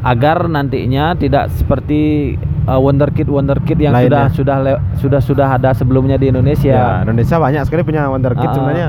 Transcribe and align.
agar 0.00 0.46
nantinya 0.46 1.12
tidak 1.12 1.48
seperti 1.52 2.32
uh, 2.64 2.76
wonderkid 2.76 3.26
wonderkid 3.26 3.76
yang 3.76 3.92
Lainnya. 3.92 4.30
sudah 4.30 4.30
sudah 4.30 4.56
sudah 4.94 5.20
sudah 5.20 5.46
ada 5.52 5.68
sebelumnya 5.72 6.14
di 6.14 6.24
Ya, 6.24 6.30
Indonesia. 6.30 6.76
Indonesia 7.02 7.34
banyak 7.36 7.60
sekali 7.64 7.80
punya 7.82 8.06
wonderkid 8.06 8.44
Ah. 8.44 8.52
sebenarnya. 8.52 8.86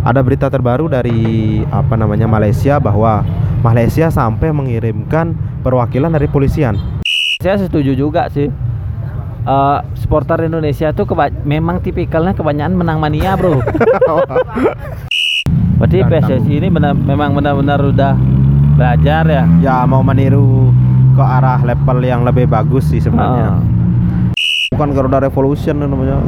Ada 0.00 0.20
berita 0.20 0.46
terbaru 0.46 0.86
dari 0.86 1.18
apa 1.66 1.94
namanya 1.94 2.24
Malaysia 2.24 2.78
bahwa 2.78 3.20
Malaysia 3.60 4.06
sampai 4.06 4.48
mengirimkan 4.50 5.34
perwakilan 5.60 6.08
dari 6.08 6.24
polisian. 6.26 6.74
Saya 7.36 7.58
setuju 7.58 7.92
juga 7.92 8.26
sih. 8.28 8.48
Uh, 9.42 9.78
supporter 9.94 10.42
Indonesia 10.42 10.90
tuh 10.90 11.04
keba- 11.04 11.30
memang 11.42 11.78
tipikalnya 11.78 12.34
kebanyakan 12.34 12.74
menang 12.76 12.98
mania, 12.98 13.34
Bro. 13.34 13.62
Berarti 15.78 16.02
PSSI 16.02 16.52
ini 16.56 16.66
benar 16.66 16.94
memang 16.94 17.30
benar-benar 17.30 17.78
udah 17.78 18.12
belajar 18.76 19.24
ya. 19.24 19.44
ya 19.64 19.76
mau 19.88 20.04
meniru 20.04 20.70
ke 21.16 21.24
arah 21.24 21.64
level 21.64 22.04
yang 22.04 22.22
lebih 22.22 22.46
bagus 22.46 22.92
sih 22.92 23.00
sebenarnya. 23.00 23.56
Ah. 23.56 23.60
Bukan 24.76 24.92
Garuda 24.92 25.24
Revolution 25.24 25.80
namanya, 25.80 26.20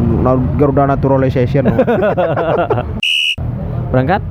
Garuda 0.57 0.89
Naturalization. 0.89 1.69
Berangkat? 3.93 4.23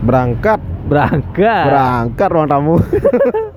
Berangkat, 0.00 0.60
Berangkat. 0.90 1.64
berangkat 1.70 2.28
ruang 2.32 2.48
tamu. 2.50 2.74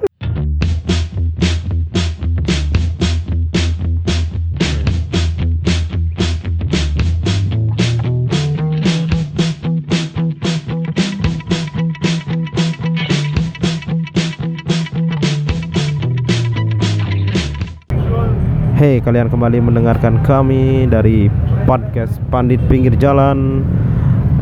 Hey, 18.84 19.00
kalian 19.00 19.32
kembali 19.32 19.64
mendengarkan 19.64 20.20
kami 20.28 20.92
dari 20.92 21.32
podcast 21.64 22.20
Pandit 22.28 22.60
Pinggir 22.68 22.92
Jalan 23.00 23.64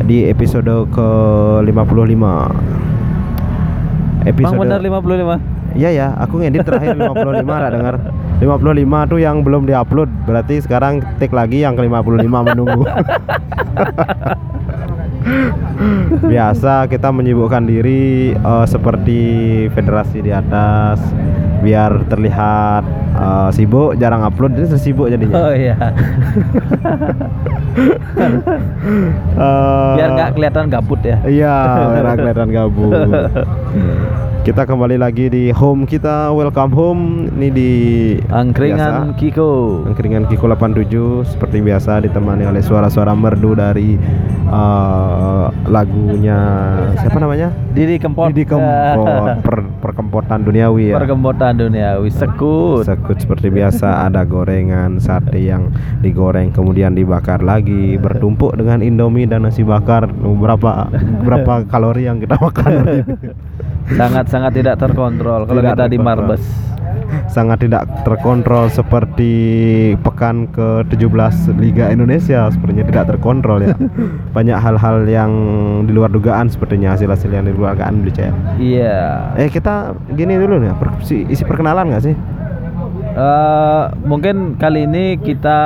di 0.02 0.26
episode 0.26 0.90
ke-55. 0.90 2.26
Bang 4.42 4.58
benar 4.58 4.82
55. 4.82 5.78
Iya 5.78 5.90
ya, 5.94 6.08
aku 6.18 6.42
ngedit 6.42 6.66
terakhir 6.66 6.98
55 6.98 7.54
ada 7.54 7.70
dengar. 7.70 7.94
55 8.42 9.10
tuh 9.14 9.22
yang 9.22 9.46
belum 9.46 9.62
diupload. 9.62 10.10
Berarti 10.26 10.58
sekarang 10.58 11.06
take 11.22 11.30
lagi 11.30 11.62
yang 11.62 11.78
ke-55 11.78 12.26
menunggu. 12.26 12.82
Biasa 16.34 16.90
kita 16.90 17.14
menyibukkan 17.14 17.62
diri 17.62 18.34
eh, 18.34 18.66
seperti 18.66 19.20
federasi 19.70 20.18
di 20.18 20.34
atas 20.34 20.98
biar 21.62 22.04
terlihat 22.10 22.82
eh, 23.14 23.48
sibuk, 23.54 23.94
jarang 23.96 24.26
upload 24.26 24.58
jadi 24.58 24.76
sibuk 24.76 25.08
jadinya. 25.08 25.36
Oh 25.38 25.52
iya. 25.54 25.76
Eh, 29.32 29.92
Biar 29.96 30.08
nggak 30.12 30.30
kelihatan 30.36 30.68
gabut 30.68 31.00
ya. 31.00 31.16
Iya, 31.24 31.56
biar 31.88 32.04
kelihatan 32.20 32.48
gabut. 32.52 32.92
Kita 34.42 34.66
kembali 34.66 34.98
lagi 34.98 35.30
di 35.30 35.54
home 35.54 35.86
kita, 35.86 36.34
welcome 36.34 36.74
home. 36.74 37.30
Ini 37.38 37.48
di 37.54 37.72
Angkringan 38.26 39.14
biasa, 39.14 39.14
Kiko. 39.14 39.86
Angkringan 39.86 40.26
Kiko 40.26 40.50
87 40.50 41.30
seperti 41.30 41.62
biasa 41.62 42.02
ditemani 42.02 42.50
oleh 42.50 42.58
suara-suara 42.58 43.14
merdu 43.14 43.54
dari 43.54 43.94
eh, 44.50 45.46
lagunya 45.70 46.38
siapa 46.98 47.22
namanya? 47.22 47.54
Didi 47.70 48.02
Kempot. 48.02 48.34
Didi 48.34 48.42
Kempot, 48.42 49.38
per, 49.46 49.62
perkempotan 49.78 50.42
duniawi 50.42 50.90
ya. 50.90 50.98
Perkempotan 50.98 51.62
duniawi 51.62 52.10
sekut. 52.10 52.82
Sekut 52.82 53.22
seperti 53.22 53.46
biasa 53.46 53.94
ada 54.10 54.26
gorengan 54.26 54.98
sate 54.98 55.38
yang 55.38 55.70
digoreng 56.02 56.50
kemudian 56.50 56.98
dibakar 56.98 57.46
lagi 57.46 57.94
bertumpuk 57.94 58.58
dengan 58.58 58.82
indomie 58.82 59.30
dan 59.30 59.46
nasi 59.46 59.62
bakar 59.62 60.10
berapa 60.10 60.90
berapa 61.22 61.62
kalori 61.70 62.10
yang 62.10 62.18
kita 62.18 62.34
makan 62.42 63.06
hari 63.82 63.90
ini? 63.90 63.98
Sangat 63.98 64.24
sangat 64.28 64.52
tidak 64.52 64.74
terkontrol 64.76 65.40
kalau 65.42 65.60
Tidak 65.60 65.74
kita 65.74 65.84
di. 65.86 65.98
Marbes. 65.98 66.44
sangat 67.28 67.60
tidak 67.60 67.84
terkontrol 68.02 68.68
seperti 68.68 69.32
pekan 70.00 70.48
ke-17 70.48 71.08
Liga 71.54 71.88
Indonesia 71.88 72.48
sepertinya 72.48 72.84
tidak 72.84 73.04
terkontrol 73.06 73.60
ya 73.62 73.76
banyak 74.36 74.56
hal-hal 74.56 75.04
yang 75.04 75.32
di 75.84 75.92
luar 75.92 76.08
dugaan 76.08 76.48
sepertinya 76.48 76.92
hasil-hasil 76.92 77.28
yang 77.28 77.44
di 77.44 77.52
luar 77.52 77.72
dugaan 77.72 78.00
beli 78.00 78.12
Iya. 78.58 79.28
eh 79.36 79.48
kita 79.48 79.92
gini 80.10 80.36
dulu 80.36 80.56
nih 80.58 80.72
per- 80.72 81.00
si- 81.02 81.24
isi 81.26 81.40
perkenalan 81.42 81.88
nggak 81.90 82.02
sih 82.02 82.16
Eh, 83.12 83.82
mungkin 84.02 84.56
kali 84.56 84.88
ini 84.88 85.04
kita 85.16 85.60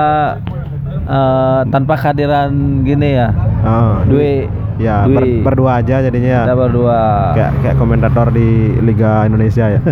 eh, 1.06 1.60
tanpa 1.65 1.94
kehadiran 1.94 2.50
gini 2.82 3.15
ya. 3.15 3.31
Ah, 3.62 4.03
Dwi 4.03 4.50
ya 4.76 5.09
ber- 5.09 5.41
berdua 5.42 5.81
aja 5.81 6.04
jadinya 6.04 6.44
kita 6.44 6.56
berdua. 6.56 7.00
kayak 7.32 7.53
kayak 7.64 7.76
komentator 7.76 8.26
di 8.28 8.76
Liga 8.81 9.25
Indonesia 9.25 9.72
ya. 9.72 9.81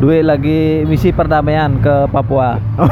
Dwi 0.00 0.20
lagi 0.20 0.84
misi 0.84 1.08
perdamaian 1.14 1.80
ke 1.80 2.10
Papua. 2.12 2.60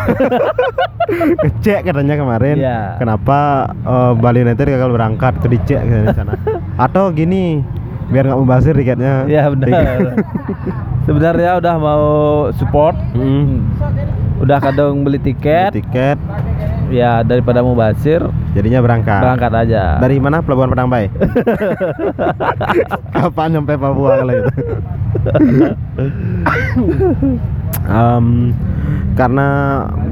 Kecek 1.45 1.85
katanya 1.85 2.15
kemarin. 2.17 2.57
Iya. 2.57 2.97
Kenapa 2.97 3.69
eh, 3.75 4.13
Bali 4.17 4.39
United 4.41 4.65
gagal 4.65 4.91
berangkat 4.91 5.35
ke 5.43 5.47
dicek 5.51 5.83
di 5.85 6.15
sana. 6.17 6.33
Atau 6.89 7.13
gini, 7.13 7.61
biar 8.13 8.25
nggak 8.29 8.39
mubazir 8.39 8.73
tiketnya. 8.73 9.25
Iya 9.25 9.49
benar. 9.49 9.73
Sebenarnya 11.03 11.59
udah 11.59 11.75
mau 11.77 12.05
support, 12.55 12.95
Mm. 13.13 13.59
udah 14.39 14.59
kadang 14.61 15.03
beli 15.03 15.19
tiket, 15.19 15.73
Tiket 15.73 16.15
ya 16.89 17.23
daripada 17.23 17.59
mau 17.59 17.73
basir, 17.73 18.21
jadinya 18.53 18.79
berangkat. 18.79 19.19
berangkat 19.19 19.53
aja. 19.57 19.83
Dari 19.99 20.21
mana 20.21 20.39
Pelabuhan 20.39 20.69
Padang 20.69 20.87
Bay? 20.87 21.09
Kapan 23.17 23.47
nyampe 23.51 23.73
Papua 23.75 24.21
kalau 24.21 24.33
gitu? 24.37 24.51
Em, 27.83 28.53
karena 29.15 29.49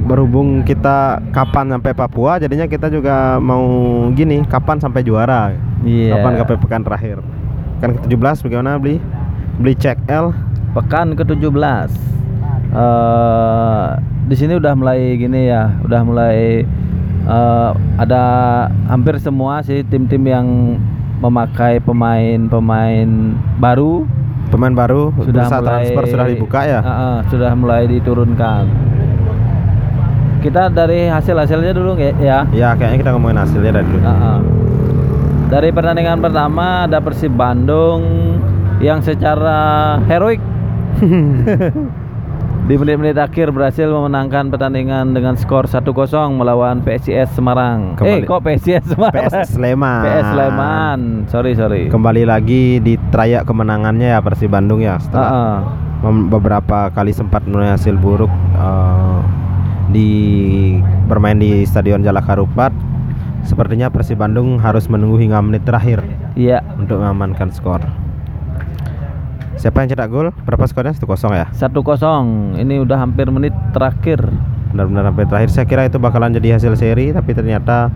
berhubung 0.02 0.64
kita 0.64 1.20
kapan 1.30 1.70
sampai 1.70 1.92
Papua, 1.92 2.36
jadinya 2.36 2.66
kita 2.66 2.88
juga 2.88 3.38
mau 3.38 3.62
gini, 4.10 4.42
kapan 4.42 4.76
sampai 4.80 5.02
juara? 5.02 5.54
Iya. 5.80 6.18
Kapan 6.18 6.32
sampai 6.36 6.56
pekan 6.58 6.82
terakhir? 6.82 7.16
Kan 7.80 7.96
ke-17 7.96 8.44
bagaimana 8.44 8.76
beli? 8.76 9.00
Beli 9.56 9.74
cek 9.76 10.04
L. 10.08 10.36
Pekan 10.76 11.16
ke-17. 11.16 11.90
eh 12.70 13.86
di 14.30 14.38
sini 14.38 14.54
udah 14.54 14.78
mulai 14.78 15.18
gini 15.18 15.50
ya, 15.50 15.74
udah 15.82 16.00
mulai 16.06 16.62
eh, 17.26 17.70
ada 17.98 18.22
hampir 18.86 19.18
semua 19.18 19.58
sih 19.66 19.82
tim-tim 19.82 20.22
yang 20.22 20.46
memakai 21.18 21.82
pemain-pemain 21.82 23.08
baru 23.58 24.06
Pemain 24.50 24.74
baru, 24.74 25.14
sudah 25.22 25.46
mulai 25.46 25.62
transfer 25.62 26.04
sudah 26.10 26.26
dibuka 26.26 26.60
ya? 26.66 26.80
Ah, 26.82 26.90
ah, 26.90 27.16
sudah 27.30 27.54
mulai 27.54 27.86
diturunkan. 27.86 28.66
Kita 30.42 30.66
dari 30.74 31.06
hasil-hasilnya 31.06 31.70
dulu 31.70 31.94
nggak 31.94 32.18
ya. 32.18 32.42
Ya, 32.50 32.74
kayaknya 32.74 32.98
kita 32.98 33.10
ngomongin 33.14 33.38
hasilnya 33.38 33.78
dari 33.78 33.86
dulu. 33.86 34.02
Ah, 34.02 34.10
ah. 34.10 34.38
Dari 35.50 35.74
pertandingan 35.74 36.22
pertama 36.22 36.86
ada 36.86 37.02
Persib 37.02 37.34
Bandung 37.34 38.06
yang 38.78 39.02
secara 39.02 39.58
heroik 40.06 40.38
di 42.70 42.74
menit-menit 42.78 43.18
akhir 43.18 43.50
berhasil 43.50 43.90
memenangkan 43.90 44.46
pertandingan 44.46 45.10
dengan 45.10 45.34
skor 45.34 45.66
1-0 45.66 45.90
melawan 46.30 46.78
PSIS 46.80 47.34
Semarang. 47.34 47.98
Kembali- 47.98 48.22
Eh, 48.22 48.28
kok 48.30 48.40
PSIS 48.40 48.84
Semarang? 48.86 49.26
PS 49.26 49.50
Sleman. 49.50 50.00
PS 50.00 50.26
Sleman. 50.30 51.00
Sorry, 51.26 51.52
sorry. 51.52 51.82
Kembali 51.90 52.22
lagi 52.22 52.78
di 52.78 52.94
trayek 53.10 53.42
kemenangannya 53.42 54.14
ya 54.14 54.22
Persib 54.22 54.54
Bandung 54.54 54.78
ya 54.78 54.94
Ah, 54.94 55.02
setelah 55.02 55.28
ah. 55.28 55.58
mem- 56.00 56.30
beberapa 56.30 56.94
kali 56.94 57.10
sempat 57.10 57.42
hasil 57.44 57.98
buruk 57.98 58.30
eh, 58.54 59.18
di 59.90 60.08
bermain 61.10 61.34
di 61.34 61.66
Stadion 61.66 62.06
Jalak 62.06 62.22
Harupat. 62.24 62.70
Sepertinya 63.44 63.88
Persib 63.88 64.20
Bandung 64.20 64.60
harus 64.60 64.86
menunggu 64.86 65.16
hingga 65.16 65.40
menit 65.40 65.64
terakhir 65.64 66.04
Iya, 66.36 66.62
untuk 66.76 67.00
mengamankan 67.00 67.50
skor. 67.50 67.82
Siapa 69.60 69.84
yang 69.84 69.92
cetak 69.92 70.08
gol? 70.08 70.32
Berapa 70.48 70.64
skornya? 70.64 70.96
1-0 70.96 71.36
ya. 71.36 71.46
1-0. 71.52 72.56
Ini 72.56 72.80
udah 72.80 72.96
hampir 72.96 73.28
menit 73.28 73.52
terakhir. 73.76 74.24
Benar-benar 74.72 75.12
sampai 75.12 75.24
terakhir 75.28 75.50
saya 75.52 75.66
kira 75.68 75.82
itu 75.84 75.98
bakalan 76.00 76.32
jadi 76.32 76.56
hasil 76.56 76.78
seri 76.78 77.10
tapi 77.10 77.34
ternyata 77.34 77.90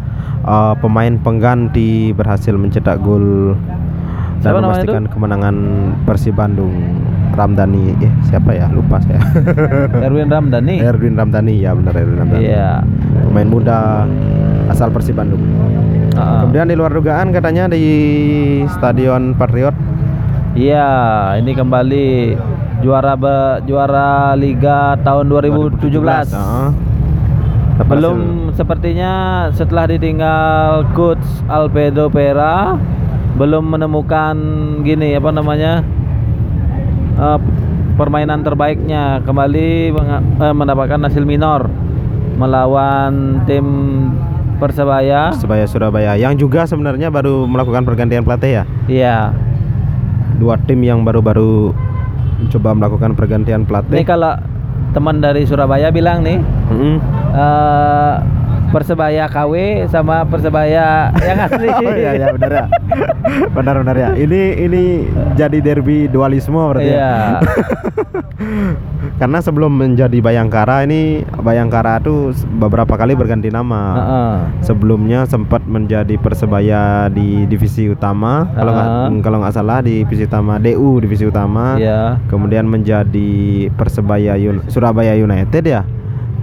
eh, 0.45 0.75
pemain 0.83 1.15
pengganti 1.23 2.13
berhasil 2.13 2.53
mencetak 2.53 3.01
gol 3.01 3.55
dan 4.45 4.53
Siapa 4.53 4.61
memastikan 4.61 5.05
kemenangan 5.09 5.57
Persib 6.05 6.37
Bandung. 6.37 6.77
Ramdhani, 7.35 7.99
eh 7.99 8.13
siapa 8.31 8.55
ya? 8.55 8.71
Lupa 8.71 9.03
saya. 9.03 9.19
Erwin 10.07 10.31
Ramdhani. 10.31 10.79
Erwin 10.87 11.19
Ramdhani 11.19 11.65
ya 11.65 11.75
benar 11.75 11.95
Erwin 11.99 12.17
Ramdhani. 12.21 12.45
Iya. 12.47 12.71
Pemain 13.27 13.49
muda 13.51 14.07
asal 14.75 14.91
Persib 14.91 15.15
Bandung. 15.15 15.39
Ah. 16.19 16.43
Kemudian 16.43 16.67
di 16.67 16.75
luar 16.75 16.91
dugaan 16.91 17.31
katanya 17.31 17.71
di 17.71 17.83
Stadion 18.75 19.39
Patriot 19.39 19.75
Iya, 20.55 21.35
ini 21.39 21.51
kembali 21.51 22.07
juara 22.83 23.19
be- 23.19 23.59
juara 23.67 24.35
Liga 24.39 24.95
tahun 25.03 25.27
2017. 25.27 26.31
Heeh. 26.31 26.69
Dapat 27.75 27.95
Belum 27.99 28.19
sepertinya 28.55 29.13
setelah 29.51 29.91
ditinggal 29.91 30.95
coach 30.95 31.27
Albedo 31.51 32.07
Pera 32.07 32.79
belum 33.35 33.67
menemukan 33.67 34.39
gini 34.87 35.19
apa 35.19 35.35
namanya 35.35 35.83
eh, 37.19 37.39
permainan 37.99 38.47
terbaiknya 38.47 39.27
kembali 39.27 39.91
eh, 39.91 40.55
mendapatkan 40.55 41.03
hasil 41.03 41.27
minor 41.27 41.67
melawan 42.39 43.43
tim 43.43 43.67
Persebaya. 44.57 45.31
Persebaya 45.31 45.65
Surabaya 45.65 46.13
yang 46.15 46.35
juga 46.35 46.65
sebenarnya 46.65 47.09
baru 47.09 47.45
melakukan 47.45 47.83
pergantian 47.83 48.23
pelatih 48.23 48.51
ya. 48.51 48.65
Iya. 48.87 49.19
Dua 50.35 50.59
tim 50.61 50.81
yang 50.81 51.03
baru-baru 51.03 51.71
mencoba 52.41 52.71
melakukan 52.75 53.11
pergantian 53.15 53.63
Ini 53.63 53.69
pelatih. 53.69 54.05
kalau 54.05 54.35
teman 54.91 55.19
dari 55.19 55.43
Surabaya 55.43 55.91
bilang 55.91 56.23
nih 56.23 56.39
Mm-mm. 56.71 56.97
eh, 57.33 58.15
Persebaya 58.75 59.31
KW 59.31 59.55
sama 59.87 60.27
Persebaya 60.27 61.15
yang 61.17 61.39
asli. 61.39 61.71
Oh 61.71 61.95
iya 61.95 62.11
ya 62.17 62.27
benar 62.35 62.51
ya. 62.53 62.65
benar 63.55 63.75
benar 63.79 63.95
ya. 63.97 64.09
Ini 64.13 64.43
ini 64.61 64.83
jadi 65.33 65.63
derby 65.63 66.11
dualisme 66.11 66.59
berarti 66.59 66.91
ya. 66.91 66.99
Iya. 66.99 67.15
Karena 69.15 69.39
sebelum 69.39 69.71
menjadi 69.71 70.19
Bayangkara 70.19 70.83
ini 70.83 71.23
Bayangkara 71.23 72.03
itu 72.03 72.35
beberapa 72.59 72.99
kali 72.99 73.15
berganti 73.15 73.47
nama. 73.47 73.83
Heeh. 73.95 74.35
Sebelumnya 74.67 75.23
sempat 75.25 75.63
menjadi 75.65 76.19
Persebaya 76.19 77.07
di 77.09 77.47
divisi 77.47 77.87
utama, 77.87 78.51
kalau 78.51 78.75
nggak 78.75 78.89
Ah. 78.91 79.09
kalau 79.23 79.39
nggak 79.39 79.55
salah 79.55 79.79
di 79.81 80.03
divisi 80.03 80.27
utama 80.27 80.59
DU 80.59 80.99
divisi 80.99 81.25
utama. 81.25 81.79
Iya. 81.79 82.19
Kemudian 82.27 82.67
menjadi 82.67 83.31
Persebaya 83.71 84.35
Yun- 84.35 84.67
Surabaya 84.67 85.15
United 85.15 85.63
ya. 85.63 85.87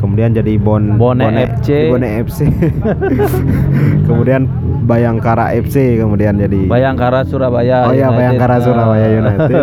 Kemudian 0.01 0.33
jadi 0.33 0.57
Bon 0.57 0.97
Bone 0.97 1.21
FC. 1.53 1.69
Bone 1.87 2.09
FC. 2.25 2.39
kemudian 4.07 4.49
Bayangkara 4.81 5.53
FC 5.55 5.95
kemudian 5.95 6.35
jadi 6.35 6.65
Bayangkara 6.65 7.21
Surabaya. 7.23 7.85
Oh 7.85 7.93
iya 7.93 8.09
United. 8.09 8.17
Bayangkara 8.17 8.55
Ah. 8.57 8.61
Surabaya 8.61 9.07
United. 9.21 9.53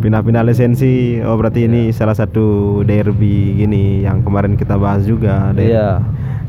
Pindah-pindah 0.00 0.42
lisensi. 0.42 1.20
Oh 1.20 1.36
berarti 1.36 1.68
ini 1.68 1.92
salah 1.92 2.16
satu 2.16 2.80
derby 2.82 3.52
gini 3.54 4.00
yang 4.00 4.24
kemarin 4.24 4.56
kita 4.56 4.74
bahas 4.74 5.04
juga. 5.04 5.52
der- 5.52 5.68
Iya. 5.68 5.88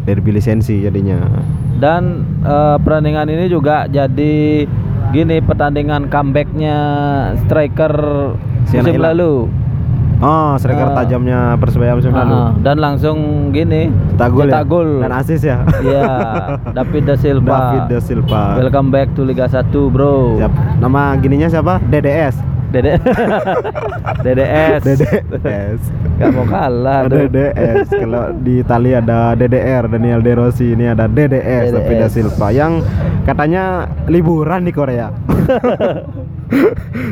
Derby 0.01 0.33
lisensi 0.33 0.81
jadinya. 0.81 1.19
Dan 1.77 2.23
eh, 2.41 2.77
pertandingan 2.79 3.27
ini 3.27 3.45
juga 3.45 3.85
jadi 3.85 4.65
gini 5.11 5.37
pertandingan 5.43 6.07
comebacknya 6.07 6.77
striker 7.43 7.93
Siana 8.65 8.87
musim 8.87 8.97
lalu. 8.97 9.33
Oh, 10.21 10.53
striker 10.55 10.85
Ah. 10.87 10.95
tajamnya 10.95 11.57
Persebaya 11.57 11.97
musim 11.97 12.13
lalu. 12.13 12.29
Ah, 12.31 12.53
dan 12.61 12.77
langsung 12.77 13.17
gini 13.49 13.89
Cetak 14.13 14.29
gol 14.29 14.47
ya? 14.47 14.61
gol. 14.61 14.89
Dan 15.01 15.11
asis 15.11 15.41
ya. 15.41 15.65
Iya, 15.81 16.05
David 16.71 17.03
da 17.03 17.15
Silva. 17.17 17.57
David 17.73 17.83
da 17.89 17.99
Silva. 17.99 18.41
Welcome 18.55 18.89
back 18.89 19.09
to 19.11 19.25
Liga 19.25 19.49
1, 19.49 19.65
Bro. 19.89 20.37
Siap. 20.37 20.53
Nama 20.77 21.17
gininya 21.17 21.49
siapa? 21.49 21.81
DDS. 21.83 22.37
Dede 22.71 22.95
DDS. 24.21 24.81
DDS. 24.81 25.81
Gak 26.15 26.29
mau 26.31 26.45
kalah 26.45 27.03
tuh. 27.05 27.27
DDS. 27.27 27.87
Kalau 27.89 28.23
di 28.37 28.53
Itali 28.59 28.91
ada 28.93 29.33
DDR 29.33 29.85
Daniel 29.87 30.19
De 30.19 30.33
Rossi, 30.33 30.71
ini 30.71 30.87
ada 30.87 31.05
DDS, 31.05 31.69
David 31.69 31.97
da 31.97 32.07
DDS. 32.07 32.13
Silva 32.13 32.47
yang 32.49 32.79
katanya 33.23 33.63
liburan 34.07 34.63
di 34.63 34.71
Korea. 34.71 35.11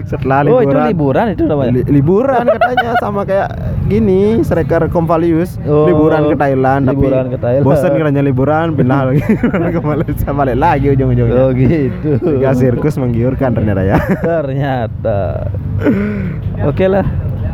Setelah 0.06 0.44
Oh, 0.44 0.60
liburan. 0.60 0.68
itu 0.68 0.80
liburan 0.86 1.26
itu 1.30 1.44
namanya. 1.46 1.72
Li- 1.72 1.88
liburan 1.90 2.44
katanya 2.46 2.92
sama 3.00 3.24
kayak 3.24 3.50
gini 3.88 4.44
striker 4.44 4.86
Convalius 4.86 5.56
Oh, 5.64 5.88
liburan 5.88 6.28
ke 6.28 6.36
Thailand 6.36 6.84
liburan 6.86 7.24
tapi 7.24 7.32
ke 7.32 7.40
Thailand. 7.40 7.64
bosan 7.64 7.92
katanya 7.96 8.22
liburan 8.22 8.66
pindah 8.76 9.00
lagi 9.08 9.24
ke 9.76 9.82
Malaysia 9.82 10.30
balik 10.30 10.58
lagi 10.58 10.86
ujung-ujungnya 10.92 11.40
Oh, 11.40 11.50
gitu. 11.52 12.10
Liga 12.22 12.52
sirkus 12.54 13.00
menggiurkan 13.00 13.56
ternyata 13.56 13.82
ya 13.82 13.98
Ternyata. 14.20 15.49
Oke 16.70 16.86
lah. 16.88 17.06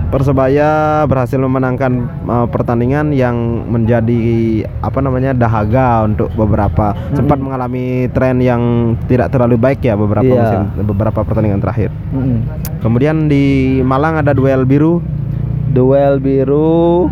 Persebaya 0.06 1.04
berhasil 1.10 1.36
memenangkan 1.36 2.08
uh, 2.30 2.48
pertandingan 2.48 3.12
yang 3.12 3.36
menjadi 3.68 4.64
apa 4.80 5.02
namanya 5.02 5.34
dahaga 5.36 6.06
untuk 6.06 6.30
beberapa 6.38 6.94
sempat 7.12 7.42
mengalami 7.42 8.08
tren 8.14 8.40
yang 8.40 8.96
tidak 9.10 9.34
terlalu 9.34 9.58
baik 9.60 9.82
ya 9.84 9.98
beberapa 9.98 10.30
Iya. 10.30 10.40
musim 10.40 10.62
beberapa 10.88 11.20
pertandingan 11.26 11.60
terakhir. 11.60 11.90
Mm-mm. 12.14 12.38
Kemudian 12.80 13.28
di 13.28 13.82
Malang 13.82 14.22
ada 14.22 14.32
duel 14.32 14.64
biru 14.64 15.02
Duel 15.76 16.24
biru 16.24 17.12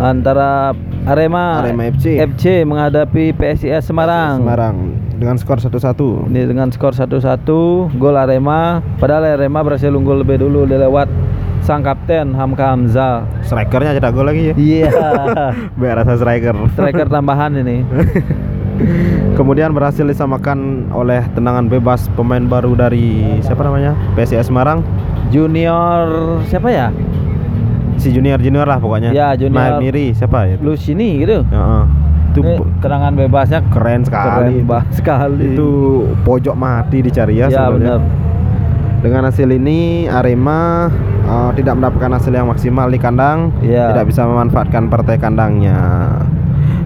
antara 0.00 0.72
Arema, 1.04 1.60
Arema 1.60 1.92
FC. 1.92 2.16
FC 2.16 2.64
menghadapi 2.64 3.36
PSIS 3.36 3.84
Semarang. 3.84 4.40
Semarang 4.40 4.76
dengan 5.20 5.36
skor 5.36 5.60
1-1. 5.60 6.32
Ini 6.32 6.48
dengan 6.48 6.72
skor 6.72 6.96
1-1, 6.96 7.44
gol 8.00 8.16
Arema. 8.16 8.80
Padahal 8.96 9.36
Arema 9.36 9.60
berhasil 9.60 9.92
unggul 9.92 10.24
lebih 10.24 10.40
dulu 10.40 10.64
lewat 10.64 11.12
sang 11.60 11.84
kapten 11.84 12.32
Hamka 12.32 12.72
Hamzah. 12.72 13.28
Strikernya 13.44 13.92
cetak 14.00 14.16
gol 14.16 14.26
lagi 14.32 14.50
ya. 14.50 14.54
Iya. 14.56 14.90
Biar 15.80 16.00
rasa 16.00 16.16
striker. 16.16 16.56
Striker 16.72 17.06
tambahan 17.12 17.60
ini. 17.60 17.84
Kemudian 19.38 19.76
berhasil 19.76 20.08
disamakan 20.08 20.88
oleh 20.88 21.20
tendangan 21.36 21.68
bebas 21.68 22.08
pemain 22.16 22.40
baru 22.48 22.72
dari 22.72 23.36
siapa 23.44 23.60
namanya? 23.60 23.92
PSIS 24.16 24.48
Semarang. 24.48 24.80
Junior 25.28 26.40
siapa 26.48 26.72
ya? 26.72 26.88
Si 28.00 28.08
junior 28.10 28.40
junior 28.40 28.64
lah 28.64 28.80
pokoknya. 28.80 29.12
Ya, 29.12 29.36
junior. 29.36 29.76
Miri 29.78 30.10
siapa 30.10 30.48
ya? 30.48 30.56
Lusini 30.56 31.20
gitu. 31.20 31.44
Heeh. 31.44 31.84
Itu 32.30 32.40
Ini 32.40 32.54
tendangan 32.78 33.12
bebasnya 33.12 33.60
keren 33.68 34.00
sekali. 34.02 34.30
keren 34.54 34.64
banget 34.64 34.88
sekali. 34.94 35.46
Itu 35.52 35.70
pojok 36.22 36.54
mati 36.54 37.02
dicari 37.02 37.36
ya. 37.36 37.46
ya 37.46 37.68
sebenarnya. 37.68 37.98
benar. 37.98 38.00
Dengan 39.00 39.22
hasil 39.26 39.48
ini 39.50 39.78
Arema 40.06 40.92
uh, 41.24 41.50
tidak 41.52 41.74
mendapatkan 41.74 42.12
hasil 42.12 42.30
yang 42.30 42.46
maksimal 42.46 42.86
di 42.86 42.96
kandang, 42.96 43.48
Iya. 43.58 43.90
tidak 43.90 44.12
bisa 44.12 44.22
memanfaatkan 44.24 44.86
partai 44.86 45.16
kandangnya. 45.16 45.80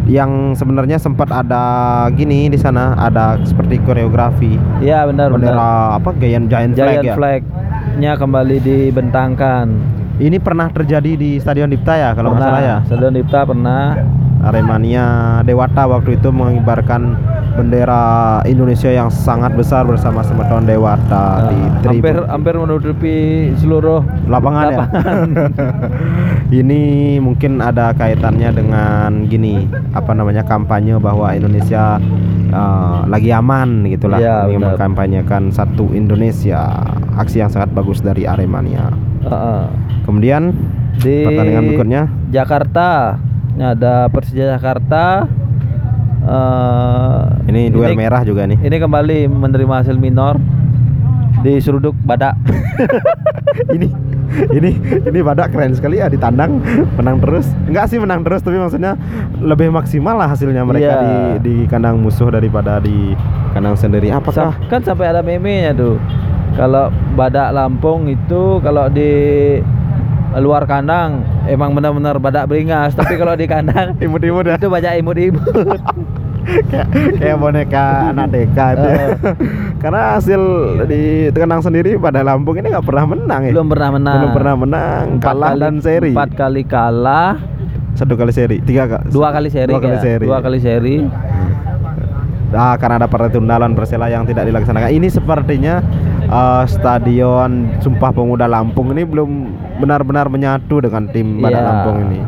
Yang 0.04 0.30
sebenarnya 0.56 0.96
sempat 0.96 1.26
ada 1.28 1.64
gini 2.10 2.46
di 2.46 2.56
sana, 2.56 2.92
ada 2.94 3.40
seperti 3.40 3.80
koreografi 3.80 4.54
Iya 4.78 5.08
benar 5.08 5.28
benar. 5.28 5.56
bendera 5.56 5.72
apa 5.96 6.12
Giant 6.14 6.46
Giant 6.46 6.72
Flag 6.72 6.88
Giant 6.94 7.04
ya. 7.04 7.14
flag-nya 7.16 8.12
kembali 8.14 8.56
dibentangkan. 8.60 9.66
Ini 10.14 10.38
pernah 10.38 10.70
terjadi 10.70 11.18
di 11.18 11.42
Stadion 11.42 11.66
Dipta 11.66 11.98
ya 11.98 12.14
kalau 12.14 12.30
nggak 12.34 12.42
salah 12.46 12.62
ya. 12.62 12.76
Stadion 12.86 13.14
Dipta 13.18 13.40
pernah. 13.42 13.98
Aremania 14.44 15.04
Dewata 15.42 15.88
waktu 15.88 16.16
itu 16.16 16.28
mengibarkan 16.28 17.16
bendera 17.54 18.02
Indonesia 18.44 18.90
yang 18.90 19.08
sangat 19.08 19.54
besar 19.54 19.86
bersama 19.86 20.20
Semeton 20.20 20.66
Dewata 20.66 21.48
di 21.48 21.56
Nah, 21.56 21.80
tribun. 21.86 22.02
hampir 22.02 22.16
hampir 22.26 22.54
menutupi 22.58 23.16
seluruh 23.56 24.02
lapangan, 24.26 24.66
ya. 24.68 24.84
Ini 26.60 26.82
mungkin 27.18 27.62
ada 27.62 27.94
kaitannya 27.94 28.50
dengan 28.50 29.26
gini, 29.26 29.66
apa 29.94 30.12
namanya 30.14 30.42
kampanye 30.42 30.98
bahwa 30.98 31.30
Indonesia 31.30 31.98
uh, 32.50 33.06
lagi 33.06 33.30
aman 33.30 33.86
gitulah, 33.86 34.18
ingin 34.46 34.58
benar. 34.58 34.74
mengkampanyekan 34.74 35.50
satu 35.50 35.94
Indonesia, 35.94 36.74
aksi 37.14 37.38
yang 37.38 37.50
sangat 37.50 37.70
bagus 37.70 38.02
dari 38.02 38.26
Aremania. 38.26 38.90
Heeh. 39.24 39.62
Kemudian 40.04 40.52
Di 40.94 41.22
pertandingan 41.22 41.62
berikutnya 41.70 42.02
Jakarta. 42.30 43.18
Ini 43.54 43.64
ada 43.78 44.10
Persija 44.10 44.58
Jakarta. 44.58 45.30
Eh, 46.24 47.20
ini 47.52 47.68
duel 47.70 47.94
merah 47.94 48.24
juga 48.24 48.48
nih. 48.48 48.58
Ini 48.58 48.76
kembali 48.80 49.28
menerima 49.28 49.74
hasil 49.84 49.94
minor 49.94 50.40
di 51.44 51.60
seruduk 51.60 51.94
badak. 52.02 52.34
ini 53.76 53.92
ini 54.50 54.70
ini 55.04 55.18
badak 55.22 55.54
keren 55.54 55.76
sekali 55.76 56.02
ya 56.02 56.10
ditandang 56.10 56.58
menang 56.98 57.22
terus 57.22 57.46
enggak 57.70 57.86
sih 57.86 58.02
menang 58.02 58.26
terus 58.26 58.42
tapi 58.42 58.58
maksudnya 58.58 58.98
lebih 59.38 59.70
maksimal 59.70 60.18
lah 60.18 60.26
hasilnya 60.26 60.66
mereka 60.66 60.82
Iya. 60.82 60.98
di 60.98 61.14
di 61.38 61.54
kandang 61.70 62.02
musuh 62.02 62.34
daripada 62.34 62.82
di 62.82 63.14
kandang 63.54 63.78
sendiri 63.78 64.10
apakah 64.10 64.56
kan 64.66 64.82
sampai 64.82 65.14
ada 65.14 65.22
meme-nya 65.22 65.76
tuh. 65.76 66.00
Kalau 66.54 66.86
badak 67.14 67.50
Lampung 67.50 68.06
itu 68.06 68.58
kalau 68.62 68.86
di 68.88 69.58
luar 70.36 70.64
kandang 70.64 71.20
emang 71.44 71.70
benar-benar 71.72 72.16
badak 72.16 72.46
beringas, 72.46 72.94
tapi 72.98 73.14
kalau 73.14 73.34
di 73.34 73.44
kandang 73.44 73.94
imut-imut 73.98 74.44
ya 74.44 74.54
itu 74.54 74.66
banyak 74.66 74.92
imut-imut. 74.98 75.42
kayak, 76.68 76.88
kayak 77.16 77.36
boneka 77.36 77.86
anak 78.10 78.26
deka 78.28 78.66
itu. 78.72 78.86
Eh. 78.86 79.08
karena 79.82 80.00
hasil 80.14 80.40
di 80.84 81.00
kandang 81.30 81.60
sendiri 81.60 81.96
pada 81.96 82.20
Lampung 82.20 82.56
ini 82.56 82.68
nggak 82.68 82.84
pernah 82.84 83.04
menang 83.06 83.40
ya 83.42 83.52
Belum 83.52 83.68
pernah 83.68 83.88
menang. 83.90 84.14
belum 84.16 84.30
pernah 84.32 84.54
menang 84.54 85.04
Empat 85.14 85.24
kalah 85.24 85.50
kali- 85.50 85.60
dan 85.60 85.74
seri 85.78 86.12
Empat 86.12 86.30
kali 86.34 86.62
kalah, 86.64 87.32
satu 87.92 88.14
kali 88.14 88.32
seri 88.32 88.56
tiga 88.60 88.84
kak 88.86 89.02
dua 89.08 89.28
kali 89.30 89.48
seri. 89.48 89.70
dua 89.70 89.80
kali 89.80 89.96
seri 89.98 90.24
Dua 90.24 90.38
kali 90.40 90.58
seri. 90.58 90.96
Ah, 92.50 92.78
karena 92.78 92.96
ada 92.96 93.10
partai 93.10 93.28
tunda 93.28 93.58
lawan 93.58 93.74
Persela 93.74 94.06
yang 94.06 94.22
tidak 94.22 94.46
dilaksanakan. 94.46 94.86
Ini 94.88 95.08
sepertinya 95.10 95.82
eh, 96.26 96.64
stadion 96.66 97.50
Sumpah 97.78 98.10
Pemuda 98.10 98.44
Lampung 98.44 98.90
ini 98.90 99.02
belum 99.02 99.30
benar-benar 99.78 100.26
menyatu 100.26 100.78
dengan 100.78 101.08
tim 101.08 101.38
Badak 101.38 101.54
Iya, 101.54 101.64
Lampung 101.64 101.96
ini. 102.04 102.20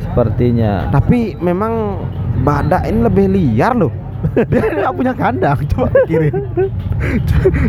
Sepertinya. 0.00 0.72
Tapi 0.90 1.18
memang 1.38 2.02
Badak 2.40 2.84
ini 2.84 3.00
lebih 3.00 3.26
liar 3.28 3.74
loh. 3.74 3.92
Dia 4.50 4.64
nggak 4.64 4.94
punya 4.94 5.12
kandang. 5.12 5.58
Coba 5.68 5.92
pikirin. 6.00 6.32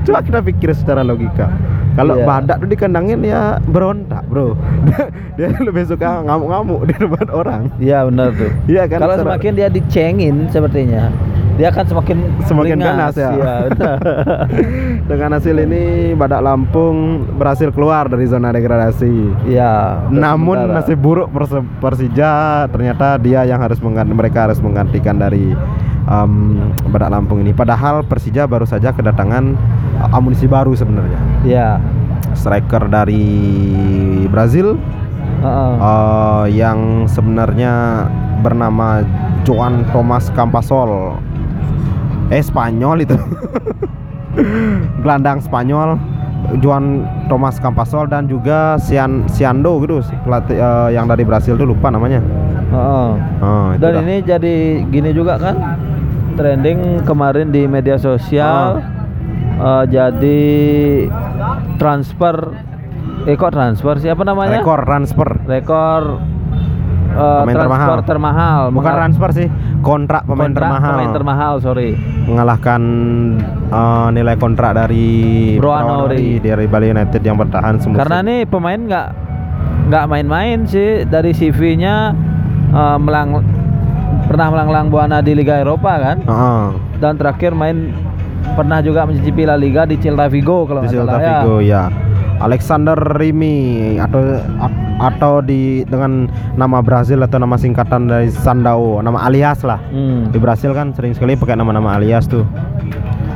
Coba 0.02 0.20
kita 0.22 0.40
pikir 0.42 0.70
secara 0.72 1.02
logika. 1.02 1.52
Kalau 1.94 2.16
Iya. 2.16 2.26
Badak 2.26 2.56
tuh 2.60 2.68
dikandangin 2.68 3.24
ya 3.24 3.60
berontak, 3.62 4.24
bro. 4.26 4.56
Dia, 4.86 5.04
dia 5.38 5.48
lebih 5.58 5.84
suka 5.86 6.24
ngamuk-ngamuk 6.24 6.82
di 6.86 6.96
depan 6.98 7.28
orang. 7.30 7.62
Iya 7.78 8.04
benar 8.04 8.32
tuh. 8.34 8.52
Iya 8.66 8.84
kan? 8.86 9.00
Kalau 9.00 9.16
secara- 9.16 9.28
semakin 9.32 9.52
dia 9.54 9.68
dicengin 9.70 10.36
sepertinya, 10.50 11.08
dia 11.56 11.72
akan 11.72 11.86
semakin 11.88 12.18
Semakin 12.44 12.78
ganas 12.80 13.16
ya. 13.16 13.32
Benar. 13.72 13.98
Dengan 15.10 15.30
hasil 15.40 15.56
ini 15.56 16.12
Badak 16.14 16.44
Lampung 16.44 17.24
berhasil 17.40 17.72
keluar 17.72 18.12
dari 18.12 18.28
zona 18.28 18.52
degradasi. 18.52 19.48
Iya. 19.48 20.04
Namun 20.12 20.68
sementara. 20.68 20.76
nasib 20.84 21.00
buruk 21.00 21.32
Perse- 21.32 21.68
Persija 21.80 22.66
ternyata 22.68 23.16
dia 23.16 23.48
yang 23.48 23.64
harus 23.64 23.80
mengganti 23.80 24.12
mereka 24.12 24.52
harus 24.52 24.60
menggantikan 24.60 25.16
dari 25.16 25.56
um, 26.12 26.60
Badak 26.92 27.10
Lampung 27.16 27.40
ini. 27.40 27.56
Padahal 27.56 28.04
Persija 28.04 28.44
baru 28.46 28.68
saja 28.68 28.92
kedatangan 28.92 29.56
uh, 30.04 30.16
amunisi 30.18 30.52
baru 30.52 30.76
sebenarnya. 30.76 31.20
Iya. 31.48 31.70
Striker 32.36 32.92
dari 32.92 33.24
Brazil 34.28 34.76
Heeh. 35.40 35.74
uh, 35.80 36.46
yang 36.52 37.08
sebenarnya 37.08 38.06
bernama 38.44 39.08
Joan 39.48 39.88
Thomas 39.96 40.28
Campasol. 40.36 41.16
Eh 42.30 42.42
Spanyol 42.42 43.06
itu. 43.06 43.18
Gelandang 45.02 45.40
Spanyol 45.40 45.96
Juan 46.62 47.08
Thomas 47.26 47.58
Campasol 47.58 48.06
dan 48.06 48.30
juga 48.30 48.78
Sian 48.78 49.26
Siando 49.26 49.82
gitu 49.82 50.04
pelatih 50.22 50.60
eh, 50.60 50.90
yang 50.94 51.10
dari 51.10 51.26
Brasil 51.26 51.58
tuh 51.58 51.66
lupa 51.66 51.90
namanya. 51.90 52.22
Heeh. 52.70 53.10
Oh, 53.42 53.66
itu 53.74 53.82
Dan 53.82 53.92
dah. 53.96 54.02
ini 54.04 54.16
jadi 54.22 54.56
gini 54.86 55.10
juga 55.16 55.40
kan 55.42 55.56
trending 56.36 57.02
kemarin 57.08 57.50
di 57.50 57.66
media 57.66 57.96
sosial 57.98 58.84
eh, 59.58 59.84
jadi 59.90 60.42
transfer 61.82 62.54
eh 63.26 63.34
kok 63.34 63.56
transfer 63.56 63.98
siapa 63.98 64.22
namanya? 64.22 64.62
rekor 64.62 64.86
transfer. 64.86 65.30
Rekor 65.50 66.22
eh, 67.16 67.40
Pemain 67.42 67.56
transfer 67.56 67.80
termahal. 67.96 68.04
termahal. 68.04 68.62
Bukan 68.70 68.76
Mengal- 68.78 68.98
transfer 69.00 69.30
sih, 69.34 69.48
kontrak 69.80 70.22
pemain 70.24 70.52
kontrak 70.52 70.68
termahal. 70.68 70.92
Pemain 70.92 71.12
termahal, 71.12 71.54
sorry. 71.58 71.90
Mengalahkan 72.26 72.82
eh, 73.66 74.08
nilai 74.12 74.36
kontrak 74.36 74.72
dari 74.76 75.08
Brownori. 75.56 76.38
dari 76.38 76.66
Bali 76.66 76.88
United 76.92 77.22
yang 77.22 77.36
bertahan 77.36 77.80
semusim. 77.80 77.98
Karena 77.98 78.20
nih 78.22 78.44
pemain 78.44 78.78
nggak 78.78 79.08
nggak 79.86 80.06
main-main 80.06 80.66
sih 80.66 81.06
dari 81.06 81.32
CV-nya 81.32 82.12
eh, 82.70 82.98
melang 83.00 83.40
pernah 84.26 84.50
melanglang 84.50 84.88
buana 84.90 85.22
di 85.22 85.32
Liga 85.32 85.56
Eropa 85.56 85.96
kan 85.96 86.18
Heeh. 86.20 86.66
dan 86.98 87.14
terakhir 87.14 87.54
main 87.54 87.94
pernah 88.52 88.82
juga 88.82 89.06
mencicipi 89.06 89.46
La 89.46 89.54
Liga 89.54 89.86
di 89.86 89.98
Celta 89.98 90.26
Vigo 90.26 90.66
kalau 90.66 90.82
di 90.82 90.90
Celta 90.90 91.14
salah 91.14 91.46
ya. 91.46 91.62
Ya. 91.62 91.84
Alexander 92.36 92.98
Rimi 92.98 93.96
atau 93.96 94.42
atau 94.96 95.44
di 95.44 95.84
dengan 95.88 96.32
nama 96.56 96.80
Brazil 96.80 97.20
atau 97.24 97.38
nama 97.40 97.60
singkatan 97.60 98.08
dari 98.08 98.32
Sandao, 98.32 99.04
nama 99.04 99.28
alias 99.28 99.64
lah. 99.68 99.80
Hmm. 99.92 100.32
Di 100.32 100.40
Brasil 100.40 100.72
kan 100.72 100.96
sering 100.96 101.12
sekali 101.12 101.36
pakai 101.36 101.60
nama-nama 101.60 102.00
alias 102.00 102.28
tuh. 102.28 102.48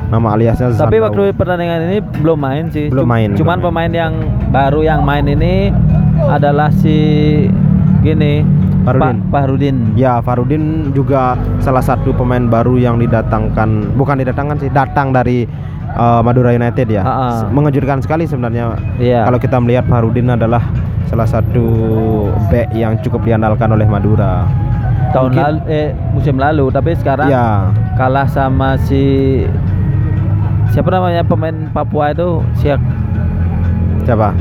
Nama 0.10 0.28
aliasnya 0.34 0.74
Tapi 0.74 0.98
Sandao. 0.98 1.06
waktu 1.12 1.22
pertandingan 1.38 1.80
ini 1.92 1.98
belum 2.02 2.40
main 2.40 2.66
sih. 2.74 2.90
Belum 2.90 3.06
main, 3.06 3.36
Cuman 3.38 3.62
belum 3.62 3.70
pemain 3.70 3.92
yang 3.92 4.14
baru 4.50 4.82
yang 4.82 5.02
main 5.06 5.28
ini 5.28 5.70
adalah 6.26 6.74
si 6.74 6.98
gini 8.02 8.42
Farudin. 8.88 9.22
Pak 9.28 9.30
Fahrudin. 9.30 9.78
Ya, 10.00 10.14
Farudin 10.24 10.96
juga 10.96 11.36
salah 11.60 11.84
satu 11.84 12.16
pemain 12.16 12.48
baru 12.48 12.80
yang 12.80 12.98
didatangkan, 12.98 13.94
bukan 14.00 14.24
didatangkan 14.24 14.58
sih, 14.58 14.72
datang 14.72 15.12
dari 15.12 15.44
uh, 15.92 16.22
Madura 16.22 16.52
United 16.52 16.88
ya. 16.88 17.02
Ah, 17.02 17.10
ah. 17.10 17.38
Mengejutkan 17.48 18.00
sekali 18.00 18.26
sebenarnya. 18.26 18.76
Iya. 18.98 19.24
Kalau 19.24 19.38
kita 19.38 19.58
melihat 19.58 19.86
Farudin 19.86 20.30
adalah 20.30 20.62
salah 21.06 21.26
satu 21.26 21.66
back 22.48 22.70
yang 22.72 22.94
cukup 23.00 23.24
diandalkan 23.24 23.70
oleh 23.70 23.86
Madura. 23.86 24.46
tahun 25.10 25.34
Mungkin- 25.34 25.42
lalu 25.42 25.60
eh 25.68 25.88
musim 26.14 26.36
lalu 26.38 26.70
tapi 26.70 26.94
sekarang 26.94 27.28
Ya, 27.28 27.74
kalah 27.98 28.30
sama 28.30 28.78
si 28.78 29.42
siapa 30.70 30.86
namanya 30.88 31.26
pemain 31.26 31.66
Papua 31.68 32.14
itu 32.14 32.46
siap 32.56 32.78
siapa? 34.06 34.38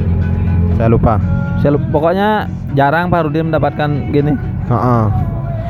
Saya 0.76 0.88
lupa. 0.88 1.16
saya 1.58 1.72
lupa- 1.72 1.88
pokoknya 1.88 2.28
jarang 2.72 3.08
Farudin 3.08 3.48
mendapatkan 3.48 4.12
gini 4.12 4.36
Heeh. 4.68 5.04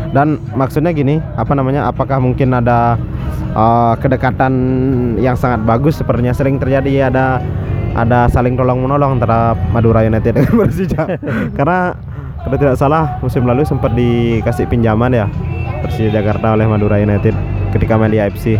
Dan 0.08 0.40
maksudnya 0.56 0.90
gini, 0.92 1.20
apa 1.36 1.52
namanya? 1.52 1.88
Apakah 1.92 2.16
mungkin 2.22 2.56
ada 2.56 2.96
uh, 3.52 3.94
kedekatan 4.00 4.52
yang 5.20 5.36
sangat 5.36 5.62
bagus 5.68 6.00
sepertinya 6.00 6.32
sering 6.32 6.56
terjadi 6.56 7.12
ada 7.12 7.42
ada 7.96 8.30
saling 8.30 8.54
tolong 8.54 8.84
menolong 8.84 9.18
antara 9.18 9.58
Madura 9.74 10.06
United 10.06 10.32
dengan 10.32 10.54
Persija. 10.64 11.18
Karena 11.56 11.92
kalau 12.44 12.56
tidak 12.56 12.76
salah 12.78 13.18
musim 13.20 13.42
lalu 13.44 13.66
sempat 13.66 13.92
dikasih 13.98 14.70
pinjaman 14.70 15.10
ya 15.10 15.26
Persija 15.82 16.22
Jakarta 16.22 16.54
oleh 16.54 16.64
Madura 16.70 16.96
United 17.02 17.34
ketika 17.74 17.98
main 17.98 18.12
di 18.14 18.20
AFC. 18.22 18.56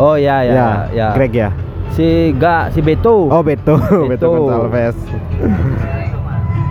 oh 0.00 0.16
ya 0.16 0.40
ya 0.42 0.88
ya, 0.96 1.12
Greg 1.12 1.34
ya. 1.34 1.50
si 1.92 2.32
Ga 2.40 2.72
si 2.72 2.80
Beto 2.80 3.28
Oh 3.28 3.44
Beto, 3.44 3.76
Beto, 4.10 4.28
Beto. 4.66 4.90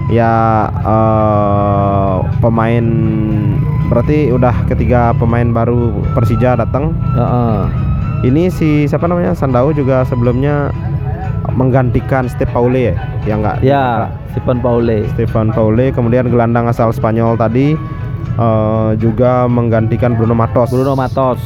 Ya 0.09 0.65
eh, 0.73 2.15
pemain 2.41 2.85
berarti 3.89 4.29
udah 4.29 4.53
ketiga 4.69 5.11
pemain 5.17 5.49
baru 5.49 5.91
Persija 6.13 6.55
datang. 6.55 6.93
Heeh. 7.17 7.59
Ini 8.29 8.51
si 8.51 8.85
siapa 8.85 9.07
namanya 9.07 9.33
Sandao 9.33 9.71
juga 9.71 10.03
sebelumnya 10.05 10.69
menggantikan 11.55 12.29
Steve 12.29 12.51
Paule 12.51 12.93
ya, 12.93 12.95
yang 13.25 13.41
enggak? 13.41 13.57
ya 13.65 14.11
Stephen 14.31 14.61
Paule 14.61 15.07
Stefan 15.17 15.49
Paule, 15.49 15.89
kemudian 15.89 16.29
gelandang 16.29 16.69
asal 16.69 16.93
Spanyol 16.93 17.35
tadi 17.39 17.73
eh, 18.37 18.91
juga 19.01 19.49
menggantikan 19.49 20.13
Bruno 20.13 20.37
Matos. 20.37 20.69
Bruno 20.69 20.93
Matos 20.93 21.41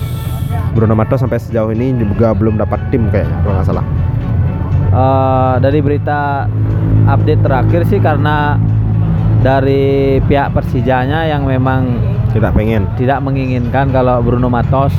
Bruno 0.74 0.98
Matos 0.98 1.22
sampai 1.22 1.38
sejauh 1.38 1.70
ini 1.72 1.94
juga 1.94 2.34
belum 2.34 2.58
dapat 2.58 2.90
tim 2.90 3.08
kayaknya 3.14 3.38
kalau 3.46 3.54
nggak 3.58 3.68
salah. 3.70 3.86
Eh, 4.94 5.56
dari 5.62 5.80
berita 5.82 6.50
update 7.10 7.42
terakhir 7.42 7.82
sih 7.90 7.98
karena 8.02 8.58
dari 9.44 9.84
pihak 10.24 10.56
Persijanya 10.56 11.28
yang 11.28 11.44
memang 11.44 12.00
Tidak 12.32 12.50
pengen. 12.50 12.88
tidak 12.96 13.20
menginginkan 13.20 13.92
kalau 13.92 14.24
Bruno 14.24 14.48
Matos 14.48 14.96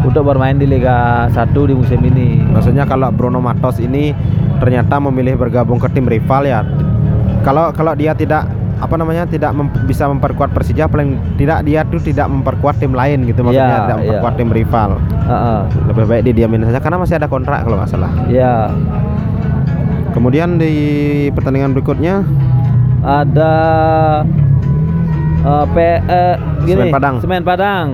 untuk 0.00 0.22
bermain 0.22 0.54
di 0.54 0.64
Liga 0.64 1.26
1 1.28 1.34
di 1.52 1.74
musim 1.74 1.98
ini. 2.00 2.40
Maksudnya 2.40 2.86
kalau 2.86 3.10
Bruno 3.10 3.42
Matos 3.42 3.76
ini 3.76 4.14
ternyata 4.56 5.02
memilih 5.02 5.36
bergabung 5.36 5.76
ke 5.76 5.90
tim 5.90 6.06
rival 6.06 6.46
ya. 6.46 6.62
Kalau 7.42 7.74
kalau 7.74 7.92
dia 7.92 8.14
tidak 8.14 8.46
apa 8.76 8.92
namanya 8.94 9.24
tidak 9.24 9.50
mem- 9.50 9.72
bisa 9.84 10.04
memperkuat 10.06 10.52
Persija 10.52 10.84
paling 10.86 11.16
tidak 11.34 11.64
dia 11.64 11.80
tuh 11.82 11.98
tidak 11.98 12.28
memperkuat 12.28 12.76
tim 12.76 12.92
lain 12.92 13.24
gitu 13.24 13.40
maksudnya 13.40 13.66
Iya, 13.66 13.82
tidak 13.82 13.96
memperkuat 13.98 14.32
iya. 14.32 14.38
tim 14.38 14.50
rival. 14.52 14.90
Heeh. 15.26 15.60
Lebih 15.90 16.04
baik 16.06 16.22
didiamin 16.24 16.62
saja 16.62 16.78
karena 16.78 16.96
masih 16.96 17.16
ada 17.16 17.26
kontrak 17.26 17.66
kalau 17.66 17.76
nggak 17.76 17.90
salah. 17.90 18.12
Ya, 18.30 18.70
Kemudian 20.12 20.56
di 20.56 20.72
pertandingan 21.28 21.76
berikutnya 21.76 22.24
ada 23.04 23.54
eh, 25.42 25.66
P, 25.72 25.76
eh, 25.80 26.36
gini, 26.64 26.88
Semen 26.88 26.94
Padang. 26.94 27.14
Semen 27.20 27.42
Padang 27.44 27.86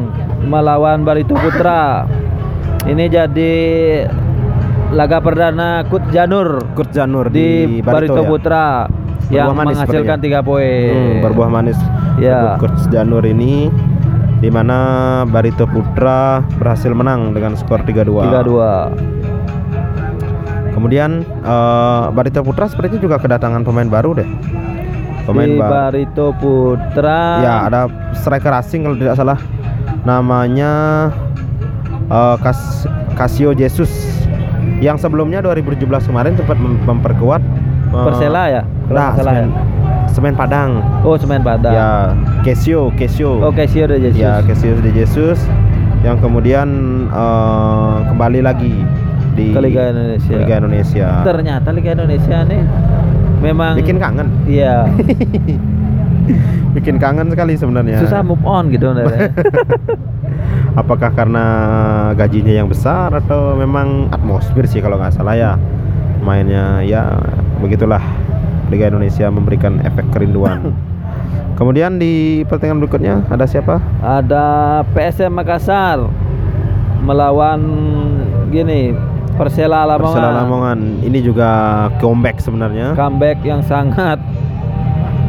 melawan 0.46 1.02
Barito 1.06 1.34
Putra. 1.38 2.06
Ini 2.82 3.06
jadi 3.06 3.54
laga 4.92 5.22
perdana 5.22 5.86
Kut 5.88 6.04
Janur 6.12 6.60
Kurt 6.76 6.92
Janur 6.92 7.32
di, 7.32 7.80
Barito, 7.80 8.20
ya. 8.20 8.28
Putra 8.28 8.84
Berbuah 9.32 9.32
yang 9.32 9.56
manis 9.56 9.80
menghasilkan 9.80 10.20
tiga 10.20 10.44
poin. 10.44 10.92
Hmm, 10.92 11.24
berbuah 11.24 11.48
manis. 11.48 11.80
Ya. 12.20 12.60
Kurt 12.60 12.76
Janur 12.92 13.24
ini 13.24 13.72
di 14.42 14.50
mana 14.50 15.22
Barito 15.24 15.64
Putra 15.70 16.42
berhasil 16.58 16.90
menang 16.92 17.32
dengan 17.32 17.54
skor 17.54 17.86
3-2. 17.86 18.28
3-2. 18.28 20.74
Kemudian 20.74 21.22
eh, 21.24 22.04
Barito 22.10 22.42
Putra 22.42 22.66
sepertinya 22.66 22.98
juga 23.00 23.16
kedatangan 23.22 23.62
pemain 23.64 23.88
baru 23.88 24.18
deh. 24.18 24.26
Pemain 25.24 25.48
di. 25.48 25.58
Barito 25.60 26.26
Putra. 26.36 27.22
Ya, 27.40 27.54
ada 27.66 27.80
striker 28.12 28.52
asing 28.54 28.82
kalau 28.82 28.96
tidak 28.96 29.14
salah. 29.14 29.38
Namanya 30.02 30.72
eh, 32.06 32.36
Cas 32.38 32.84
Casio 33.14 33.52
Jesus 33.52 33.90
yang 34.78 34.96
sebelumnya 34.96 35.38
2017 35.40 35.78
kemarin 36.04 36.34
sempat 36.34 36.56
mem- 36.56 36.82
memperkuat 36.82 37.42
eh, 37.88 38.04
Persela 38.04 38.42
ya? 38.50 38.62
Kalau 38.84 38.98
Nah, 38.98 39.10
salah 39.14 39.34
ya? 39.36 39.46
Semen, 40.08 40.34
Padang. 40.34 40.84
Oh, 41.00 41.16
Semen 41.16 41.40
Padang. 41.40 41.72
Ya, 41.72 42.12
Casio, 42.42 42.92
Casio. 42.92 43.40
Oke, 43.42 43.64
sih 43.64 43.80
udah 43.80 43.96
Jesus. 43.96 44.20
Ya, 44.20 44.42
Cassius 44.42 44.76
de 44.78 44.92
Jesus 44.92 45.38
yang 46.02 46.18
kemudian 46.18 46.68
eh, 47.08 47.94
kembali 48.06 48.42
lagi 48.42 48.74
di 49.32 49.54
Ke 49.54 49.62
Liga 49.62 49.88
Indonesia. 49.88 50.36
Liga 50.36 50.54
Indonesia. 50.58 51.08
Ternyata 51.22 51.68
Liga 51.70 51.90
Indonesia 51.94 52.44
nih 52.44 52.60
memang 53.42 53.74
Bikin 53.74 53.98
kangen. 53.98 54.28
Iya. 54.46 54.86
Bikin 56.78 56.96
kangen 56.96 57.28
sekali 57.28 57.58
sebenarnya. 57.58 57.98
Susah 58.00 58.22
move 58.22 58.40
on 58.46 58.70
gitu. 58.70 58.94
Apakah 60.80 61.12
karena 61.12 61.44
gajinya 62.16 62.54
yang 62.64 62.70
besar 62.70 63.12
atau 63.12 63.52
memang 63.58 64.08
atmosfer 64.08 64.64
sih 64.64 64.80
kalau 64.80 64.96
nggak 64.96 65.12
salah 65.12 65.36
ya 65.36 65.52
mainnya 66.24 66.80
ya 66.80 67.18
begitulah 67.60 68.00
Liga 68.72 68.88
Indonesia 68.88 69.28
memberikan 69.28 69.84
efek 69.84 70.08
kerinduan. 70.14 70.72
Kemudian 71.60 72.00
di 72.00 72.42
pertandingan 72.48 72.80
berikutnya 72.80 73.14
ada 73.28 73.44
siapa? 73.44 73.76
Ada 74.00 74.46
PSM 74.96 75.28
Makassar 75.36 76.08
melawan 77.04 77.60
gini 78.48 78.96
Persela 79.34 79.84
Lamongan. 79.86 80.12
Persela 80.12 80.30
Lamongan. 80.38 80.78
Ini 81.00 81.18
juga 81.20 81.50
comeback 81.96 82.38
sebenarnya. 82.38 82.92
Comeback 82.92 83.40
yang 83.42 83.60
sangat 83.60 84.20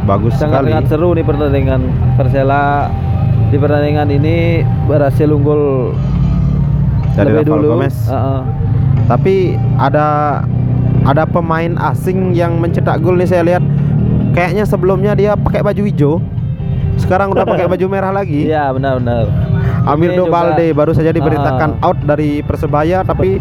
Bagus 0.03 0.36
sangat 0.36 0.60
sekali. 0.60 0.69
sangat 0.69 0.86
seru 0.89 1.10
nih 1.12 1.24
pertandingan 1.24 1.81
Persela 2.13 2.91
di 3.48 3.57
pertandingan 3.57 4.07
ini 4.10 4.60
berhasil 4.83 5.25
unggul 5.25 5.93
Dari 7.13 7.29
lebih 7.29 7.45
Rafael 7.45 7.62
dulu. 7.62 7.67
Gomez. 7.72 7.95
Heeh. 8.05 8.41
Tapi 9.05 9.36
ada 9.77 10.07
ada 11.03 11.24
pemain 11.24 11.75
asing 11.86 12.31
yang 12.31 12.57
mencetak 12.57 13.00
gol 13.00 13.15
nih 13.15 13.27
saya 13.27 13.43
lihat. 13.45 13.63
Kayaknya 14.33 14.65
sebelumnya 14.65 15.13
dia 15.13 15.36
pakai 15.36 15.62
baju 15.62 15.83
hijau. 15.83 16.13
Sekarang 16.95 17.29
udah 17.29 17.45
pakai 17.45 17.65
baju 17.67 17.86
merah 17.88 18.12
lagi. 18.12 18.45
Iya 18.50 18.69
benar-benar. 18.69 19.29
Amir 19.86 20.12
Ini 20.12 20.19
juga- 20.19 20.31
Balde 20.31 20.67
baru 20.72 20.91
saja 20.91 21.10
diberitakan 21.10 21.69
Ah. 21.77 21.86
out 21.86 22.00
dari 22.01 22.39
Persebaya 22.41 23.03
tapi 23.03 23.38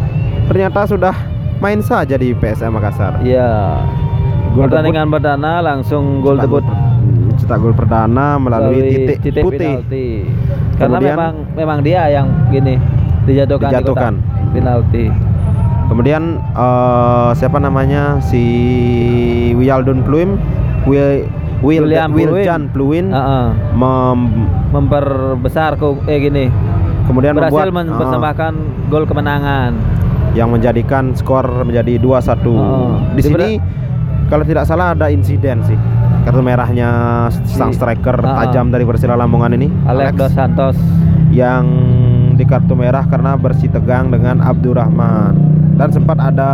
ternyata 0.53 0.85
sudah 0.85 1.15
main 1.57 1.81
saja 1.81 2.13
di 2.13 2.31
PSM 2.31 2.69
Makassar. 2.71 3.17
Iya. 3.19 3.81
Gol 4.53 4.69
Pertandingan 4.69 5.09
perdana 5.09 5.51
langsung 5.59 6.21
gol 6.21 6.37
Cetak 6.37 6.45
debut 6.45 6.61
gol- 6.61 6.81
cetak 7.35 7.57
gol 7.57 7.73
perdana 7.73 8.37
melalui 8.37 8.79
titik, 9.17 9.41
putih. 9.41 9.81
penalti. 9.81 10.07
Karena 10.75 10.85
Kemudian- 10.95 11.17
memang 11.17 11.33
memang 11.53 11.79
dia 11.81 12.01
yang 12.07 12.27
gini 12.47 12.77
dijatuhkan, 13.25 13.65
di 13.67 13.73
Dijatuhkan. 13.73 14.13
kotak 14.13 14.53
penalti. 14.53 15.05
Kemudian 15.83 16.23
eh, 16.37 17.29
siapa 17.33 17.57
namanya 17.57 18.21
si 18.21 18.43
Wialdun 19.53 20.05
Pluim, 20.05 20.37
Wil 20.85 21.25
Wil 21.59 21.87
William. 21.87 22.11
Wiljan 22.11 22.69
Pluim 22.69 23.09
Heeh. 23.09 23.45
mem- 23.73 24.47
Memperbesar 24.69 25.75
ke 25.75 25.87
eh 26.05 26.19
gini. 26.19 26.45
kemudian 27.03 27.35
berhasil 27.35 27.67
membuat 27.67 27.87
mempersembahkan 27.89 28.53
gol 28.87 29.03
kemenangan. 29.03 29.71
Yang 30.33 30.49
menjadikan 30.49 31.13
skor 31.13 31.45
menjadi 31.63 31.97
2-1. 31.97 32.41
Oh, 32.49 32.97
Di 33.13 33.21
sini 33.21 33.49
kalau 34.27 34.41
tidak 34.41 34.65
salah 34.65 34.93
ada 34.93 35.09
insiden 35.09 35.61
sih. 35.63 35.77
Kartu 36.23 36.39
merahnya 36.39 36.89
sang 37.43 37.75
striker 37.75 38.15
Ah, 38.17 38.27
ah. 38.29 38.35
tajam 38.47 38.71
dari 38.71 38.87
Persela 38.87 39.13
Lamongan 39.13 39.53
ini, 39.53 39.67
Alex 39.83 40.15
Dos 40.15 40.31
Santos. 40.31 40.77
yang 41.29 41.65
di 42.33 42.45
kartu 42.45 42.73
merah 42.73 43.03
karena 43.03 43.33
bersih 43.35 43.67
tegang 43.67 44.07
dengan 44.07 44.37
Abdurrahman 44.39 45.33
dan 45.75 45.89
sempat 45.89 46.17
ada 46.17 46.51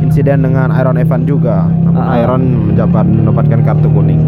insiden 0.00 0.40
dengan 0.40 0.70
Iron 0.72 0.96
Evan 0.96 1.28
juga. 1.28 1.68
Namun 1.68 2.00
ah. 2.00 2.16
Iron 2.16 2.42
menjabat 2.72 3.04
mendapatkan 3.04 3.60
kartu 3.62 3.92
kuning. 3.92 4.22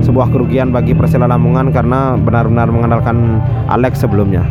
Sebuah 0.00 0.32
kerugian 0.32 0.72
bagi 0.72 0.96
Persela 0.96 1.28
Lamongan 1.28 1.70
karena 1.70 2.16
benar-benar 2.16 2.72
mengandalkan 2.72 3.38
Alex 3.68 4.00
sebelumnya. 4.00 4.42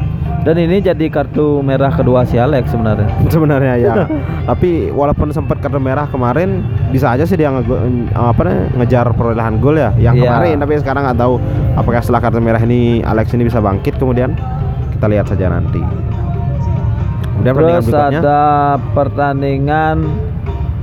Dan 0.41 0.57
ini 0.57 0.81
jadi 0.81 1.05
kartu 1.13 1.61
merah 1.61 1.93
kedua 1.93 2.25
si 2.25 2.33
Alex 2.41 2.73
sebenarnya. 2.73 3.05
sebenarnya 3.33 3.73
ya. 3.77 3.93
Tapi 4.49 4.89
walaupun 4.89 5.29
sempat 5.29 5.61
kartu 5.61 5.77
merah 5.77 6.09
kemarin, 6.09 6.65
bisa 6.89 7.13
aja 7.13 7.29
sih 7.29 7.37
dia 7.37 7.53
nge 7.53 7.61
apa 8.17 8.41
namanya, 8.41 8.65
ngejar 8.81 9.05
perolehan 9.13 9.61
gol 9.61 9.77
ya. 9.77 9.93
Yang 10.01 10.15
Iya. 10.17 10.23
kemarin, 10.25 10.55
tapi 10.57 10.73
sekarang 10.81 11.01
nggak 11.05 11.19
tahu 11.21 11.33
apakah 11.77 12.01
setelah 12.01 12.21
kartu 12.25 12.41
merah 12.41 12.61
ini 12.61 13.05
Alex 13.05 13.37
ini 13.37 13.45
bisa 13.45 13.61
bangkit 13.61 14.01
kemudian 14.01 14.33
kita 14.97 15.05
lihat 15.05 15.29
saja 15.29 15.45
nanti. 15.53 15.77
Kemudian 17.37 17.53
pertandingan 17.53 17.81
Terus 17.81 17.85
berikutnya 17.93 18.19
ada 18.21 18.41
pertandingan 18.97 19.97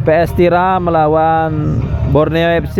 PS 0.06 0.30
Tira 0.38 0.78
melawan 0.78 1.82
Borneo 2.14 2.48
FC. 2.62 2.78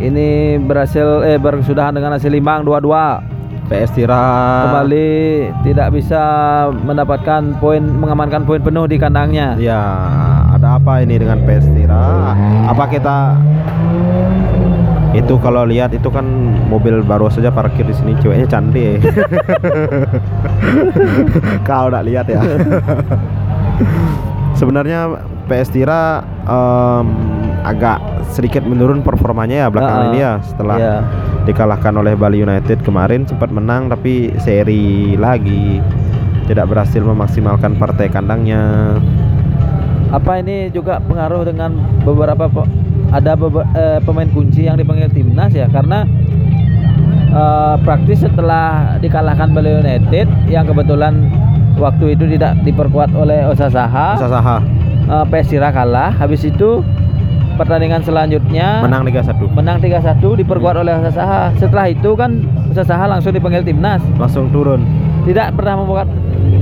Ini 0.00 0.56
berhasil 0.64 1.22
eh 1.24 1.36
bersudahan 1.36 1.92
dengan 1.92 2.16
hasil 2.16 2.32
imbang 2.32 2.64
2-2. 2.64 3.37
PS 3.68 3.92
Tira 3.92 4.24
Kembali 4.64 5.08
tidak 5.60 5.92
bisa 5.92 6.22
mendapatkan 6.72 7.60
poin 7.60 7.84
mengamankan 7.84 8.48
poin 8.48 8.64
penuh 8.64 8.88
di 8.88 8.96
kandangnya. 8.96 9.60
Ya, 9.60 9.80
ada 10.56 10.80
apa 10.80 11.04
ini 11.04 11.20
dengan 11.20 11.44
PS 11.44 11.68
Tira? 11.76 12.32
Apa 12.64 12.88
kita 12.88 13.36
itu 15.16 15.34
kalau 15.40 15.64
lihat 15.68 15.92
itu 15.92 16.08
kan 16.08 16.24
mobil 16.68 17.04
baru 17.04 17.28
saja 17.28 17.52
parkir 17.52 17.84
di 17.84 17.94
sini 17.96 18.16
ceweknya 18.20 18.48
cantik. 18.48 19.04
Kau 21.68 21.92
udah 21.92 22.02
lihat 22.04 22.28
ya. 22.28 22.40
Sebenarnya 24.58 25.06
PS 25.48 25.72
Tira 25.72 26.20
em, 26.44 27.06
agak 27.64 27.98
sedikit 28.28 28.62
menurun 28.62 29.00
performanya 29.00 29.64
ya 29.64 29.68
belakangan 29.72 30.04
Ah, 30.04 30.08
ini 30.12 30.18
ya 30.20 30.32
setelah 30.44 30.76
Iya. 30.76 30.96
dikalahkan 31.42 31.94
oleh 31.96 32.12
Bali 32.12 32.38
United 32.38 32.84
kemarin 32.84 33.24
sempat 33.24 33.48
menang 33.48 33.88
tapi 33.88 34.36
seri 34.38 35.16
lagi. 35.16 35.80
Tidak 36.44 36.64
berhasil 36.64 37.00
memaksimalkan 37.00 37.76
partai 37.76 38.08
kandangnya. 38.08 38.96
Apa 40.08 40.40
ini 40.40 40.68
juga 40.68 40.96
pengaruh 41.00 41.44
dengan 41.44 41.76
beberapa 42.00 42.48
ada 43.08 43.32
eh, 43.74 44.00
pemain 44.00 44.28
kunci 44.28 44.64
yang 44.64 44.76
dipanggil 44.76 45.08
timnas 45.08 45.52
ya? 45.52 45.68
Karena 45.68 46.04
eh, 47.28 47.74
praktis 47.82 48.24
setelah 48.24 48.96
dikalahkan 48.96 49.52
Bali 49.52 49.72
United 49.74 50.28
yang 50.48 50.64
kebetulan 50.64 51.28
waktu 51.76 52.16
itu 52.16 52.24
tidak 52.32 52.56
diperkuat 52.64 53.12
oleh 53.12 53.44
Osasaha, 53.46 54.16
Sasaha 54.16 54.58
eh, 55.08 55.24
PS 55.32 55.56
kalah. 55.72 56.12
Habis 56.14 56.44
itu 56.46 56.84
pertandingan 57.58 58.06
selanjutnya 58.06 58.86
menang 58.86 59.02
Liga 59.02 59.18
1 59.26 59.34
menang 59.50 59.82
3-1 59.82 60.22
diperkuat 60.22 60.78
oleh 60.78 60.94
Osasaha. 61.02 61.50
Setelah 61.58 61.90
itu 61.90 62.14
kan 62.14 62.38
Osasaha 62.70 63.04
langsung 63.10 63.34
dipanggil 63.34 63.66
timnas. 63.66 63.98
langsung 64.14 64.46
turun. 64.54 64.86
Tidak 65.26 65.58
pernah 65.58 65.82
membuat 65.82 66.06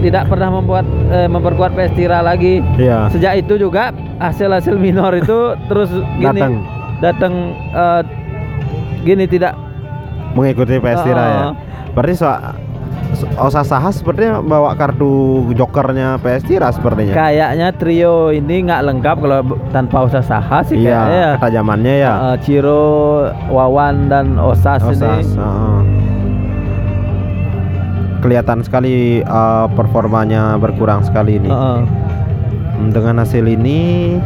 tidak 0.01 0.25
pernah 0.33 0.49
membuat 0.49 0.89
eh, 1.13 1.29
memperkuat 1.29 1.77
PS 1.77 1.93
Tira 1.95 2.25
lagi. 2.25 2.65
Iya. 2.81 3.13
Sejak 3.13 3.45
itu 3.45 3.61
juga 3.61 3.93
hasil-hasil 4.19 4.81
minor 4.81 5.13
itu 5.13 5.53
terus 5.69 5.93
gini 6.17 6.41
Datang. 6.41 6.55
datang 7.05 7.33
eh, 7.77 8.03
gini 9.05 9.29
tidak 9.29 9.53
mengikuti 10.33 10.81
PS 10.81 11.01
Tira 11.05 11.25
ya. 11.29 11.45
Berarti 11.93 12.13
so, 12.17 12.29
Osasaha 13.35 13.89
sepertinya 13.89 14.39
bawa 14.39 14.75
kartu 14.75 15.09
jokernya 15.53 16.19
PS 16.19 16.43
Tira 16.45 16.69
sepertinya. 16.69 17.13
kayaknya 17.13 17.69
trio 17.73 18.29
ini 18.31 18.63
nggak 18.63 18.83
lengkap 18.85 19.17
kalau 19.17 19.41
tanpa 19.71 20.05
Osasaha 20.05 20.59
sih 20.65 20.77
Iya, 20.79 21.01
kayaknya. 21.01 21.29
ketajamannya 21.37 21.95
ya. 21.97 22.13
Eh, 22.13 22.37
Ciro, 22.41 22.85
Wawan 23.49 24.07
dan 24.07 24.37
Osas, 24.37 24.81
Osas, 24.81 25.01
ini. 25.25 25.35
heeh. 25.35 25.81
Kelihatan 28.19 28.59
sekali 28.61 28.95
eh, 29.21 29.67
performanya 29.73 30.57
berkurang 30.57 31.01
sekali 31.01 31.39
ini. 31.39 31.49
Heeh. 31.49 31.79
Hmm, 32.77 32.91
Dengan 32.91 33.17
hasil 33.19 33.45
ini 33.47 34.17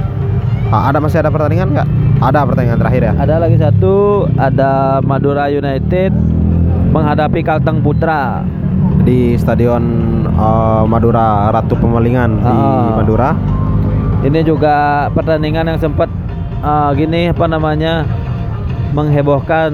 ah, 0.68 0.88
ada 0.88 0.98
masih 0.98 1.20
ada 1.20 1.28
pertandingan 1.28 1.70
nggak? 1.70 1.88
Ada 2.20 2.38
pertandingan 2.44 2.78
terakhir 2.78 3.02
ya. 3.02 3.12
Ada 3.14 3.36
lagi 3.38 3.56
satu, 3.56 3.94
ada 4.34 4.72
Madura 5.00 5.46
United 5.46 6.10
menghadapi 6.90 7.40
Kalteng 7.40 7.78
Putra. 7.80 8.42
Di 9.00 9.34
Stadion 9.34 9.82
eh, 10.28 10.82
Madura 10.84 11.48
Ratu 11.50 11.74
Pemalingan 11.74 12.30
di 12.38 12.46
Ah. 12.46 13.00
Madura. 13.00 13.30
Ini 14.20 14.40
juga 14.44 15.08
pertandingan 15.16 15.64
yang 15.74 15.78
sempat 15.80 16.08
eh, 16.60 16.90
gini 16.94 17.32
apa 17.32 17.46
namanya 17.48 18.04
menghebohkan 18.92 19.70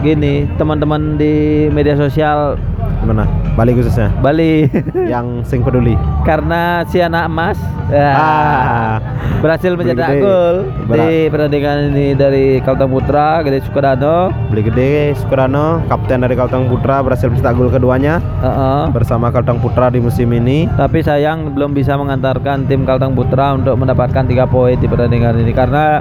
gini 0.00 0.48
teman-teman 0.54 1.14
di 1.14 1.34
media 1.68 1.94
sosial 1.94 2.56
Mana? 3.04 3.28
Bali 3.52 3.76
khususnya. 3.76 4.08
Bali 4.18 4.64
yang 5.12 5.44
sing 5.44 5.60
peduli. 5.60 5.92
karena 6.24 6.88
si 6.88 6.98
anak 6.98 7.28
emas 7.28 7.60
ya, 7.86 8.10
Ah. 8.10 8.96
berhasil 9.44 9.76
mencetak 9.76 10.24
gol 10.24 10.64
di 10.88 11.28
pertandingan 11.28 11.92
ini 11.92 12.16
dari 12.16 12.64
Kalteng 12.64 12.88
Putra 12.88 13.44
Gede 13.44 13.60
Sukadano. 13.60 14.32
Beli 14.48 14.64
gede 14.64 15.12
Sukrano, 15.14 15.84
kapten 15.84 16.24
dari 16.24 16.32
Kalteng 16.32 16.64
Putra 16.64 17.04
berhasil 17.04 17.28
mencetak 17.28 17.52
gol 17.52 17.68
keduanya 17.68 18.24
Heeh. 18.40 18.88
bersama 18.88 19.28
Kalteng 19.28 19.60
Putra 19.60 19.92
di 19.92 20.00
musim 20.00 20.32
ini. 20.32 20.64
Tapi 20.66 21.04
sayang 21.04 21.52
belum 21.52 21.76
bisa 21.76 22.00
mengantarkan 22.00 22.64
tim 22.64 22.88
Kalteng 22.88 23.12
Putra 23.12 23.52
untuk 23.52 23.76
mendapatkan 23.76 24.24
tiga 24.24 24.48
poin 24.48 24.74
di 24.74 24.88
pertandingan 24.88 25.36
ini 25.36 25.52
karena 25.52 26.00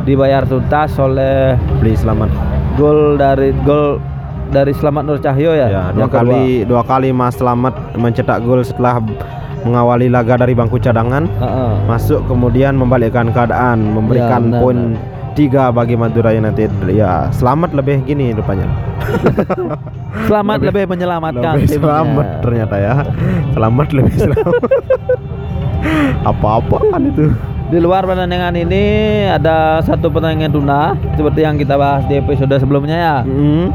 dibayar 0.00 0.46
tuntas 0.46 0.94
oleh 0.94 1.58
Beli 1.82 1.98
selamat. 1.98 2.30
Gol 2.74 3.16
dari 3.16 3.50
gol 3.60 3.98
dari 4.48 4.72
Selamat 4.72 5.02
Nur 5.04 5.18
Cahyo 5.18 5.52
ya. 5.52 5.66
Ya, 5.68 5.82
dua 5.88 6.00
yang 6.00 6.10
kedua. 6.10 6.20
kali 6.26 6.42
dua 6.64 6.82
kali 6.82 7.08
Mas 7.10 7.34
Selamat 7.34 7.74
mencetak 7.94 8.42
gol 8.42 8.60
setelah 8.60 8.98
mengawali 9.60 10.08
laga 10.08 10.34
dari 10.36 10.52
bangku 10.52 10.76
cadangan 10.76 11.28
Heeh. 11.30 11.72
masuk 11.84 12.24
kemudian 12.24 12.74
membalikkan 12.74 13.28
keadaan 13.28 13.92
memberikan 13.92 14.48
Ya, 14.48 14.56
poin 14.56 14.78
tiga 15.30 15.68
bagi 15.70 15.94
Madura 15.94 16.32
United 16.32 16.72
ya 16.88 17.28
selamat 17.30 17.70
lebih 17.72 18.02
gini 18.02 18.32
rupanya 18.32 18.66
Selamat 20.26 20.58
lebih, 20.60 20.84
menyelamatkan 20.86 21.54
lebih 21.54 21.68
timnya. 21.68 21.84
selamat 21.86 22.26
ternyata 22.40 22.76
ya 22.76 22.94
selamat 23.52 23.88
lebih 23.92 24.14
selamat 24.16 24.54
apa-apaan 26.30 27.02
itu 27.06 27.24
Di 27.70 27.78
luar 27.78 28.02
pertandingan 28.02 28.58
ini 28.58 28.84
ada 29.30 29.78
satu 29.78 30.10
pertandingan 30.10 30.50
tuna 30.50 30.98
seperti 31.14 31.46
yang 31.46 31.54
kita 31.54 31.78
bahas 31.78 32.02
di 32.10 32.18
episode 32.18 32.50
sebelumnya 32.58 32.96
ya. 32.98 33.16
Mm, 33.22 33.70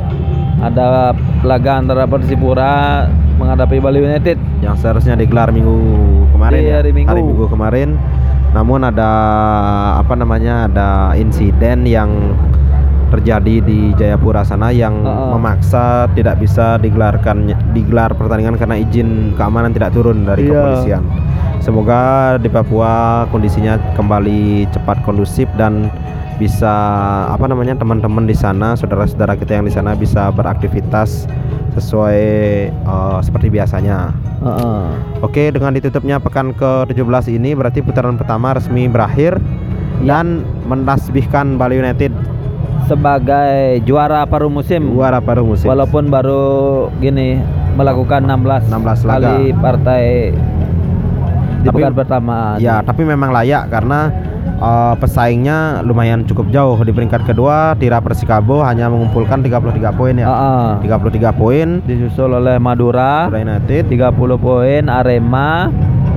Ada 0.60 1.15
laga 1.43 1.79
antara 1.79 2.03
Persipura 2.03 3.05
menghadapi 3.39 3.79
Bali 3.79 3.99
United. 3.99 4.36
yang 4.60 4.75
seharusnya 4.75 5.13
digelar 5.13 5.51
minggu 5.51 5.77
kemarin 6.34 6.58
Di 6.58 6.65
ya, 6.65 6.77
hari 6.81 6.91
Minggu. 6.91 7.45
kemarin 7.47 7.95
namun 8.49 8.81
ada 8.81 9.12
apa 9.99 10.15
namanya 10.15 10.65
ada 10.65 10.88
insiden 11.13 11.84
yang 11.86 12.10
terjadi 13.07 13.61
di 13.61 13.93
Jayapura 13.93 14.41
sana 14.41 14.69
yang 14.69 15.01
Heeh. 15.01 15.29
memaksa 15.31 16.09
tidak 16.13 16.37
bisa 16.37 16.77
digelarkan 16.77 17.47
digelar 17.71 18.11
pertandingan 18.11 18.55
karena 18.55 18.75
izin 18.77 19.33
keamanan 19.33 19.71
tidak 19.71 19.91
turun 19.91 20.23
dari 20.23 20.45
Iya. 20.45 20.51
kepolisian. 20.51 21.03
Semoga 21.59 22.01
di 22.37 22.45
Papua 22.45 23.25
kondisinya 23.29 23.77
kembali 23.93 24.69
cepat 24.69 25.01
kondusif 25.01 25.49
dan 25.55 25.89
bisa 26.35 26.69
apa 27.25 27.47
namanya 27.47 27.73
teman-teman 27.73 28.27
di 28.27 28.35
sana, 28.35 28.75
saudara-saudara 28.75 29.33
kita 29.33 29.55
yang 29.55 29.65
di 29.65 29.71
sana 29.71 29.95
bisa 29.95 30.29
beraktivitas 30.29 31.25
sesuai 31.73 32.21
eh, 32.71 33.19
seperti 33.21 33.47
biasanya. 33.49 34.11
Heeh. 34.43 34.83
Oke, 35.19 35.49
dengan 35.49 35.73
ditutupnya 35.73 36.19
pekan 36.19 36.51
ke-17 36.53 37.33
ini 37.33 37.55
berarti 37.55 37.79
putaran 37.79 38.15
pertama 38.15 38.53
resmi 38.53 38.85
berakhir 38.85 39.39
Ya. 39.95 40.19
dan 40.19 40.43
mentasbihkan 40.67 41.55
Bali 41.55 41.79
United 41.79 42.11
Sebagai 42.85 43.81
juara 43.81 44.21
paruh 44.29 44.49
musim. 44.49 44.93
juara 44.93 45.17
paruh 45.17 45.45
musim. 45.45 45.65
Walaupun 45.65 46.09
baru 46.13 46.45
gini 47.01 47.41
melakukan 47.73 48.23
16 48.23 48.69
16 48.71 49.03
kali 49.03 49.51
partai 49.57 50.03
di 51.65 51.67
Tapi- 51.67 51.81
pekan 51.81 51.93
pertama. 51.97 52.61
Ya, 52.61 52.85
tapi 52.85 53.01
memang 53.01 53.33
layak 53.33 53.73
karena 53.73 54.13
eh, 54.55 54.93
pesaingnya 55.01 55.81
lumayan 55.81 56.23
cukup 56.29 56.47
jauh 56.53 56.77
di 56.85 56.93
peringkat 56.93 57.25
kedua 57.25 57.73
Tira 57.75 57.99
Persikabo 57.99 58.61
hanya 58.61 58.87
mengumpulkan 58.87 59.41
33 59.41 59.89
poin 59.91 60.13
ya. 60.13 60.29
Heeh. 60.29 60.85
33 60.85 61.33
poin 61.33 61.67
Disusul 61.83 62.37
oleh 62.37 62.61
Madura 62.61 63.27
Madura 63.27 63.41
United. 63.41 63.89
30 63.89 64.37
poin, 64.37 64.81
Arema 64.87 65.73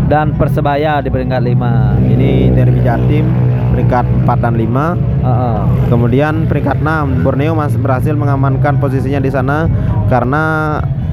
dan 0.09 0.37
Persebaya 0.37 1.01
di 1.01 1.09
peringkat 1.09 1.41
5. 1.41 1.97
Ini 2.13 2.53
Derby 2.53 2.81
Jatim 2.85 3.48
peringkat 3.79 4.05
4 4.27 4.43
dan 4.43 4.55
5. 4.59 4.99
Heeh. 5.23 5.61
Kemudian 5.87 6.35
peringkat 6.51 6.83
6 6.83 7.23
Borneo 7.23 7.55
mas 7.55 7.79
berhasil 7.79 8.11
mengamankan 8.19 8.83
posisinya 8.83 9.23
di 9.23 9.31
sana 9.31 9.71
karena 10.11 10.43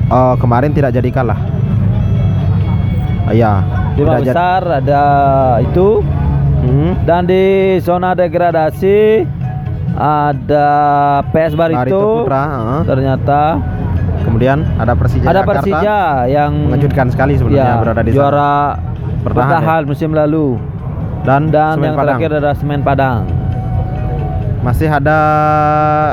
eh, 0.10 0.36
kemarin 0.42 0.74
tidak 0.74 0.98
jadi 0.98 1.10
kalah. 1.14 1.38
Ah, 3.30 3.34
Iya, 3.34 3.54
Lima 3.98 4.18
besar 4.22 4.62
ada 4.82 5.04
itu 5.62 6.02
Hmm, 6.66 6.98
dan 7.06 7.30
di 7.30 7.78
zona 7.78 8.18
degradasi 8.18 9.22
ada 9.94 10.68
PS 11.30 11.54
Barito 11.54 11.78
Barito. 11.78 12.02
Putra, 12.26 12.42
heeh. 12.50 12.82
Ternyata 12.90 13.42
Kemudian 14.26 14.66
ada 14.82 14.98
Persija 14.98 15.30
ada 15.30 15.46
Jakarta. 15.46 15.62
Persija 15.62 15.98
yang 16.26 16.52
mengejutkan 16.74 17.14
sekali 17.14 17.38
sebenarnya 17.38 17.78
ya, 17.78 17.78
berada 17.78 18.02
di 18.02 18.10
sana. 18.10 18.18
juara 18.18 18.54
Bertahan, 19.22 19.62
bertahan 19.62 19.82
musim 19.86 20.10
lalu 20.18 20.58
dan, 21.26 21.50
dan 21.50 21.76
Semen 21.76 21.84
yang 21.84 21.96
Padang. 21.96 22.08
terakhir 22.16 22.32
ada 22.36 22.52
Semen 22.54 22.82
Padang. 22.82 23.20
masih 24.62 24.90
ada 24.90 25.20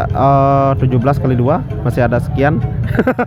eh, 0.06 0.70
17 0.76 0.92
kali 1.16 1.32
2 1.34 1.84
masih 1.84 2.04
ada 2.04 2.20
sekian 2.20 2.60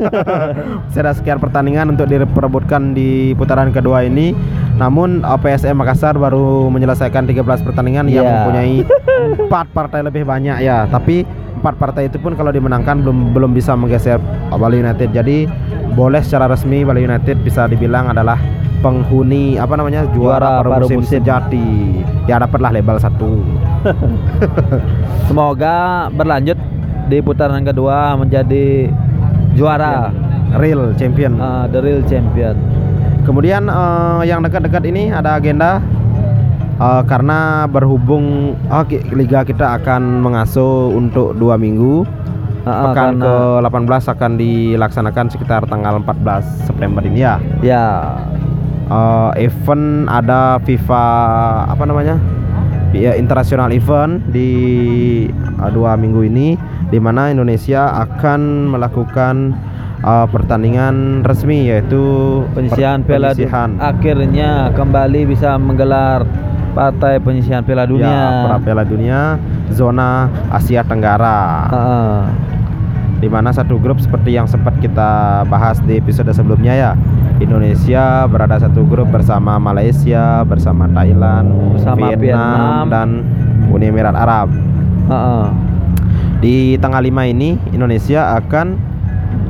masih 0.86 1.02
ada 1.02 1.14
sekian 1.14 1.42
pertandingan 1.42 1.90
untuk 1.90 2.06
diperebutkan 2.06 2.94
di 2.94 3.10
putaran 3.34 3.70
kedua 3.70 4.06
ini 4.06 4.38
namun 4.78 5.26
PSM 5.26 5.74
Makassar 5.76 6.14
baru 6.14 6.70
menyelesaikan 6.70 7.26
13 7.26 7.42
pertandingan 7.42 8.06
yang 8.06 8.22
Iya. 8.22 8.30
mempunyai 8.38 8.76
empat 9.42 9.66
partai 9.74 10.06
lebih 10.06 10.30
banyak 10.30 10.62
ya 10.62 10.86
tapi 10.86 11.26
empat 11.56 11.74
partai 11.74 12.06
itu 12.06 12.22
pun 12.22 12.38
kalau 12.38 12.54
dimenangkan 12.54 13.02
belum 13.02 13.34
belum 13.34 13.52
bisa 13.52 13.74
menggeser 13.74 14.22
Bali 14.52 14.78
United 14.78 15.10
jadi 15.10 15.50
boleh 15.92 16.22
secara 16.22 16.46
resmi 16.46 16.86
Bali 16.86 17.02
United 17.02 17.42
bisa 17.42 17.66
dibilang 17.66 18.14
adalah 18.14 18.38
penghuni 18.86 19.58
apa 19.58 19.74
namanya 19.74 20.06
juara, 20.14 20.62
Juara 20.62 20.70
paruh 20.70 20.86
musim, 20.86 21.02
musim. 21.02 21.18
sejati 21.18 21.66
ya 22.30 22.38
dapatlah 22.38 22.70
label 22.70 23.02
satu 23.02 23.42
Semoga 25.28 26.06
berlanjut 26.14 26.58
di 27.06 27.18
putaran 27.22 27.66
kedua 27.66 28.14
menjadi 28.14 28.90
juara 29.58 30.14
real 30.58 30.94
champion 30.94 31.42
uh, 31.42 31.66
the 31.66 31.82
real 31.82 32.06
champion. 32.06 32.54
Kemudian 33.26 33.66
eh, 33.66 34.22
yang 34.30 34.46
dekat-dekat 34.46 34.86
ini 34.86 35.10
ada 35.10 35.42
agenda 35.42 35.82
eh, 36.78 37.02
karena 37.10 37.66
berhubung 37.66 38.54
oh, 38.70 38.84
ki- 38.86 39.02
liga 39.18 39.42
kita 39.42 39.82
akan 39.82 40.22
mengasuh 40.22 40.94
untuk 40.94 41.34
dua 41.34 41.58
minggu. 41.58 42.06
Uh, 42.66 42.90
Pekan 42.90 43.22
karena- 43.22 43.62
ke-18 43.62 44.04
akan 44.18 44.32
dilaksanakan 44.42 45.26
sekitar 45.30 45.62
tanggal 45.70 46.02
14 46.02 46.66
September 46.66 47.02
ini 47.02 47.22
ya. 47.22 47.38
ya 47.62 47.86
Eh, 48.86 49.50
event 49.50 50.06
ada 50.06 50.62
FIFA 50.62 51.06
apa 51.74 51.84
namanya? 51.90 52.22
Ya, 52.94 53.18
international 53.18 53.74
event 53.74 54.22
di 54.30 54.50
eh, 55.34 55.70
dua 55.74 55.98
minggu 55.98 56.22
ini 56.22 56.54
di 56.94 57.02
mana 57.02 57.34
Indonesia 57.34 57.90
akan 58.06 58.70
melakukan 58.70 59.58
eh, 60.06 60.28
pertandingan 60.30 61.26
resmi 61.26 61.66
yaitu 61.66 62.46
penyisihan 62.54 63.02
per- 63.02 63.18
Piala 63.18 63.34
akhirnya 63.82 64.70
kembali 64.78 65.34
bisa 65.34 65.58
menggelar 65.58 66.30
partai 66.78 67.18
penyisihan 67.18 67.66
Piala 67.66 67.90
Dunia. 67.90 68.54
Ya, 68.54 68.60
Piala 68.62 68.84
Dunia 68.86 69.42
zona 69.74 70.30
Asia 70.54 70.86
Tenggara. 70.86 71.74
Heeh. 71.74 72.20
Di 73.18 73.28
mana 73.32 73.50
satu 73.50 73.82
grup 73.82 73.98
seperti 73.98 74.36
yang 74.38 74.46
sempat 74.46 74.78
kita 74.78 75.42
bahas 75.50 75.82
di 75.82 75.98
episode 75.98 76.30
sebelumnya 76.36 76.76
ya. 76.78 76.92
Indonesia 77.40 78.24
berada 78.32 78.56
satu 78.56 78.88
grup 78.88 79.12
bersama 79.12 79.60
Malaysia, 79.60 80.42
bersama 80.48 80.88
Thailand, 80.88 81.76
Bersama 81.76 82.16
Vietnam. 82.16 82.88
dan 82.88 83.10
Uni 83.68 83.92
Emirat 83.92 84.16
Arab. 84.16 84.48
Heeh. 85.12 85.46
Di 86.40 86.56
tanggal 86.80 87.04
5 87.04 87.32
ini 87.32 87.60
Indonesia 87.76 88.38
akan 88.40 88.68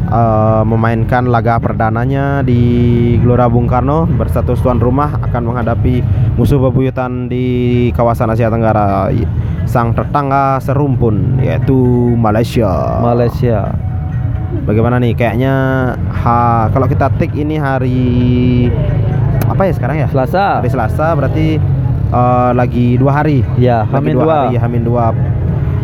eh, 0.10 0.64
memainkan 0.66 1.30
laga 1.30 1.62
perdananya 1.62 2.42
di 2.42 2.62
Gelora 3.22 3.46
Bung 3.46 3.70
Karno 3.70 4.10
bersatu 4.10 4.58
tuan 4.58 4.82
rumah 4.82 5.22
akan 5.22 5.42
menghadapi 5.46 6.02
musuh 6.40 6.58
bebuyutan 6.58 7.30
di 7.30 7.46
kawasan 7.94 8.34
Asia 8.34 8.50
Tenggara 8.50 9.14
sang 9.66 9.92
tetangga 9.98 10.62
serumpun 10.62 11.42
yaitu 11.42 11.76
Malaysia. 12.18 13.02
Malaysia. 13.02 13.85
Bagaimana 14.64 14.96
nih? 14.98 15.14
Kayaknya 15.14 15.54
ha, 16.16 16.36
kalau 16.70 16.88
kita 16.88 17.12
tik 17.16 17.36
ini 17.36 17.56
hari 17.56 18.08
apa 19.46 19.62
ya 19.62 19.74
sekarang 19.74 19.98
ya? 20.00 20.08
Selasa. 20.08 20.64
Hari 20.64 20.70
Selasa 20.70 21.08
berarti 21.14 21.60
eh, 22.08 22.52
lagi 22.52 22.96
dua 22.96 23.12
hari. 23.14 23.44
Ya, 23.56 23.84
Lagi 23.84 23.94
Hamin 23.94 24.14
dua 24.14 24.24
dua. 24.24 24.36
hari, 24.40 24.56
Hamin 24.56 24.82
dua 24.84 25.06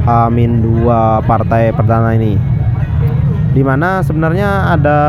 Hamin 0.01 0.51
dua 0.59 0.99
partai 1.21 1.69
perdana 1.69 2.15
ini. 2.15 2.39
Di 3.51 3.61
mana 3.61 3.99
sebenarnya 3.99 4.71
ada 4.71 4.99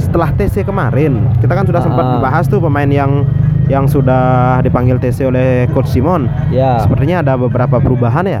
setelah 0.00 0.32
TC 0.32 0.64
kemarin 0.64 1.28
kita 1.38 1.52
kan 1.52 1.62
sudah 1.62 1.84
sempat 1.84 2.02
Ah. 2.02 2.12
membahas 2.16 2.48
tuh 2.48 2.56
pemain 2.58 2.88
yang 2.88 3.22
yang 3.68 3.84
sudah 3.84 4.58
dipanggil 4.62 4.96
TC 4.96 5.26
oleh 5.26 5.68
Coach 5.70 5.90
Simon. 5.90 6.26
Ya. 6.48 6.80
Sepertinya 6.80 7.20
ada 7.20 7.36
beberapa 7.36 7.76
perubahan 7.76 8.24
ya. 8.24 8.40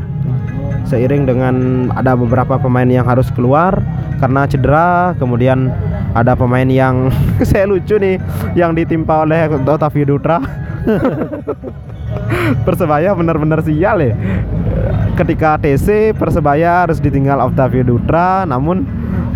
Seiring 0.86 1.26
dengan 1.26 1.54
ada 1.94 2.14
beberapa 2.14 2.56
pemain 2.62 2.86
yang 2.86 3.06
harus 3.06 3.26
keluar 3.34 3.82
karena 4.22 4.46
cedera, 4.46 5.12
kemudian 5.18 5.68
ada 6.16 6.32
pemain 6.32 6.66
yang 6.66 7.12
saya 7.48 7.68
lucu 7.68 8.00
nih 8.00 8.16
yang 8.56 8.72
ditimpa 8.72 9.26
oleh 9.26 9.50
Otavio 9.50 10.16
Dutra. 10.16 10.40
Persebaya 12.66 13.12
benar-benar 13.12 13.60
sial 13.60 14.00
ya. 14.00 14.14
Ketika 15.18 15.60
TC 15.60 16.16
Persebaya 16.16 16.86
harus 16.88 17.02
ditinggal 17.02 17.42
Octavio 17.44 17.84
Dutra, 17.84 18.46
namun 18.48 18.86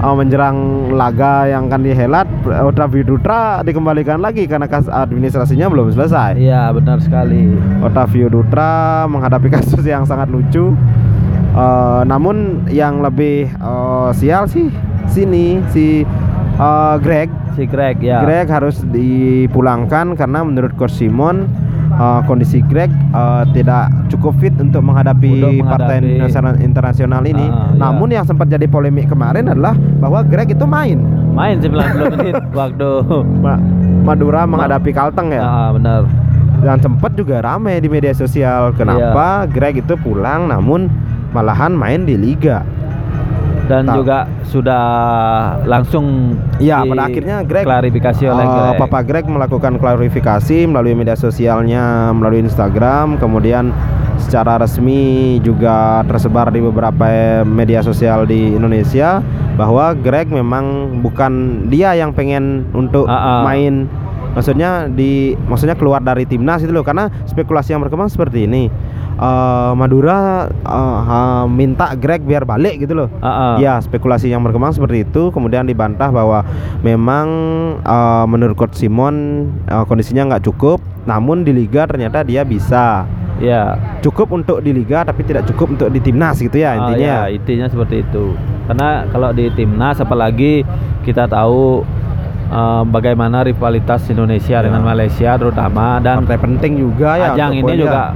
uh, 0.00 0.16
menjerang 0.16 0.90
laga 0.96 1.48
yang 1.48 1.68
akan 1.68 1.82
dihelat 1.84 2.26
Octavio 2.48 3.04
Dutra 3.04 3.60
dikembalikan 3.60 4.18
lagi 4.20 4.48
karena 4.48 4.66
kas 4.66 4.88
administrasinya 4.88 5.68
belum 5.68 5.92
selesai. 5.92 6.40
Iya, 6.40 6.72
benar 6.72 6.98
sekali. 7.04 7.52
Otavio 7.84 8.32
Dutra 8.32 9.04
menghadapi 9.06 9.48
kasus 9.60 9.84
yang 9.84 10.08
sangat 10.08 10.32
lucu. 10.32 10.72
Eh, 11.50 12.02
namun 12.04 12.36
yang 12.68 13.00
lebih 13.00 13.50
eh, 13.50 14.10
sial 14.12 14.46
sih 14.46 14.70
sini 15.06 15.58
si 15.68 16.06
eh, 16.56 16.94
Greg 16.98 17.26
si 17.52 17.66
Greg 17.66 17.98
ya. 17.98 18.22
Greg 18.22 18.46
harus 18.46 18.78
dipulangkan 18.84 20.14
karena 20.14 20.40
menurut 20.40 20.70
Coach 20.74 20.94
Simon 20.94 21.50
uh, 21.92 22.22
kondisi 22.22 22.62
Greg 22.62 22.86
uh, 23.10 23.42
tidak 23.50 23.90
cukup 24.06 24.38
fit 24.38 24.54
untuk 24.54 24.80
menghadapi, 24.80 25.34
Untuk 25.34 25.66
partai 25.66 25.98
menghadapi- 25.98 26.20
nasional- 26.20 26.60
internasional 26.60 27.22
ini. 27.24 27.42
Iya. 27.42 27.74
Namun 27.76 28.08
yang 28.08 28.22
sempat 28.22 28.46
jadi 28.46 28.64
polemik 28.64 29.10
kemarin 29.10 29.44
adalah 29.44 29.74
bahwa 29.98 30.22
Greg 30.22 30.48
itu 30.48 30.62
main. 30.62 31.02
Main 31.30 31.58
90 31.58 31.74
menit 32.14 32.38
waktu 32.52 32.88
Ma- 33.42 33.58
Madura 34.06 34.46
menghadapi 34.46 34.90
Kalteng 34.90 35.30
ya. 35.30 35.42
Ah, 35.42 35.70
benar. 35.70 36.06
Dan 36.60 36.78
sempat 36.78 37.12
juga 37.14 37.40
ramai 37.40 37.80
di 37.80 37.88
media 37.88 38.12
sosial 38.12 38.70
kenapa 38.72 39.42
Iya. 39.42 39.50
Greg 39.50 39.74
itu 39.80 39.98
pulang 39.98 40.46
namun 40.46 40.86
malahan 41.30 41.72
main 41.72 42.02
di 42.02 42.14
liga. 42.14 42.62
Dan 43.64 43.86
Tahu. 43.86 44.02
juga 44.02 44.26
sudah 44.44 44.84
langsung 45.62 46.34
di- 46.82 46.90
pada 46.90 47.06
akhirnya 47.06 47.36
Greg 47.42 47.62
klarifikasi 47.62 48.22
oleh 48.26 48.42
eh, 48.42 48.50
Greg. 48.50 48.78
Papa 48.82 48.98
Greg 49.00 49.24
melakukan 49.24 49.78
klarifikasi 49.78 50.66
melalui 50.66 50.98
media 50.98 51.14
sosialnya, 51.14 52.10
melalui 52.10 52.42
Instagram, 52.42 53.14
kemudian 53.16 53.70
secara 54.18 54.58
resmi 54.58 55.38
juga 55.40 56.02
tersebar 56.02 56.50
di 56.50 56.58
beberapa 56.58 57.06
media 57.42 57.78
sosial 57.80 58.26
di 58.26 58.52
Indonesia 58.52 59.22
bahwa 59.54 59.94
Greg 59.94 60.28
memang 60.28 60.98
bukan 60.98 61.32
dia 61.70 61.94
yang 61.94 62.10
pengen 62.10 62.66
untuk 62.72 63.06
Ah, 63.06 63.14
ah. 63.38 63.40
main 63.46 63.86
maksudnya 64.30 64.86
di 64.86 65.34
maksudnya 65.44 65.74
keluar 65.74 65.98
dari 65.98 66.24
timnas 66.24 66.60
itu 66.60 66.70
loh 66.70 66.82
karena 66.82 67.10
spekulasi 67.24 67.72
yang 67.72 67.82
berkembang 67.82 68.08
seperti 68.08 68.44
ini 68.44 68.70
Eh, 69.20 69.72
Madura 69.76 70.48
eh, 70.48 70.98
ha- 71.04 71.44
minta 71.44 71.92
Greg 71.92 72.24
biar 72.24 72.48
balik 72.48 72.80
gitu 72.80 72.96
loh 72.96 73.08
Ah, 73.20 73.28
ah. 73.28 73.54
Ya, 73.60 73.76
spekulasi 73.76 74.32
yang 74.32 74.40
berkembang 74.40 74.72
seperti 74.72 75.04
itu, 75.04 75.28
kemudian 75.28 75.68
dibantah 75.68 76.08
bahwa 76.08 76.40
memang 76.80 77.28
eh, 77.78 78.24
menurut 78.24 78.56
Coach 78.56 78.80
Simon 78.80 79.16
eh, 79.68 79.84
kondisinya 79.84 80.24
nggak 80.24 80.48
cukup, 80.48 80.80
namun 81.04 81.44
di 81.44 81.52
liga 81.52 81.84
ternyata 81.84 82.24
dia 82.24 82.42
bisa 82.42 83.04
Ya. 83.36 83.76
cukup 84.00 84.32
untuk 84.32 84.60
di 84.60 84.68
liga, 84.70 85.00
tapi 85.00 85.20
tidak 85.20 85.44
cukup 85.46 85.72
untuk 85.72 85.88
di 85.88 86.00
timnas 86.00 86.36
gitu 86.36 86.56
ya 86.56 86.72
Ah, 86.72 86.88
intinya. 86.88 87.04
ya, 87.04 87.20
intinya 87.30 87.66
seperti 87.66 88.00
itu. 88.00 88.32
Karena 88.64 89.04
kalau 89.08 89.32
di 89.32 89.48
timnas 89.50 89.96
apalagi 89.96 90.64
kita 91.02 91.24
tahu 91.24 91.84
eh, 92.50 92.82
bagaimana 92.84 93.42
rivalitas 93.42 94.10
Indonesia 94.10 94.58
Ya. 94.58 94.62
dengan 94.62 94.82
Malaysia 94.82 95.30
terutama 95.34 95.98
dan 95.98 96.26
Partai 96.26 96.38
penting 96.38 96.72
juga 96.76 97.16
ya. 97.16 97.32
ajang 97.32 97.52
ini 97.54 97.72
juga 97.78 98.12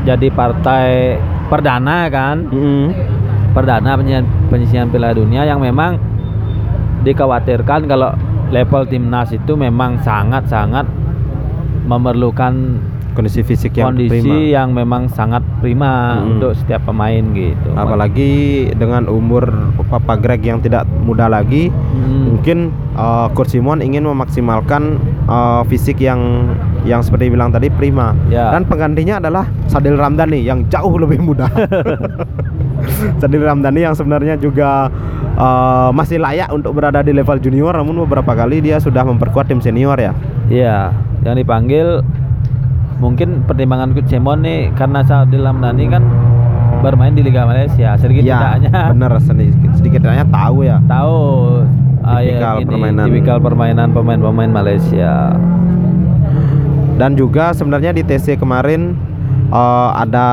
jadi 0.00 0.28
partai 0.28 1.20
perdana 1.46 2.08
kan, 2.08 2.48
Mm-mm. 2.48 2.88
perdana 3.52 3.94
penyisian, 3.94 4.24
penyisian 4.48 4.86
Piala 4.88 5.12
Dunia 5.12 5.44
yang 5.44 5.60
memang 5.60 6.00
dikhawatirkan 7.02 7.84
kalau 7.84 8.16
level 8.48 8.86
timnas 8.86 9.28
itu 9.30 9.52
memang 9.54 10.00
sangat-sangat 10.00 10.88
memerlukan 11.84 12.80
kondisi 13.12 13.40
fisik 13.40 13.74
yang 13.74 13.92
kondisi 13.92 14.22
prima. 14.22 14.34
yang 14.40 14.68
memang 14.70 15.08
sangat 15.08 15.42
prima 15.58 16.16
Mm-mm. 16.16 16.30
untuk 16.36 16.52
setiap 16.54 16.84
pemain 16.84 17.20
gitu. 17.32 17.70
Apalagi 17.74 18.32
dengan 18.74 19.06
umur 19.06 19.46
Papa 19.86 20.14
Greg 20.14 20.42
yang 20.42 20.58
tidak 20.58 20.84
muda 21.02 21.26
lagi, 21.26 21.68
Hmm. 21.70 22.32
mungkin 22.32 22.58
uh, 22.94 23.26
Coach 23.32 23.52
Simon 23.52 23.82
ingin 23.82 24.06
memaksimalkan 24.06 24.96
uh, 25.26 25.66
fisik 25.66 25.98
yang 25.98 26.50
yang 26.82 27.02
seperti 27.02 27.28
bilang 27.28 27.50
tadi 27.50 27.68
prima. 27.68 28.14
Ya. 28.28 28.50
Dan 28.50 28.64
penggantinya 28.64 29.18
adalah 29.18 29.44
Sadil 29.66 29.98
Ramdhani 29.98 30.40
yang 30.40 30.64
jauh 30.68 30.96
lebih 30.96 31.20
muda. 31.20 31.50
Sadil 33.20 33.44
Ramdhani 33.44 33.84
yang 33.84 33.92
sebenarnya 33.92 34.34
juga 34.36 34.88
uh, 35.36 35.90
masih 35.92 36.16
layak 36.16 36.48
untuk 36.50 36.72
berada 36.72 37.00
di 37.00 37.12
level 37.12 37.36
junior, 37.38 37.74
namun 37.74 38.04
beberapa 38.06 38.32
kali 38.32 38.60
dia 38.60 38.80
sudah 38.80 39.04
memperkuat 39.04 39.48
tim 39.48 39.60
senior 39.60 39.96
ya. 39.96 40.12
Iya, 40.48 40.90
yang 41.22 41.36
dipanggil 41.36 42.00
mungkin 43.00 43.48
pertimbangan 43.48 43.96
Simon 44.06 44.44
nih 44.44 44.70
karena 44.76 45.00
Sadil 45.02 45.42
Ramdhani 45.42 45.84
kan 45.88 46.04
bermain 46.84 47.12
di 47.12 47.24
Liga 47.24 47.48
Malaysia. 47.48 47.96
Sedikit 47.96 48.24
ya, 48.24 48.38
tidaknya 48.38 48.72
bener 48.92 49.12
sedikit 49.20 49.72
sedikit 49.76 50.00
tidaknya 50.04 50.26
tahu 50.28 50.58
ya. 50.64 50.76
tahu 50.84 51.18
ah, 52.04 52.20
ya, 52.20 52.36
Tipikal 52.36 52.54
ini, 52.60 52.68
permainan. 52.68 53.04
tipikal 53.08 53.38
permainan 53.40 53.88
pemain-pemain 53.92 54.50
Malaysia. 54.52 55.36
Dan 57.00 57.16
juga 57.16 57.56
sebenarnya 57.56 57.96
di 57.96 58.04
TC 58.04 58.36
kemarin 58.36 58.92
uh, 59.48 59.96
ada 59.96 60.28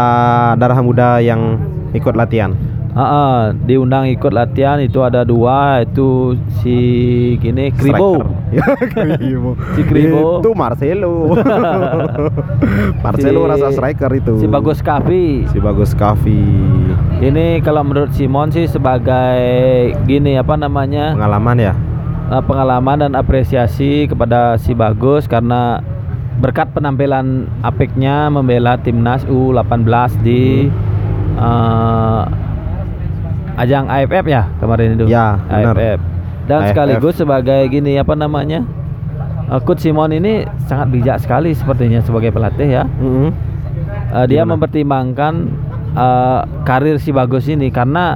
darah 0.60 0.80
muda 0.84 1.24
yang 1.24 1.56
ikut 1.96 2.12
latihan. 2.16 2.52
Ah, 2.98 3.54
diundang 3.54 4.10
ikut 4.10 4.34
latihan 4.34 4.82
itu 4.82 5.06
ada 5.06 5.22
dua 5.22 5.86
itu 5.86 6.34
si 6.58 6.78
gini 7.38 7.70
Kribo. 7.70 8.26
Kribo. 9.14 9.54
Si 9.78 9.82
Kribo. 9.86 10.42
Itu 10.42 10.58
Marcelo. 10.58 11.30
Marcelo 13.06 13.46
Si- 13.46 13.50
rasa 13.50 13.68
striker 13.72 14.12
itu. 14.12 14.34
Si 14.40 14.48
Bagus 14.50 14.82
Kavi. 14.82 15.46
Si 15.48 15.62
Bagus 15.62 15.94
Kavi. 15.94 16.42
Ini 17.20 17.62
kalau 17.62 17.86
menurut 17.86 18.10
Simon 18.14 18.50
sih 18.50 18.66
sebagai 18.66 19.46
gini 20.06 20.34
apa 20.34 20.58
namanya? 20.58 21.14
Pengalaman 21.14 21.58
ya. 21.60 21.74
eh, 22.28 22.44
pengalaman 22.44 22.98
dan 23.00 23.14
apresiasi 23.14 24.10
kepada 24.10 24.58
si 24.58 24.74
Bagus 24.74 25.26
karena 25.26 25.86
berkat 26.38 26.70
penampilan 26.72 27.46
apiknya 27.62 28.30
membela 28.30 28.74
timnas 28.76 29.22
U18 29.26 29.86
di 30.22 30.70
eh, 31.38 32.24
ajang 33.58 33.90
AFF 33.90 34.26
ya 34.30 34.48
kemarin 34.62 34.96
itu. 34.96 35.06
Ya, 35.10 35.42
benar. 35.50 35.76
AFF. 35.76 36.00
Dan 36.48 36.60
AFF. 36.64 36.70
sekaligus 36.72 37.16
sebagai 37.18 37.62
gini 37.68 37.98
apa 37.98 38.14
namanya? 38.14 38.64
eh, 39.50 39.60
Coach 39.66 39.84
Simon 39.84 40.14
ini 40.14 40.46
sangat 40.70 40.94
bijak 40.94 41.18
sekali 41.20 41.52
sepertinya 41.52 42.00
sebagai 42.00 42.32
pelatih 42.32 42.70
ya. 42.70 42.84
Mm-mm. 42.86 43.34
Eh, 44.14 44.26
dia 44.30 44.44
Gimana? 44.46 44.56
mempertimbangkan 44.56 45.34
eh, 45.92 46.42
karir 46.64 47.02
si 47.02 47.12
Bagus 47.12 47.50
ini 47.50 47.68
karena 47.74 48.16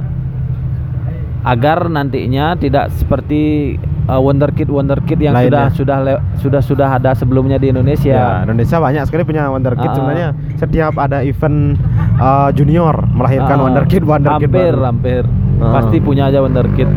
agar 1.42 1.90
nantinya 1.90 2.54
tidak 2.54 2.94
seperti 2.94 3.76
eh, 4.04 4.18
wonderkid 4.18 4.68
wonderkid 4.68 5.18
yang 5.18 5.34
Lainnya. 5.34 5.70
sudah 5.70 5.98
sudah 5.98 5.98
le- 6.00 6.22
sudah 6.36 6.62
sudah 6.62 6.90
ada 6.92 7.12
sebelumnya 7.12 7.56
di 7.56 7.68
Ya, 7.68 7.72
Indonesia. 7.72 8.20
Indonesia 8.44 8.78
banyak 8.78 9.04
sekali 9.06 9.24
punya 9.24 9.48
wonderkid 9.48 9.86
Ah. 9.86 9.94
sebenarnya. 9.94 10.30
Setiap 10.56 10.94
ada 10.96 11.22
event 11.22 11.78
uh, 12.16 12.50
junior 12.52 12.96
melahirkan 13.08 13.56
Ah, 13.56 13.64
wonderkid 13.64 14.02
wonderkid 14.02 14.48
hampir 14.48 14.74
baru. 14.74 14.86
hampir 14.86 15.24
Ah. 15.58 15.72
pasti 15.76 15.98
punya 16.00 16.28
aja 16.28 16.40
wonderkid. 16.40 16.88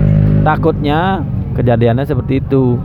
Takutnya 0.40 1.24
kejadiannya 1.52 2.04
seperti 2.04 2.40
itu. 2.40 2.76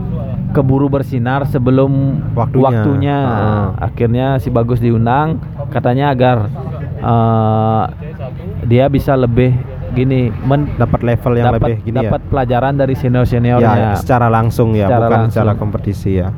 Keburu 0.50 0.90
bersinar 0.90 1.46
sebelum 1.46 2.18
Waktunya. 2.32 2.64
waktunya. 2.64 3.18
Ah. 3.22 3.66
Akhirnya 3.80 4.34
si 4.36 4.48
Bagus 4.48 4.78
diundang 4.78 5.38
katanya 5.68 6.10
agar 6.10 6.50
eh, 6.98 7.84
dia 8.64 8.84
bisa 8.86 9.14
lebih 9.14 9.54
gini 9.92 10.20
men 10.40 10.70
dapat 10.74 11.00
level 11.00 11.32
yang 11.34 11.46
dapat 11.50 11.60
lebih 11.62 11.76
gini 11.82 11.96
ya. 11.96 12.02
dapat 12.06 12.20
pelajaran 12.26 12.74
dari 12.74 12.94
senior 12.94 13.24
seniornya 13.24 13.74
Ya, 13.74 13.90
secara 13.94 14.26
langsung 14.26 14.72
ya, 14.72 14.86
Secara 14.86 14.98
bukan 15.02 15.18
langsung. 15.20 15.32
secara 15.34 15.52
kompetisi 15.54 16.10
ya. 16.16 16.28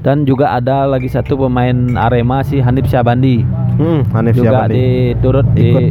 dan 0.00 0.22
juga 0.22 0.52
ada 0.52 0.84
lagi 0.86 1.06
satu 1.06 1.38
pemain 1.38 1.72
Arema 1.96 2.40
si 2.40 2.58
Hanif 2.58 2.84
Syabandi 2.84 3.40
Hmm, 3.74 4.04
Hanif 4.12 4.36
juga 4.36 4.62
Syabandi. 4.62 4.76
diturut 4.76 5.46
di 5.50 5.66
Ikut. 5.66 5.84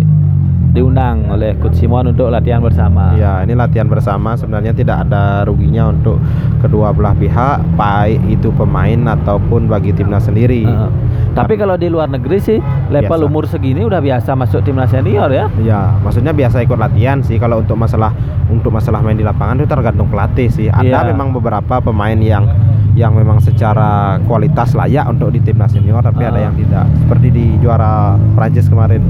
Diundang 0.73 1.29
oleh 1.29 1.53
Coach 1.55 1.77
Simon 1.77 2.09
untuk 2.09 2.27
latihan 2.27 2.57
bersama 2.57 3.13
Ya, 3.13 3.39
ini 3.39 3.53
latihan 3.53 3.85
bersama 3.85 4.33
sebenarnya 4.33 4.73
tidak 4.73 5.05
ada 5.05 5.41
ruginya 5.43 5.87
untuk 5.87 6.17
kedua 6.59 6.89
belah 6.89 7.13
pihak, 7.13 7.61
baik 7.73 8.17
itu 8.27 8.49
pemain 8.51 8.97
ataupun 9.07 9.65
bagi 9.65 9.93
timnas 9.93 10.25
sendiri. 10.25 10.65
Heeh. 10.65 10.91
tapi 11.31 11.53
kalau 11.55 11.73
di 11.73 11.87
luar 11.87 12.05
negeri 12.07 12.37
sih 12.37 12.57
level 12.89 13.09
Biasa. 13.15 13.25
umur 13.25 13.43
segini 13.45 13.81
udah 13.81 13.97
biasa 13.99 14.33
masuk 14.33 14.61
timnas 14.61 14.89
senior 14.89 15.29
ya 15.29 15.45
Ya, 15.59 15.93
maksudnya 15.99 16.29
biasa 16.29 16.61
ikut 16.61 16.75
latihan 16.75 17.21
sih 17.21 17.37
kalau 17.37 17.57
untuk 17.59 17.73
masalah 17.75 18.13
untuk 18.47 18.69
masalah 18.69 18.99
main 18.99 19.13
di 19.13 19.23
lapangan 19.23 19.57
itu 19.57 19.65
tergantung 19.65 20.07
pelatih 20.07 20.45
sih. 20.47 20.67
Iya. 20.67 20.93
Ada 20.93 21.09
memang 21.09 21.29
beberapa 21.31 21.77
pemain 21.79 22.13
yang 22.15 22.45
yang 22.93 23.11
memang 23.11 23.41
secara 23.41 24.21
kualitas 24.23 24.73
layak 24.73 25.05
untuk 25.07 25.29
di 25.29 25.41
timnas 25.41 25.69
senior 25.69 26.01
tapi 26.01 26.21
ada 26.21 26.37
Ah. 26.37 26.43
yang 26.43 26.55
tidak. 26.55 26.85
Seperti 26.99 27.27
di 27.29 27.45
juara 27.57 28.13
Prancis 28.33 28.65
kemarin 28.67 29.01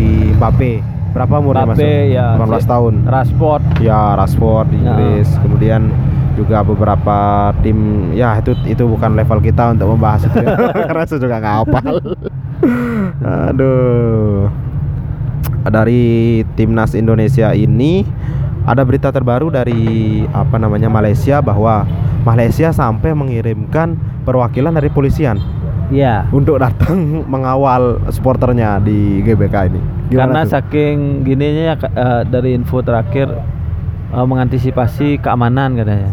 si 0.00 0.08
Mbappe. 0.32 0.72
Berapa 1.10 1.34
umurnya 1.36 1.66
Mbappe, 1.66 1.84
masuk? 1.84 2.14
ya, 2.14 2.26
18 2.38 2.62
si- 2.62 2.68
tahun. 2.70 2.94
Rashford 3.04 3.62
Ya, 3.82 4.00
Rashford 4.16 4.66
di 4.70 4.78
Ya. 4.78 4.82
Inggris. 4.86 5.28
Kemudian 5.36 5.82
juga 6.38 6.62
beberapa 6.62 7.18
tim 7.60 7.76
ya 8.14 8.38
itu 8.38 8.54
itu 8.64 8.86
bukan 8.86 9.12
level 9.12 9.42
kita 9.42 9.74
untuk 9.74 9.92
membahas 9.92 10.24
itu 10.24 10.38
ya. 10.40 10.56
karena 10.88 11.04
saya 11.04 11.20
juga 11.20 11.36
nggak 11.36 11.54
hafal. 11.60 11.94
Aduh. 13.50 14.48
Dari 15.60 16.02
timnas 16.56 16.96
Indonesia 16.96 17.52
ini 17.52 18.00
ada 18.64 18.80
berita 18.80 19.12
terbaru 19.12 19.52
dari 19.52 19.82
apa 20.32 20.56
namanya 20.56 20.88
Malaysia 20.88 21.44
bahwa 21.44 21.84
Malaysia 22.22 22.72
sampai 22.72 23.12
mengirimkan 23.12 23.92
perwakilan 24.24 24.72
dari 24.72 24.88
polisian 24.88 25.36
ya 25.90 26.22
untuk 26.30 26.56
datang 26.56 26.96
mengawal 27.26 27.82
supporternya 28.08 28.78
di 28.78 29.20
GBK 29.20 29.54
ini. 29.68 29.80
karena 30.08 30.08
Gimana 30.08 30.40
tuh? 30.42 30.50
saking 30.52 30.94
gininya 31.22 31.64
ya, 31.68 31.76
eh, 31.76 32.22
dari 32.24 32.54
info 32.54 32.78
terakhir 32.80 33.26
eh, 34.08 34.24
mengantisipasi 34.24 35.18
keamanan 35.18 35.74
katanya 35.74 36.10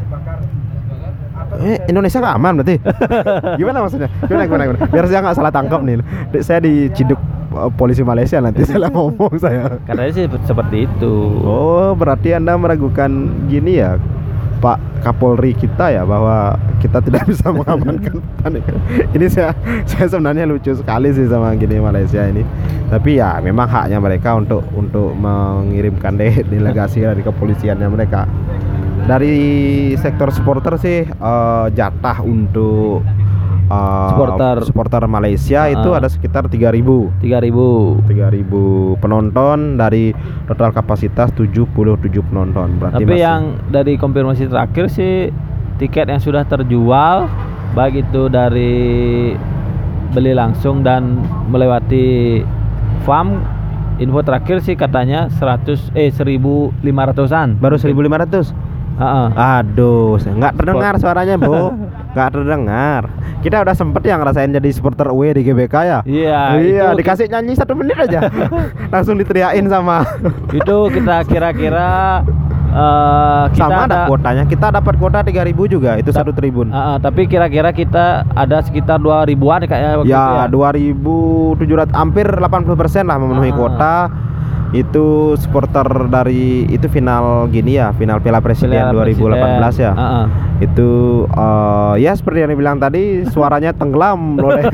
eh, 1.60 1.78
Indonesia 1.88 2.18
nggak 2.18 2.36
aman 2.36 2.54
berarti 2.58 2.76
gimana 3.60 3.78
maksudnya 3.80 4.10
gimana 4.22 4.44
gimana, 4.46 4.62
gimana? 4.68 4.80
biar 4.88 5.06
saya 5.06 5.20
nggak 5.22 5.36
salah 5.36 5.52
tangkap 5.52 5.80
nih 5.82 5.96
saya 6.40 6.60
diciduk 6.60 7.18
eh, 7.54 7.70
polisi 7.74 8.02
Malaysia 8.02 8.38
nanti 8.38 8.66
salah 8.70 8.90
ngomong 8.90 9.34
saya 9.38 9.78
Katanya 9.84 10.12
sih 10.12 10.26
seperti 10.44 10.86
itu. 10.86 11.14
oh 11.40 11.94
berarti 11.94 12.34
anda 12.34 12.54
meragukan 12.54 13.10
gini 13.48 13.78
ya 13.78 13.98
Pak 14.58 15.06
Kapolri 15.06 15.54
kita 15.54 15.94
ya 15.94 16.04
bahwa 16.04 16.58
kita 16.82 17.00
tidak 17.02 17.26
bisa 17.30 17.54
mengamankan 17.54 18.20
hutan 18.20 18.52
ini 19.14 19.26
saya 19.30 19.54
saya 19.86 20.06
sebenarnya 20.10 20.50
lucu 20.50 20.74
sekali 20.74 21.14
sih 21.14 21.30
sama 21.30 21.54
gini 21.56 21.78
Malaysia 21.78 22.26
ini. 22.26 22.42
Tapi 22.88 23.20
ya 23.20 23.38
memang 23.44 23.68
haknya 23.68 24.00
mereka 24.00 24.40
untuk 24.40 24.64
untuk 24.74 25.12
mengirimkan 25.14 26.16
de- 26.16 26.46
delegasi 26.48 27.04
dari 27.04 27.22
kepolisiannya 27.22 27.88
mereka. 27.92 28.24
Dari 29.08 29.36
sektor 29.96 30.32
supporter 30.36 30.76
sih 30.80 31.08
eh, 31.08 31.66
jatah 31.72 32.18
untuk 32.24 33.04
eh, 33.68 34.10
Supporter. 34.10 34.56
supporter 34.64 35.02
Malaysia 35.06 35.68
itu 35.68 35.90
Ah. 35.90 36.00
ada 36.00 36.08
sekitar 36.08 36.46
3000 36.46 37.12
3000. 37.18 38.00
3000 38.04 38.64
penonton 38.98 39.76
dari 39.76 40.16
total 40.46 40.72
kapasitas 40.72 41.30
77 41.32 41.84
penonton 42.24 42.76
berarti 42.76 42.96
Tapi 42.98 43.08
masih- 43.10 43.22
yang 43.22 43.42
dari 43.68 43.94
konfirmasi 43.96 44.48
terakhir 44.48 44.88
sih 44.88 45.30
tiket 45.78 46.08
yang 46.08 46.18
sudah 46.18 46.44
terjual 46.44 47.28
baik 47.70 48.02
itu 48.02 48.28
dari 48.28 49.36
beli 50.10 50.32
langsung 50.32 50.82
dan 50.82 51.20
melewati 51.46 52.42
farm 53.04 53.44
info 53.98 54.22
terakhir 54.22 54.62
sih 54.62 54.74
katanya 54.74 55.28
100 55.30 55.92
eh 55.94 56.10
1500-an. 56.10 57.58
baru 57.58 57.76
1500 57.76 58.54
Heeh. 58.98 59.28
Aduh, 59.32 60.18
nggak 60.18 60.58
terdengar 60.58 60.98
suaranya, 60.98 61.38
Bu. 61.38 61.54
Nggak 62.18 62.34
terdengar. 62.34 63.02
Kita 63.46 63.62
udah 63.62 63.78
sempet 63.78 64.02
yang 64.02 64.18
ngerasain 64.18 64.50
jadi 64.50 64.70
supporter 64.74 65.06
away 65.06 65.38
di 65.38 65.46
GBK 65.46 65.76
ya. 65.78 66.00
Iya, 66.02 66.42
iya, 66.58 66.86
dikasih 66.92 67.30
nyanyi 67.30 67.54
satu 67.54 67.78
menit 67.78 67.94
aja, 67.94 68.26
langsung 68.94 69.14
diteriakin 69.16 69.70
sama 69.70 70.02
itu 70.50 70.78
kita 70.90 71.22
kira-kira 71.30 72.26
eh, 72.68 73.44
kita 73.54 73.62
sama 73.62 73.86
ada 73.86 74.10
kuotanya. 74.10 74.44
Kita 74.44 74.74
dapat 74.74 74.98
kuota 74.98 75.22
3000 75.22 75.54
juga, 75.70 75.94
itu 75.96 76.10
satu 76.10 76.34
tribun. 76.34 76.74
Heeh, 76.74 76.98
tapi 76.98 77.30
kira-kira 77.30 77.70
kita 77.70 78.26
ada 78.28 78.58
sekitar 78.60 78.98
2000-an 78.98 79.62
kayaknya 79.64 79.92
waktu 79.96 80.10
itu 80.10 80.18
Ya, 80.18 80.50
2700 80.50 81.94
hampir 81.94 82.26
80% 82.26 83.06
lah 83.06 83.18
memenuhi 83.22 83.54
Ah. 83.54 83.56
kuota. 83.56 83.96
Itu 84.76 85.38
supporter 85.40 85.88
dari 86.12 86.68
itu 86.68 86.92
final 86.92 87.48
gini 87.48 87.80
ya, 87.80 87.96
final 87.96 88.20
Piala 88.20 88.44
Presiden 88.44 88.92
Piala 88.92 89.06
2018 89.06 89.16
ya. 89.16 89.92
Presiden. 89.94 89.94
Heeh. 89.96 90.26
itu 90.58 90.90
eh, 91.30 91.94
ya 92.02 92.18
seperti 92.18 92.42
yang 92.42 92.50
dibilang 92.50 92.78
tadi 92.82 93.22
suaranya 93.30 93.78
tenggelam 93.78 94.38
oleh 94.48 94.66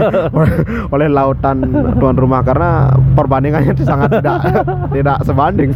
oleh 0.96 1.08
lautan 1.12 1.60
tuan 2.00 2.16
rumah 2.16 2.40
karena 2.40 2.88
perbandingannya 3.20 3.76
itu 3.76 3.84
sangat 3.84 4.16
tidak 4.16 4.64
tidak 4.96 5.18
sebanding 5.28 5.76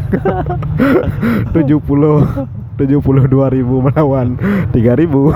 70 1.51 2.66
72 2.77 3.25
ribu 3.57 3.81
melawan 3.81 4.37
3 4.69 5.01
ribu 5.01 5.33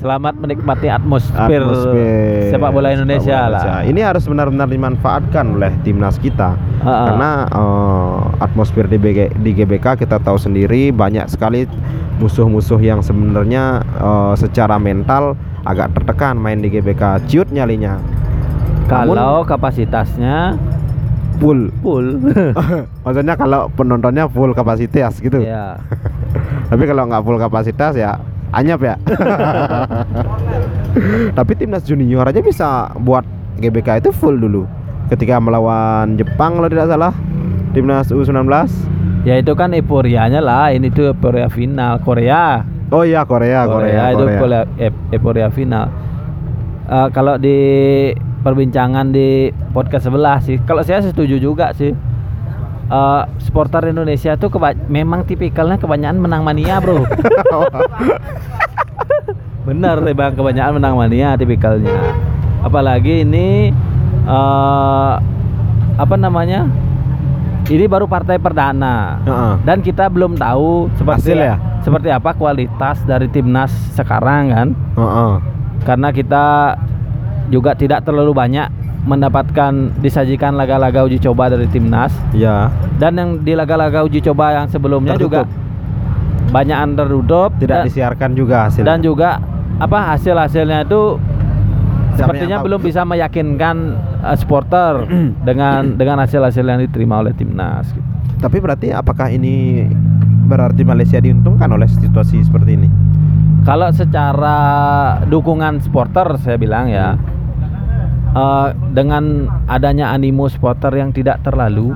Selamat 0.00 0.34
menikmati 0.40 0.88
atmosfer, 0.88 1.60
Atmosfer 1.60 2.48
sepak 2.48 2.70
bola 2.72 2.88
Indonesia 2.96 3.36
sepak 3.44 3.52
bola 3.52 3.60
lah. 3.60 3.84
Ini 3.84 4.00
harus 4.00 4.24
benar-benar 4.24 4.68
dimanfaatkan 4.72 5.44
oleh 5.60 5.72
timnas 5.84 6.16
kita. 6.16 6.56
Ha-ha. 6.56 7.04
Karena 7.12 7.30
eh, 7.44 8.44
atmosfer 8.44 8.88
di, 8.88 8.96
BG 8.96 9.36
di 9.44 9.50
GBK 9.52 10.00
kita 10.00 10.16
tahu 10.24 10.40
sendiri 10.40 10.88
banyak 10.90 11.28
sekali 11.28 11.68
musuh-musuh 12.18 12.80
yang 12.80 13.04
sebenarnya 13.04 13.84
eh, 13.84 14.34
secara 14.40 14.80
mental 14.80 15.36
agak 15.68 15.92
tertekan 15.92 16.40
main 16.40 16.64
di 16.64 16.72
GBK. 16.72 17.28
Ciut 17.28 17.52
nyalinya. 17.52 18.00
Kalau 18.88 19.44
kapasitasnya 19.44 20.56
full. 21.38 21.60
full. 21.80 22.06
Maksudnya 23.06 23.34
kalau 23.38 23.70
penontonnya 23.72 24.26
full 24.28 24.52
kapasitas 24.52 25.22
gitu. 25.22 25.40
ya. 25.40 25.78
Tapi 26.70 26.82
kalau 26.84 27.08
nggak 27.08 27.22
full 27.24 27.38
kapasitas 27.40 27.94
ya 27.96 28.18
anyap 28.52 28.80
ya. 28.82 28.94
Tapi 31.38 31.52
timnas 31.56 31.86
junior 31.86 32.26
aja 32.26 32.40
bisa 32.42 32.92
buat 33.00 33.24
GBK 33.58 34.04
itu 34.04 34.10
full 34.12 34.36
dulu. 34.36 34.66
Ketika 35.08 35.40
melawan 35.40 36.20
Jepang 36.20 36.60
kalau 36.60 36.68
tidak 36.68 36.92
salah 36.92 37.14
timnas 37.72 38.12
U19. 38.12 38.44
Ya 39.26 39.34
itu 39.40 39.52
kan 39.56 39.72
euforianya 39.72 40.40
lah. 40.40 40.72
Ini 40.72 40.92
tuh 40.92 41.12
euforia 41.12 41.48
final 41.48 42.00
Korea. 42.00 42.64
Oh 42.88 43.04
iya 43.04 43.20
Korea, 43.28 43.68
Korea, 43.68 44.16
itu 44.16 44.24
Korea. 44.24 44.64
euforia, 45.12 45.52
final. 45.52 45.92
Eh, 46.88 47.08
kalau 47.12 47.36
di 47.36 47.60
perbincangan 48.38 49.08
di 49.08 49.50
podcast 49.70 50.06
sebelah 50.06 50.38
sih, 50.38 50.56
kalau 50.62 50.80
saya 50.80 51.00
setuju 51.00 51.36
juga 51.36 51.72
sih. 51.72 51.92
Eh, 52.88 53.22
supporter 53.44 53.84
Indonesia 53.84 54.32
tuh 54.34 54.48
keba- 54.48 54.78
memang 54.88 55.20
tipikalnya 55.20 55.76
kebanyakan 55.76 56.18
menang 56.18 56.40
mania, 56.40 56.80
Bro. 56.80 57.04
Bener 59.68 60.00
deh 60.00 60.16
bang, 60.16 60.32
kebanyakan 60.32 60.80
menang 60.80 60.94
mania 60.96 61.36
tipikalnya. 61.36 62.16
Apalagi 62.64 63.22
ini 63.22 63.70
eh 64.24 65.12
apa 65.94 66.14
namanya? 66.16 66.64
Ini 67.68 67.84
baru 67.84 68.08
partai 68.08 68.40
perdana 68.40 69.20
Heeh. 69.28 69.54
dan 69.60 69.84
kita 69.84 70.08
belum 70.08 70.40
tahu 70.40 70.88
seperti 70.96 71.36
Hasil 71.36 71.38
ya? 71.44 71.54
seperti 71.84 72.08
apa 72.08 72.32
kualitas 72.32 72.96
dari 73.04 73.28
timnas 73.28 73.68
sekarang 73.92 74.48
kan. 74.48 74.68
Heeh. 74.96 75.32
Karena 75.84 76.08
kita 76.08 76.72
juga 77.48 77.72
tidak 77.72 78.02
terlalu 78.02 78.32
banyak 78.32 78.68
mendapatkan 79.00 79.72
disajikan 79.96 80.52
laga-laga 80.52 81.00
uji 81.02 81.16
coba 81.18 81.48
dari 81.48 81.64
timnas 81.66 82.12
Iya. 82.30 82.68
dan 82.96 83.12
yang 83.14 83.30
di 83.40 83.52
laga-laga 83.52 84.04
uji 84.04 84.20
coba 84.20 84.52
yang 84.54 84.66
sebelumnya 84.66 85.16
juga 85.16 85.42
Tertutup. 85.42 86.50
banyak 86.50 86.78
underdog 86.78 87.50
Tidak 87.56 87.72
dan, 87.72 87.84
disiarkan 87.86 88.30
juga 88.32 88.56
hasil. 88.68 88.82
dan 88.82 88.98
juga 89.00 89.40
apa 89.78 90.12
hasil-hasilnya 90.12 90.84
itu 90.84 91.16
sepertinya 92.14 92.60
belum 92.60 92.80
bisa 92.82 93.06
meyakinkan 93.06 93.76
uh, 94.20 94.34
supporter 94.34 95.06
dengan 95.48 95.94
dengan 95.94 96.20
hasil-hasil 96.20 96.60
yang 96.60 96.80
diterima 96.82 97.22
oleh 97.22 97.32
timnas 97.32 97.88
gitu. 97.88 98.04
Tapi 98.38 98.58
berarti 98.58 98.88
apakah 98.90 99.30
ini 99.30 99.86
berarti 100.44 100.82
Malaysia 100.82 101.18
diuntungkan 101.18 101.66
oleh 101.68 101.86
situasi 101.86 102.42
seperti 102.42 102.76
ini? 102.76 102.88
Kalau 103.62 103.90
secara 103.90 104.58
dukungan 105.24 105.80
supporter 105.80 106.38
saya 106.38 106.54
bilang 106.54 106.86
ya 106.86 107.18
eh, 108.32 108.68
dengan 108.92 109.48
adanya 109.66 110.12
animo 110.12 110.48
supporter 110.48 110.92
yang 110.96 111.10
tidak 111.10 111.40
terlalu. 111.40 111.94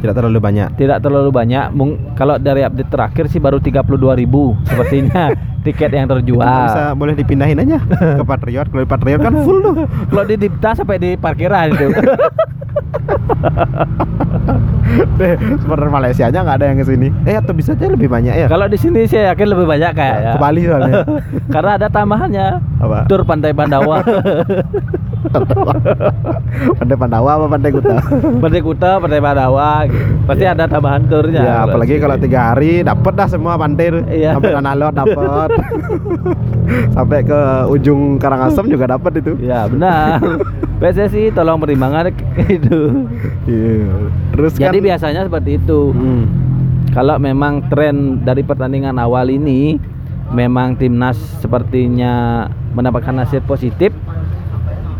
Tidak 0.00 0.16
terlalu 0.16 0.40
banyak. 0.40 0.68
tidak 0.80 1.04
terlalu 1.04 1.28
banyak. 1.28 1.76
Mung- 1.76 2.16
kalau 2.16 2.40
dari 2.40 2.64
update 2.64 2.88
terakhir 2.88 3.28
sih 3.28 3.36
baru 3.36 3.60
32.000 3.60 3.84
sepertinya 4.64 5.28
tiket 5.60 5.90
yang 5.92 6.06
Itu 6.08 6.14
terjual. 6.18 6.60
bisa 6.66 6.82
boleh 6.96 7.14
dipindahin 7.14 7.58
aja 7.60 7.78
ke 8.16 8.24
Patriot. 8.24 8.66
Kalau 8.68 8.82
di 8.82 8.88
Patriot 8.88 9.20
kan 9.20 9.32
full 9.44 9.58
tuh. 9.60 9.74
Kalau 10.08 10.24
di 10.24 10.36
Dipta 10.36 10.70
sampai 10.72 10.96
di 10.96 11.10
parkiran 11.14 11.66
itu. 11.72 11.86
Deh, 15.20 15.34
supporter 15.62 15.88
Malaysia 15.88 16.24
aja 16.26 16.38
nggak 16.42 16.56
ada 16.60 16.66
yang 16.72 16.78
ke 16.82 16.86
sini. 16.86 17.08
Eh 17.28 17.36
atau 17.38 17.54
bisa 17.54 17.76
aja 17.76 17.86
lebih 17.86 18.10
banyak 18.10 18.34
ya? 18.34 18.46
kalau 18.50 18.66
di 18.66 18.78
sini 18.80 19.06
saya 19.06 19.34
yakin 19.34 19.46
lebih 19.54 19.66
banyak 19.68 19.92
kayak 19.94 20.16
ya. 20.18 20.32
Ke 20.34 20.38
Bali 20.40 20.62
soalnya. 20.66 20.94
Karena 21.54 21.70
ada 21.78 21.86
tambahannya. 21.88 22.46
Apa? 22.80 22.98
Tur 23.06 23.22
Pantai 23.22 23.52
Pandawa. 23.54 24.02
Pandai 26.80 26.96
Pandawa 26.96 27.30
apa 27.38 27.46
Pandai 27.46 27.70
Kuta? 27.70 27.96
Pantai 28.40 28.60
Kuta, 28.64 28.90
Pantai 28.98 29.20
Pandawa. 29.22 29.70
gitu. 29.86 30.04
Pasti 30.26 30.44
ada 30.48 30.64
tambahan 30.66 31.02
turnya. 31.06 31.40
ya, 31.44 31.54
apalagi 31.68 32.00
kalau 32.00 32.16
tiga 32.18 32.40
hari 32.52 32.82
dapat 32.82 33.12
dah 33.14 33.28
semua 33.30 33.54
pantai. 33.54 33.94
Iya. 34.10 34.34
Sampai 34.34 34.56
Tanah 34.56 34.74
Lot 34.74 34.94
dapat. 34.96 35.49
Sampai 36.96 37.22
ke 37.22 37.40
ujung 37.68 38.16
Karangasem 38.16 38.66
juga 38.66 38.90
dapat 38.90 39.20
itu. 39.20 39.34
Ya 39.40 39.66
benar. 39.66 40.20
PSSI 40.80 41.30
tolong 41.30 41.60
pertimbangan 41.60 42.08
itu. 42.48 43.06
Iya. 43.44 43.90
Terus 44.32 44.52
Jadi 44.56 44.78
kan 44.80 44.86
biasanya 44.86 45.20
seperti 45.26 45.50
itu. 45.60 45.92
Hmm. 45.92 46.24
Kalau 46.90 47.20
memang 47.22 47.70
tren 47.70 48.18
dari 48.20 48.42
pertandingan 48.42 48.98
awal 48.98 49.30
ini 49.30 49.78
memang 50.30 50.74
timnas 50.74 51.18
sepertinya 51.38 52.46
mendapatkan 52.74 53.14
hasil 53.20 53.42
positif. 53.44 53.94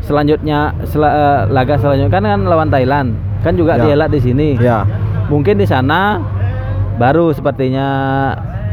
Selanjutnya 0.03 0.75
sela- 0.85 1.15
eh, 1.15 1.41
laga 1.49 1.79
selanjutnya 1.79 2.11
kan, 2.11 2.25
kan 2.25 2.41
lawan 2.43 2.71
Thailand. 2.71 3.15
Kan 3.41 3.55
juga 3.57 3.79
Ya. 3.79 3.83
dihelat 3.87 4.11
di 4.11 4.21
sini. 4.21 4.49
Ya. 4.59 4.85
Mungkin 5.31 5.57
di 5.57 5.67
sana 5.67 6.19
baru 6.99 7.31
sepertinya 7.31 7.89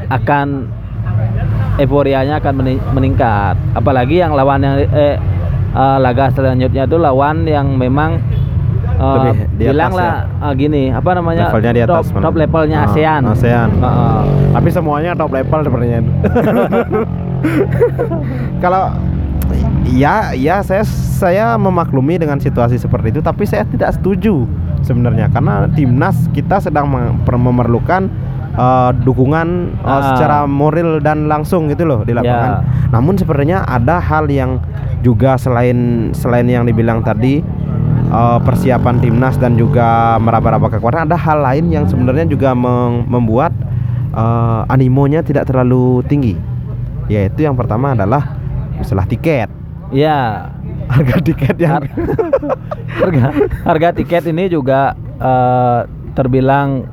akan 0.09 0.67
euforianya 1.77 2.37
akan 2.37 2.53
meni- 2.55 2.83
meningkat. 2.91 3.55
Apalagi 3.71 4.17
yang 4.17 4.33
lawan 4.33 4.59
yang 4.59 4.75
eh, 4.81 5.15
eh, 5.69 5.97
laga 5.97 6.27
selanjutnya 6.31 6.83
itu 6.83 6.95
lawan 6.95 7.43
yang 7.43 7.65
memang 7.73 8.17
eh, 8.97 9.15
Lebih 9.23 9.35
di 9.53 9.63
bilang 9.67 9.91
atas 9.91 9.99
lah 9.99 10.13
eh, 10.25 10.53
gini 10.55 10.83
apa 10.89 11.09
namanya 11.13 11.43
Levelnya 11.47 11.71
di 11.71 11.81
atas 11.81 11.95
top, 12.03 12.13
mana? 12.13 12.23
top 12.25 12.33
levelnya 12.35 12.77
Ah, 12.79 12.85
ASEAN 12.87 13.21
ASEAN. 13.27 13.69
Heeh. 13.77 14.21
Tapi 14.51 14.67
semuanya 14.69 15.11
top 15.13 15.31
level 15.31 15.59
sebenarnya. 15.61 15.99
Kalau 18.57 18.83
ya 19.87 20.33
ya 20.33 20.59
saya 20.59 20.83
saya 21.17 21.45
memaklumi 21.55 22.17
dengan 22.17 22.37
situasi 22.37 22.75
seperti 22.75 23.09
itu 23.09 23.19
tapi 23.21 23.45
saya 23.45 23.63
tidak 23.63 23.95
setuju 23.95 24.43
sebenarnya 24.83 25.31
karena 25.31 25.65
timnas 25.71 26.27
kita 26.29 26.59
sedang 26.59 26.85
memerlukan 27.23 28.05
eh, 28.57 28.91
dukungan 28.99 29.47
Ah. 29.79 30.01
secara 30.09 30.37
moral 30.43 30.97
dan 30.99 31.25
langsung 31.25 31.67
gitu 31.67 31.85
loh 31.85 32.01
di 32.01 32.11
lapangan. 32.11 32.51
Ya. 32.51 32.89
Namun 32.89 33.15
sebenarnya 33.15 33.63
ada 33.63 33.97
hal 33.97 34.25
yang 34.27 34.59
juga 34.99 35.37
selain 35.37 36.09
selain 36.11 36.45
yang 36.45 36.65
dibilang 36.65 36.99
tadi 36.99 37.39
eh, 38.07 38.39
persiapan 38.39 38.97
timnas 38.97 39.37
dan 39.37 39.53
juga 39.53 40.17
meraba-raba 40.17 40.67
kekuatan 40.69 41.05
ada 41.05 41.15
hal 41.15 41.39
lain 41.39 41.69
yang 41.69 41.85
sebenarnya 41.85 42.25
juga 42.25 42.51
membuat 43.03 43.53
eh, 44.09 44.61
animonya 44.67 45.21
tidak 45.21 45.45
terlalu 45.45 46.01
tinggi. 46.03 46.33
Yaitu 47.07 47.43
yang 47.43 47.53
pertama 47.53 47.93
adalah 47.93 48.35
masalah 48.75 49.05
tiket. 49.05 49.47
ya 49.87 50.51
Harga 50.91 51.19
tiket 51.19 51.55
yang 51.57 51.83
Har- 51.83 51.91
harga 53.03 53.25
harga 53.63 53.89
tiket 53.93 54.23
ini 54.25 54.47
juga 54.47 54.91
eh, 55.17 55.79
terbilang 56.11 56.83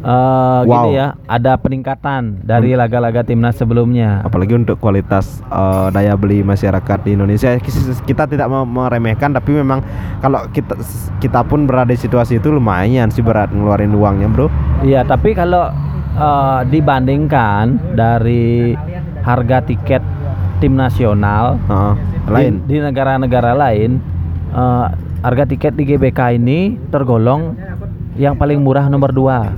eh, 0.00 0.60
Wow. 0.60 0.66
gini 0.86 0.96
ya 0.96 1.06
ada 1.24 1.54
peningkatan 1.54 2.42
dari 2.42 2.72
laga-laga 2.72 3.22
timnas 3.22 3.54
sebelumnya. 3.54 4.22
Apalagi 4.22 4.54
untuk 4.54 4.78
kualitas 4.78 5.42
eh, 5.44 5.86
daya 5.90 6.14
beli 6.14 6.40
masyarakat 6.40 6.98
di 7.02 7.14
Indonesia. 7.14 7.54
Kita 8.00 8.24
tidak 8.24 8.46
mau 8.46 8.62
meremehkan 8.62 9.30
tapi 9.30 9.54
memang 9.54 9.82
kalau 10.18 10.46
kita 10.48 10.78
kita 11.18 11.40
pun 11.42 11.64
berada 11.64 11.88
di 11.88 11.96
situasi 11.96 12.36
itu 12.36 12.48
lumayan 12.48 13.08
sih 13.08 13.20
berat 13.20 13.50
ngeluarin 13.50 13.90
uangnya 13.90 14.28
bro. 14.28 14.46
Iya, 14.80 15.02
tapi 15.02 15.32
kalau 15.32 15.70
eh, 16.14 16.60
dibandingkan 16.66 17.64
dari 17.92 18.74
harga 19.20 19.60
tiket 19.60 20.02
tim 20.58 20.74
nasional 20.74 21.58
Heeh, 21.60 21.94
di- 21.94 22.32
lain. 22.32 22.54
di 22.64 22.76
negara-negara 22.78 23.52
lain, 23.52 23.98
eh, 24.50 24.86
harga 25.18 25.44
tiket 25.44 25.74
di 25.74 25.84
GBK 25.84 26.34
ini 26.34 26.58
tergolong 26.88 27.54
yang 28.14 28.34
paling 28.34 28.58
murah 28.58 28.86
nomor 28.86 29.10
dua 29.10 29.54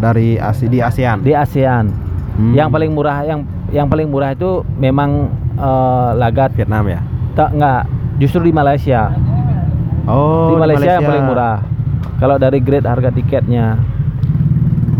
dari 0.00 0.40
Asi 0.40 0.66
di 0.66 0.80
ASEAN 0.80 1.20
di 1.20 1.36
ASEAN. 1.36 2.08
Hmm. 2.40 2.56
Yang 2.56 2.68
paling 2.72 2.90
murah 2.96 3.20
yang 3.22 3.44
yang 3.70 3.86
paling 3.86 4.08
murah 4.08 4.32
itu 4.32 4.64
memang 4.80 5.28
eh, 5.54 6.10
laga 6.16 6.48
Vietnam 6.50 6.88
ya 6.88 7.00
tak 7.34 7.54
enggak 7.54 7.82
justru 8.20 8.50
di 8.50 8.52
Malaysia. 8.52 9.12
oh 10.04 10.52
di 10.52 10.54
Malaysia, 10.60 10.98
yang 10.98 11.06
paling 11.06 11.24
murah. 11.24 11.56
Kalau 12.20 12.36
dari 12.36 12.60
grade 12.60 12.84
harga 12.84 13.08
tiketnya. 13.08 13.80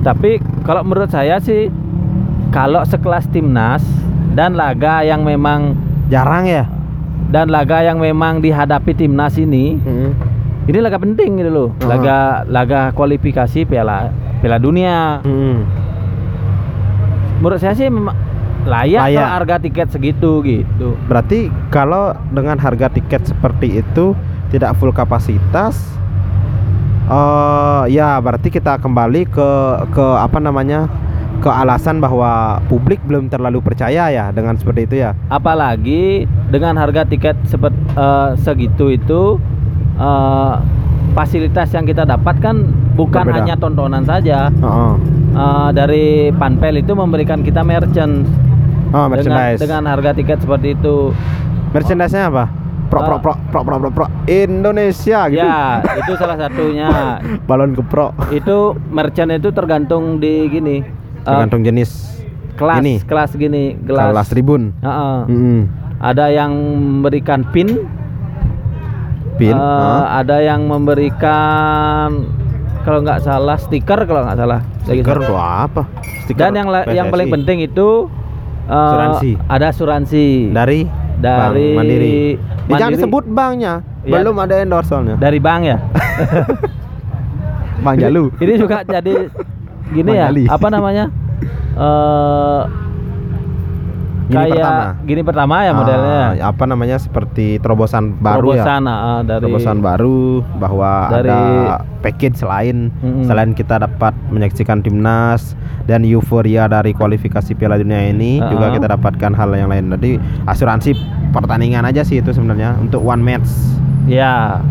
Tapi 0.01 0.41
kalau 0.65 0.81
menurut 0.81 1.13
saya 1.13 1.37
sih 1.37 1.69
kalau 2.49 2.81
sekelas 2.89 3.29
timnas 3.29 3.85
dan 4.33 4.57
laga 4.57 5.05
yang 5.05 5.21
memang 5.21 5.77
jarang 6.09 6.49
ya 6.49 6.65
dan 7.29 7.53
laga 7.53 7.85
yang 7.85 8.01
memang 8.01 8.41
dihadapi 8.41 8.97
timnas 8.97 9.37
ini, 9.37 9.77
Heeh. 9.77 10.11
ini 10.73 10.79
laga 10.81 10.97
penting 10.97 11.45
gitu 11.45 11.51
loh. 11.53 11.69
Oh. 11.77 11.87
Laga 11.87 12.49
laga 12.49 12.91
kualifikasi 12.97 13.69
Piala 13.69 14.09
Piala 14.41 14.59
Dunia. 14.59 15.21
Heeh. 15.23 15.59
Menurut 17.41 17.61
saya 17.61 17.73
sih 17.73 17.89
memang 17.89 18.17
layak, 18.69 19.09
Layak. 19.09 19.17
kalau 19.17 19.33
harga 19.41 19.57
tiket 19.65 19.89
segitu 19.89 20.31
gitu. 20.45 20.89
Berarti 21.09 21.49
kalau 21.73 22.13
dengan 22.33 22.61
harga 22.61 22.93
tiket 22.93 23.25
seperti 23.25 23.81
itu 23.81 24.13
tidak 24.53 24.77
full 24.77 24.93
kapasitas 24.93 25.79
eh 27.11 27.83
ya 27.91 28.23
berarti 28.23 28.55
kita 28.55 28.79
kembali 28.79 29.27
ke 29.27 29.51
ke 29.91 30.07
apa 30.19 30.39
namanya? 30.39 30.87
ke 31.41 31.49
alasan 31.49 32.05
bahwa 32.05 32.61
publik 32.69 33.01
belum 33.09 33.33
terlalu 33.33 33.65
percaya 33.65 34.13
ya 34.13 34.29
dengan 34.29 34.61
seperti 34.61 34.85
itu 34.85 34.95
ya. 35.01 35.17
Apalagi 35.33 36.29
dengan 36.53 36.77
harga 36.77 37.09
tiket 37.09 37.33
sepet, 37.49 37.73
eh, 37.97 38.37
segitu 38.45 38.93
itu 38.93 39.41
eh, 39.97 40.55
fasilitas 41.13 41.69
yang 41.71 41.83
kita 41.83 42.03
dapatkan 42.03 42.55
bukan 42.95 43.25
Berbeda. 43.25 43.37
hanya 43.41 43.55
tontonan 43.55 44.03
saja. 44.03 44.49
Heeh. 44.51 44.93
Eh, 45.31 45.69
dari 45.73 46.05
Panpel 46.33 46.79
itu 46.79 46.93
memberikan 46.93 47.41
kita 47.41 47.63
merchant 47.63 48.27
Oh, 48.91 49.07
dengan, 49.07 49.11
merchandise. 49.13 49.59
dengan 49.61 49.83
harga 49.87 50.11
tiket 50.13 50.39
seperti 50.41 50.75
itu. 50.75 51.15
Merchandise-nya 51.71 52.27
apa? 52.27 52.45
Pro 52.91 53.01
pro 53.01 53.17
pro 53.21 53.35
pro 53.47 53.61
pro 53.63 53.77
pro, 53.79 53.91
pro 53.93 54.07
Indonesia 54.27 55.31
gitu. 55.31 55.39
Ya, 55.41 55.79
itu 55.97 56.13
salah 56.17 56.35
satunya. 56.37 56.91
Balon 57.49 57.71
ke 57.73 57.83
pro. 57.83 58.11
itu 58.31 58.57
merchant 58.91 59.31
itu 59.31 59.49
tergantung 59.51 60.19
di 60.19 60.51
gini. 60.51 60.83
eh, 60.83 61.23
Tergantung 61.23 61.63
jenis 61.63 62.19
kelas 62.59 62.83
ini. 62.83 62.99
kelas 63.01 63.31
gini, 63.33 63.79
gelas. 63.79 64.11
Kelas 64.11 64.27
tribun. 64.29 64.75
Heeh. 64.77 65.19
Mm-mm. 65.25 65.61
Ada 66.03 66.35
yang 66.35 66.51
memberikan 66.51 67.47
pin, 67.47 67.87
Pin. 69.41 69.51
Eh, 69.51 69.57
Heeh. 69.57 70.05
ada 70.15 70.37
yang 70.39 70.61
memberikan 70.65 72.29
kalau 72.81 73.01
nggak 73.01 73.21
salah 73.21 73.57
stiker 73.57 74.05
kalau 74.05 74.23
nggak 74.23 74.37
salah. 74.37 74.61
Stiker 74.83 75.17
untuk 75.19 75.37
apa? 75.37 75.83
Stiker 76.23 76.39
Dan 76.39 76.53
yang 76.55 76.69
la- 76.69 76.85
yang 76.87 77.07
PSSI. 77.07 77.15
paling 77.15 77.29
penting 77.33 77.59
itu 77.63 77.89
eh, 78.67 78.77
Asuransi. 78.77 79.31
Ada 79.47 79.67
asuransi 79.71 80.25
dari 80.51 80.81
dari 81.19 81.67
Bank 81.71 81.79
Mandiri. 81.79 82.21
Ya, 82.31 82.37
jangan 82.71 82.81
Mandiri. 82.87 82.95
disebut 82.95 83.25
banknya. 83.27 83.75
Iya. 84.01 84.13
Belum 84.15 84.37
ada 84.39 84.55
endorse 84.57 84.89
soalnya. 84.89 85.17
dari 85.17 85.37
bank 85.39 85.63
ya. 85.63 85.77
Bang 87.85 87.97
Jalu. 87.97 88.29
Ini 88.37 88.53
juga 88.57 88.81
jadi 88.83 89.29
gini 89.91 90.11
Bang 90.11 90.37
ya. 90.37 90.53
Apa 90.53 90.69
namanya? 90.69 91.05
Eh 91.73 92.61
Gini 94.31 94.39
kayak 94.39 94.55
pertama. 94.55 94.85
gini 95.03 95.21
pertama 95.21 95.55
ya 95.61 95.73
modelnya. 95.75 96.23
Ah, 96.39 96.49
apa 96.49 96.65
namanya 96.65 96.97
seperti 96.97 97.59
terobosan 97.59 98.15
baru 98.17 98.55
ya. 98.55 98.63
Terobosan, 98.63 98.83
ah, 98.87 99.21
dari 99.21 99.43
Terobosan 99.43 99.79
baru 99.81 100.21
bahwa 100.55 100.91
dari- 101.11 101.29
ada 101.29 101.41
package 102.01 102.37
selain 102.39 102.95
Mm-mm. 102.97 103.27
selain 103.27 103.51
kita 103.51 103.77
dapat 103.77 104.15
menyaksikan 104.31 104.81
timnas 104.81 105.59
dan 105.85 106.01
euforia 106.03 106.65
dari 106.65 106.91
kualifikasi 106.91 107.51
Piala 107.53 107.77
Dunia 107.77 108.07
ini 108.07 108.39
Ah. 108.39 108.49
juga 108.49 108.71
kita 108.71 108.87
dapatkan 108.89 109.33
hal 109.33 109.51
yang 109.53 109.69
lain. 109.69 109.91
Jadi 109.93 110.17
asuransi 110.47 110.95
pertandingan 111.31 111.83
aja 111.83 112.01
sih 112.01 112.19
itu 112.19 112.31
sebenarnya 112.31 112.79
untuk 112.79 113.03
one 113.03 113.21
match. 113.21 113.51
Ya, 114.07 114.63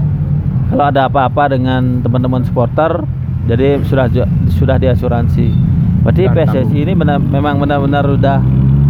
kalau 0.67 0.85
ada 0.85 1.05
apa-apa 1.05 1.51
dengan 1.51 1.99
teman-teman 1.99 2.41
supporter, 2.41 3.03
jadi 3.45 3.83
sudah 3.83 4.07
sudah 4.49 4.75
diasuransi. 4.75 5.51
Berarti 5.99 6.23
PSSI 6.27 6.79
ini 6.81 6.93
benar, 6.93 7.19
memang 7.19 7.59
benar-benar 7.59 8.07
udah 8.07 8.39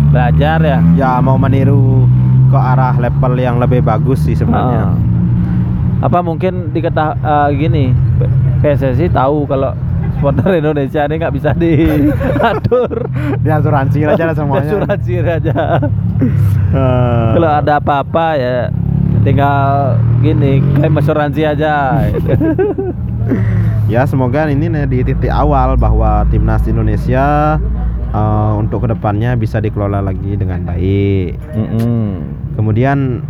belajar 0.09 0.59
ya. 0.61 0.79
Ya 0.97 1.11
mau 1.21 1.37
meniru 1.37 2.09
ke 2.49 2.57
arah 2.57 2.97
level 2.97 3.33
yang 3.37 3.61
lebih 3.61 3.85
bagus 3.85 4.25
sih 4.25 4.33
sebenarnya. 4.33 4.89
Ah. 4.89 6.07
Apa 6.09 6.19
mungkin 6.23 6.71
diketah 6.73 7.15
eh, 7.19 7.47
gini, 7.59 7.85
PSSI 8.63 9.11
tahu 9.11 9.45
kalau 9.45 9.75
supporter 10.19 10.59
Indonesia 10.59 11.07
ini 11.07 11.15
nggak 11.15 11.33
bisa 11.33 11.49
diatur. 11.55 13.07
Di 13.43 13.49
asuransi 13.49 14.03
aja 14.03 14.23
lah 14.27 14.35
semuanya. 14.35 14.67
Asuransi 14.67 15.13
aja. 15.23 15.57
Eh, 16.69 17.29
Kalau 17.39 17.49
ada 17.49 17.79
apa-apa 17.79 18.35
ya 18.35 18.67
tinggal 19.23 19.95
gini 20.19 20.59
klaim 20.75 20.99
asuransi 20.99 21.41
aja. 21.47 22.03
ya 23.93 24.03
semoga 24.03 24.51
ini 24.51 24.67
nih 24.67 24.85
di 24.85 24.99
titik 25.07 25.31
awal 25.31 25.79
bahwa 25.79 26.27
timnas 26.27 26.67
Indonesia 26.67 27.57
eh, 28.13 28.53
untuk 28.57 28.85
ke 28.85 28.87
depannya 28.91 29.35
bisa 29.35 29.61
dikelola 29.61 30.01
lagi 30.03 30.35
dengan 30.35 30.65
baik. 30.65 31.37
Mm-mm. 31.55 32.03
Kemudian 32.55 33.23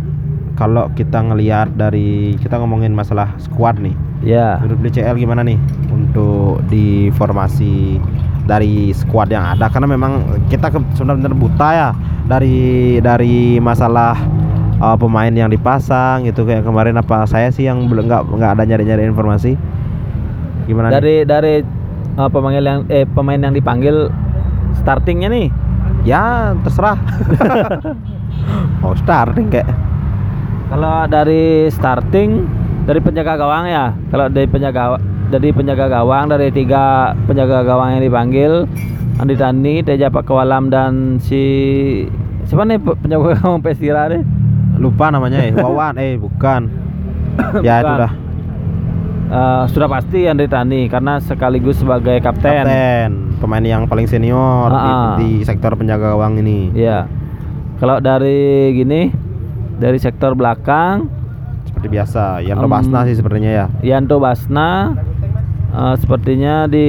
kalau 0.58 0.92
kita 0.92 1.24
ngelihat 1.24 1.72
dari 1.78 2.36
kita 2.36 2.60
ngomongin 2.60 2.92
masalah 2.92 3.32
squad 3.40 3.80
nih, 3.80 3.96
Ya. 4.20 4.60
menurut 4.60 4.84
DCL 4.84 5.16
gimana 5.16 5.40
nih 5.40 5.56
untuk 5.88 6.60
di 6.68 7.08
formasi 7.16 7.96
dari 8.44 8.92
squad 8.92 9.32
yang 9.32 9.46
ada 9.56 9.72
karena 9.72 9.88
memang 9.88 10.26
kita 10.52 10.68
sebenarnya 10.98 11.32
buta 11.32 11.68
ya 11.70 11.88
dari 12.26 12.98
dari 12.98 13.62
masalah 13.62 14.18
uh, 14.82 14.96
pemain 14.98 15.30
yang 15.30 15.48
dipasang 15.52 16.26
gitu 16.26 16.42
kayak 16.42 16.66
kemarin 16.66 16.98
apa 16.98 17.28
saya 17.28 17.52
sih 17.52 17.68
yang 17.68 17.86
belum 17.86 18.10
nggak 18.10 18.22
nggak 18.26 18.50
ada 18.58 18.62
nyari-nyari 18.66 19.06
informasi 19.06 19.54
gimana 20.66 20.90
nih? 20.90 20.94
dari 20.98 21.16
dari 21.24 21.54
uh, 22.18 22.28
pemanggil 22.28 22.64
yang 22.64 22.80
eh 22.90 23.06
pemain 23.06 23.38
yang 23.38 23.54
dipanggil 23.54 24.10
startingnya 24.74 25.28
nih. 25.28 25.48
Ya 26.02 26.54
terserah. 26.60 26.96
Mau 28.80 28.94
starting 29.02 29.48
kayak. 29.48 29.68
Kalau 30.70 31.04
dari 31.06 31.66
starting 31.68 32.46
dari 32.84 33.00
penjaga 33.00 33.36
gawang 33.36 33.66
ya. 33.66 33.92
Kalau 34.08 34.26
dari 34.26 34.46
penjaga 34.46 34.96
dari 35.28 35.50
penjaga 35.50 35.86
gawang 35.88 36.26
dari 36.26 36.50
tiga 36.50 37.14
penjaga 37.24 37.62
gawang 37.62 37.94
yang 37.94 38.02
dipanggil 38.02 38.52
Andi 39.16 39.36
Tani 39.36 39.84
Teja 39.84 40.08
Pakualam 40.08 40.68
dan 40.68 41.18
si 41.18 41.42
siapa 42.44 42.64
nih 42.64 42.78
pe- 42.78 42.96
penjaga 42.96 43.34
gawang 43.38 43.60
Persira 43.60 44.08
nih? 44.08 44.22
Lupa 44.76 45.12
namanya 45.12 45.44
eh. 45.44 45.52
Wawan 45.52 45.94
eh 45.96 46.16
bukan. 46.16 46.62
Ya 47.60 47.78
itu 47.78 47.86
Bukan. 47.86 48.00
dah. 48.00 48.12
Eh, 49.30 49.62
sudah 49.70 49.86
pasti 49.86 50.26
Andri 50.26 50.50
Tani 50.50 50.90
karena 50.90 51.20
sekaligus 51.20 51.78
sebagai 51.78 52.18
kapten. 52.18 52.66
Kapten, 52.66 53.10
pemain 53.40 53.64
yang 53.64 53.82
paling 53.84 54.04
senior 54.04 54.68
di, 54.68 54.76
Ah, 54.76 54.84
ah. 54.84 55.16
di 55.16 55.30
sektor 55.42 55.72
penjaga 55.72 56.12
gawang 56.12 56.36
ini. 56.36 56.70
Iya. 56.70 57.08
Kalau 57.76 57.96
dari 57.98 58.70
gini 58.72 59.08
dari 59.74 59.96
sektor 59.96 60.36
belakang 60.36 61.08
Seperti 61.64 61.88
biasa, 61.88 62.44
Yanto 62.44 62.68
Em, 62.68 62.72
Basna 62.72 63.08
sih 63.08 63.16
sepertinya 63.16 63.48
ya. 63.48 63.66
Yanto 63.80 64.20
Basna 64.20 64.92
eh, 65.70 65.94
sepertinya 65.96 66.68
di 66.68 66.88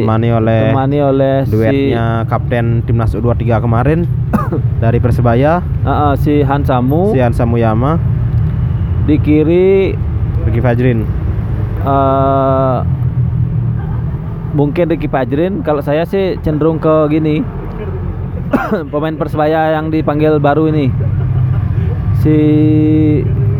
Temani 0.00 0.32
oleh 0.32 0.72
temani 0.72 0.98
oleh 0.98 1.34
si 1.44 1.52
duetnya 1.52 2.24
kapten 2.24 2.80
timnas 2.82 3.12
U23 3.12 3.60
kemarin 3.60 4.08
dari 4.82 4.96
Persebaya, 4.96 5.60
eh, 5.60 5.90
eh, 5.90 6.14
si 6.16 6.40
Han 6.40 6.64
Samu 6.64 7.12
Sian 7.12 7.36
Samuyama, 7.36 8.00
di 9.04 9.20
kiri 9.20 9.92
Ricky 10.42 10.60
Fajrin. 10.60 11.04
eh 11.82 12.78
mungkin 14.52 14.84
Ricky 14.86 15.06
Fajrin 15.06 15.60
kalau 15.60 15.80
saya 15.80 16.04
sih 16.04 16.36
cenderung 16.40 16.76
ke 16.76 16.90
gini 17.08 17.40
pemain 18.92 19.16
persebaya 19.16 19.72
yang 19.72 19.88
dipanggil 19.88 20.36
baru 20.36 20.68
ini 20.68 20.92
si 22.18 22.36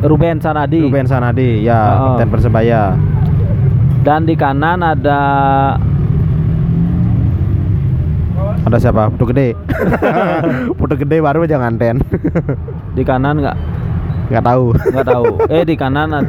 Ruben 0.00 0.38
Sanadi 0.38 0.82
Ruben 0.82 1.06
Sanadi, 1.06 1.62
ya 1.62 1.80
Oh. 1.94 2.14
kapten 2.14 2.28
Persebaya. 2.28 2.82
dan 4.02 4.24
di 4.24 4.34
kanan 4.34 4.80
ada 4.80 5.20
Ada 8.62 8.78
siapa? 8.78 9.10
Putu 9.10 9.26
gede. 9.26 9.58
Putu 10.78 10.94
gede 10.96 11.18
baru 11.18 11.42
aja 11.42 11.58
nganten. 11.58 11.98
di 12.92 13.02
kanan 13.02 13.42
nggak 13.42 13.56
Nggak 14.30 14.44
tahu. 14.44 14.64
nggak 14.70 15.06
tahu 15.08 15.24
eh 15.54 15.62
di 15.62 15.74
kanan 15.74 16.22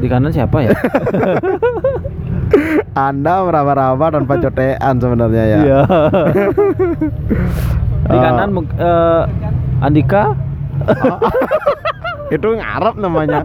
di 0.00 0.08
kanan 0.08 0.32
siapa 0.32 0.64
ya 0.64 0.72
Anda 2.98 3.46
meraba-raba 3.46 4.10
tanpa 4.10 4.34
cotean 4.36 4.98
sebenarnya 4.98 5.44
ya. 5.46 5.58
Iya. 5.60 5.80
di 8.10 8.16
Ah. 8.16 8.22
kanan 8.26 8.48
eh, 8.74 9.22
Andika 9.80 10.34
Itu 12.34 12.54
ngarep 12.54 12.94
namanya. 12.96 13.42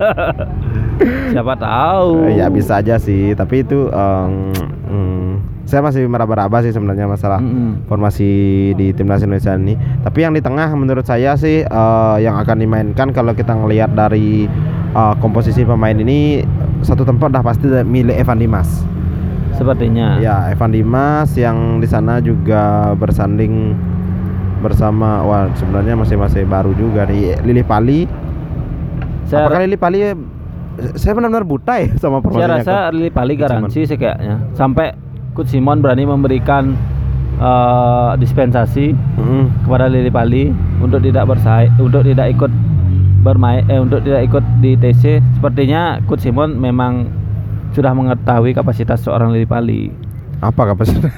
siapa 1.29 1.53
tahu 1.53 2.31
ya 2.31 2.47
bisa 2.47 2.79
aja 2.79 2.95
sih, 2.95 3.35
tapi 3.35 3.61
itu 3.61 3.89
em, 3.89 4.53
mm, 4.87 5.31
saya 5.65 5.81
masih 5.81 6.05
meraba-raba 6.05 6.61
sih 6.61 6.69
sebenarnya 6.69 7.09
masalah 7.09 7.41
Mm-mm. 7.41 7.89
formasi 7.89 8.29
di 8.73 8.93
timnas 8.93 9.21
Indonesia 9.21 9.57
ini. 9.57 9.73
Tapi 10.01 10.21
yang 10.21 10.31
di 10.31 10.41
tengah 10.41 10.69
menurut 10.71 11.03
saya 11.03 11.33
sih 11.35 11.61
eh, 11.61 12.17
yang 12.21 12.37
akan 12.37 12.61
dimainkan 12.61 13.09
kalau 13.09 13.33
kita 13.33 13.51
ngelihat 13.51 13.91
dari 13.91 14.45
eh, 14.93 15.15
komposisi 15.17 15.65
pemain 15.65 15.93
ini 15.93 16.45
satu 16.81 17.01
tempat 17.01 17.33
dah 17.33 17.41
pasti 17.41 17.65
milik 17.81 18.15
Evan 18.15 18.37
Dimas. 18.37 18.85
sepertinya 19.55 20.19
Ya, 20.19 20.51
Evan 20.51 20.69
Dimas 20.69 21.31
yang 21.33 21.79
di 21.79 21.87
sana 21.87 22.19
juga 22.19 22.91
bersanding 22.93 23.71
bersama 24.59 25.23
wah 25.23 25.47
sebenarnya 25.55 25.95
masih 25.95 26.19
masih 26.19 26.43
baru 26.43 26.75
juga 26.75 27.07
nih 27.07 27.39
Lili 27.41 27.63
Pali. 27.63 28.03
saya 29.23 29.47
Apakah 29.47 29.63
Lili 29.63 29.77
Pali 29.77 29.99
saya 30.99 31.15
benar-benar 31.15 31.47
buta 31.47 31.79
ya 31.79 31.87
sama 31.95 32.19
Saya 32.19 32.23
formasinya? 32.27 32.55
rasa 32.59 32.75
Lili 32.91 33.09
Pali 33.09 33.33
garansi 33.33 33.87
sih 33.87 33.95
kayaknya. 33.95 34.43
Sampai 34.53 34.91
Coach 35.35 35.51
Simon 35.51 35.83
berani 35.83 36.07
memberikan 36.07 36.73
eh, 37.37 38.11
dispensasi 38.15 38.95
Mm-mm. 38.95 39.67
kepada 39.67 39.91
Lili 39.91 40.07
Pali 40.07 40.49
untuk 40.79 41.03
tidak 41.03 41.27
bersaing, 41.27 41.75
untuk 41.75 42.07
tidak 42.07 42.31
ikut 42.31 42.51
bermain, 43.19 43.67
eh 43.67 43.77
untuk 43.77 43.99
tidak 44.01 44.23
ikut 44.25 44.43
di 44.63 44.79
TC. 44.79 45.19
Sepertinya 45.35 45.99
Coach 46.07 46.23
Simon 46.23 46.55
memang 46.55 47.11
sudah 47.75 47.91
mengetahui 47.91 48.55
kapasitas 48.55 49.03
seorang 49.03 49.35
Lili 49.35 49.43
Pali. 49.43 49.91
Apa 50.39 50.71
kapasitas? 50.71 51.11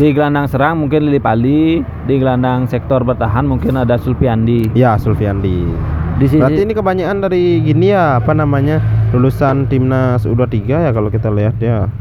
Di 0.00 0.16
gelandang 0.16 0.48
serang 0.48 0.80
mungkin 0.80 1.04
Lili 1.04 1.20
Pali, 1.20 1.84
di 1.84 2.14
gelandang 2.16 2.64
sektor 2.64 3.04
bertahan 3.04 3.44
mungkin 3.44 3.76
ada 3.76 4.00
Sulpiandi. 4.00 4.72
ya, 4.72 4.96
Sulfiandi. 4.96 5.68
Di 6.16 6.24
sisi 6.24 6.40
Berarti 6.40 6.64
ini 6.64 6.72
kebanyakan 6.72 7.16
dari 7.20 7.60
gini 7.60 7.92
ya, 7.92 8.24
apa 8.24 8.32
namanya? 8.32 8.80
lulusan 9.12 9.68
timnas 9.68 10.24
U23 10.24 10.64
ya 10.64 10.90
kalau 10.96 11.12
kita 11.12 11.28
lihat 11.28 11.60
ya. 11.60 11.92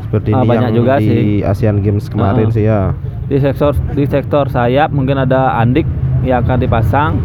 Seperti 0.00 0.30
Ah, 0.30 0.40
ini 0.40 0.48
banyak 0.48 0.70
yang 0.70 0.76
juga 0.76 0.94
di 0.96 1.04
sih. 1.04 1.20
Asian 1.42 1.76
Games 1.80 2.06
kemarin 2.06 2.48
Ah. 2.48 2.54
sih 2.54 2.64
ya. 2.64 2.80
di 3.28 3.36
sektor 3.36 3.76
di 3.92 4.04
sektor 4.04 4.48
sayap 4.48 4.88
mungkin 4.88 5.18
ada 5.18 5.52
Andik 5.54 5.84
yang 6.22 6.40
akan 6.42 6.58
dipasang. 6.58 7.20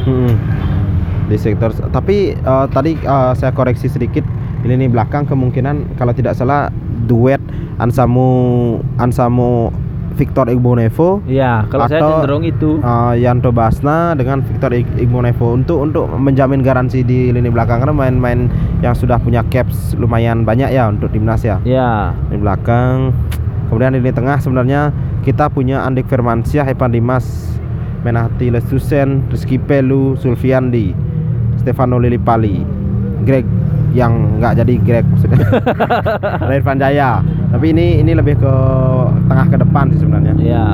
Mm-mm. 0.00 0.32
Di 1.26 1.36
sektor 1.36 1.70
tapi 1.90 2.32
eh, 2.32 2.66
tadi 2.68 2.96
eh, 2.96 3.32
saya 3.34 3.52
koreksi 3.52 3.86
sedikit 3.86 4.24
ini 4.60 4.76
nih 4.76 4.88
belakang 4.88 5.24
kemungkinan 5.24 5.94
kalau 5.94 6.10
tidak 6.10 6.34
salah 6.34 6.72
duet 7.04 7.40
Ansamu 7.76 8.28
Ansamu 8.96 9.68
Victor 10.20 10.46
Igbonevo 10.46 11.24
Iya, 11.24 11.64
kalau 11.66 11.88
saya 11.88 11.98
Atau- 11.98 12.20
cenderung 12.20 12.44
itu. 12.44 12.76
eh, 12.76 13.14
Yanto 13.18 13.48
Basna 13.50 14.12
dengan 14.12 14.44
Victor 14.44 14.68
Ig- 14.70 15.00
Igbonevo 15.00 15.56
untuk 15.56 15.80
untuk 15.80 16.04
menjamin 16.12 16.60
garansi 16.60 17.00
di 17.00 17.32
lini 17.32 17.48
belakang. 17.48 17.80
Karena 17.80 17.96
main-main 17.96 18.52
yang 18.78 18.92
sudah 18.92 19.16
punya 19.16 19.40
caps 19.48 19.96
lumayan 19.96 20.44
banyak 20.44 20.68
ya 20.68 20.86
untuk 20.86 21.08
timnas 21.08 21.40
ya. 21.40 21.56
Ya, 21.64 22.12
di 22.28 22.36
belakang. 22.36 23.16
Kemudian 23.66 23.94
di 23.94 24.00
lini 24.00 24.12
tengah 24.12 24.36
sebenarnya 24.36 24.92
kita 25.22 25.48
punya 25.48 25.80
Andik 25.80 26.04
Firmansyah 26.04 26.68
Evan 26.68 26.90
Dimas 26.90 27.56
Menahti 28.00 28.48
Lestusen 28.48 29.24
Rizky 29.28 29.56
Pelu 29.56 30.16
Sulfiandi 30.16 30.90
Stefano 31.56 31.96
Lilipali 31.96 32.64
Greg 33.22 33.44
yang 33.90 34.38
nggak 34.38 34.62
jadi 34.62 34.74
Greg 34.82 35.04
maksudnya. 35.10 35.38
Irfan 36.56 36.78
Jaya. 36.78 37.20
Tapi 37.50 37.74
ini 37.74 37.98
ini 38.00 38.12
lebih 38.14 38.38
ke 38.38 38.54
tengah 39.26 39.46
ke 39.50 39.56
depan 39.58 39.84
sih 39.94 39.98
sebenarnya. 39.98 40.34
Ya. 40.38 40.66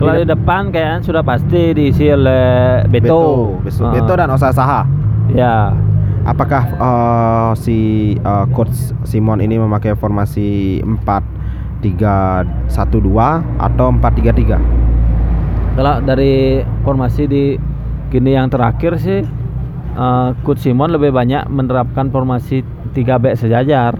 Kalau 0.00 0.16
di 0.16 0.24
depan 0.24 0.72
kayaknya 0.72 0.98
sudah 1.04 1.20
pasti 1.20 1.76
diisi 1.76 2.08
oleh 2.08 2.80
Beto. 2.88 3.60
Beto, 3.60 3.84
Ah, 3.84 3.92
Beto 3.92 4.12
dan 4.16 4.32
Osa 4.32 4.48
Saha 4.48 4.88
Ya, 5.30 5.76
apakah 6.24 6.62
eh, 6.74 7.50
si 7.60 7.78
eh, 8.16 8.46
coach 8.56 8.96
Simon 9.04 9.44
ini 9.44 9.60
memakai 9.60 9.92
formasi 9.94 10.80
4 10.80 11.84
3 11.84 12.44
1 12.66 12.96
2 12.96 13.60
atau 13.60 13.86
4 13.92 14.20
3 14.20 14.32
3 14.32 14.80
kalau 15.78 16.02
dari 16.02 16.60
formasi 16.82 17.22
di 17.30 17.44
gini 18.10 18.34
yang 18.34 18.50
terakhir 18.50 18.98
sih 18.98 19.22
eh, 20.00 20.28
Coach 20.40 20.60
Simon 20.60 20.90
lebih 20.90 21.12
banyak 21.12 21.44
menerapkan 21.46 22.08
formasi 22.08 22.64
3 22.90 23.20
back 23.20 23.36
sejajar. 23.36 23.92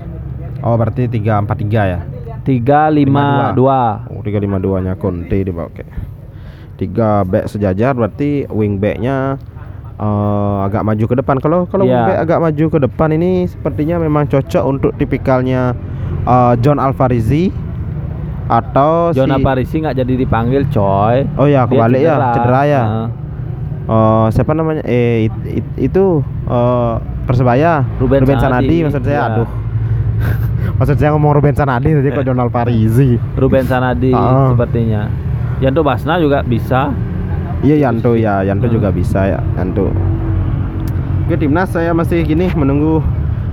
Oh 0.61 0.75
berarti 0.75 1.07
3 1.07 1.41
4 1.41 1.57
3 1.61 1.85
ya 1.87 2.01
3 2.43 2.89
5 2.91 3.53
2. 3.53 4.11
Oh 4.11 4.21
3 4.21 4.41
5 4.41 4.57
2 4.59 4.81
nya 4.83 4.93
Conte 4.95 5.39
dipakai 5.39 5.85
3 6.77 6.89
back 7.23 7.45
sejajar 7.47 7.93
berarti 7.93 8.45
wing 8.47 8.77
backnya 8.77 9.37
eh, 9.95 10.57
agak 10.65 10.81
maju 10.83 11.05
ke 11.07 11.15
depan 11.15 11.37
kalau 11.39 11.65
kalau 11.65 11.85
Iya. 11.85 11.93
wing 11.93 12.05
back 12.07 12.19
agak 12.25 12.39
maju 12.41 12.65
ke 12.67 12.79
depan 12.81 13.09
ini 13.13 13.31
sepertinya 13.45 13.97
memang 13.97 14.25
cocok 14.27 14.65
untuk 14.67 14.91
tipikalnya 14.97 15.77
eh, 16.23 16.55
John 16.59 16.77
Alvarizi 16.77 17.53
atau 18.49 19.15
Jona 19.15 19.39
si 19.39 19.47
Parisi 19.47 19.77
nggak 19.79 19.95
jadi 19.95 20.15
dipanggil, 20.19 20.67
coy. 20.69 21.23
Oh 21.39 21.47
ya 21.47 21.71
kebalik 21.71 22.03
ya 22.03 22.35
cedera 22.35 22.63
ya 22.67 22.83
Heeh. 22.83 23.07
Eh, 23.91 24.27
siapa 24.31 24.55
namanya 24.55 24.87
eh 24.87 25.27
it- 25.27 25.47
it- 25.59 25.77
itu 25.91 26.05
eh, 26.47 26.95
Persebaya 27.27 27.83
Ruben 27.99 28.23
Sanadi. 28.39 28.87
maksud 28.87 29.03
saya 29.03 29.19
Iya. 29.19 29.27
aduh 29.35 29.49
maksud 30.79 30.95
saya 30.95 31.11
ngomong 31.11 31.35
Ruben 31.35 31.51
Sanadi 31.53 31.91
tadi 31.93 32.09
kok 32.09 32.23
John 32.29 32.39
Alvarizi 32.39 33.19
Ruben 33.35 33.67
Sanadi 33.67 34.15
Ah. 34.15 34.55
sepertinya. 34.55 35.11
Yanto 35.59 35.83
Basna 35.83 36.17
juga 36.17 36.41
bisa. 36.41 36.95
Iya 37.61 37.83
Yanto 37.83 38.15
ya, 38.15 38.41
Yanto 38.41 38.65
Hmm. 38.65 38.75
juga 38.79 38.89
bisa 38.89 39.27
ya, 39.27 39.43
Yanto. 39.55 39.91
Oke 41.23 41.35
timnas 41.37 41.69
saya 41.69 41.91
masih 41.91 42.23
gini 42.23 42.47
menunggu 42.53 43.03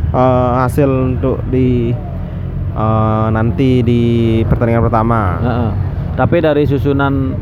eh, 0.08 0.50
hasil 0.56 0.86
untuk 0.88 1.42
di 1.50 1.98
eh, 2.72 3.28
nanti 3.28 3.82
di 3.82 4.02
pertandingan 4.46 4.86
pertama. 4.86 5.22
Heeh. 5.36 5.72
Tapi 6.14 6.38
dari 6.40 6.64
susunan 6.64 7.34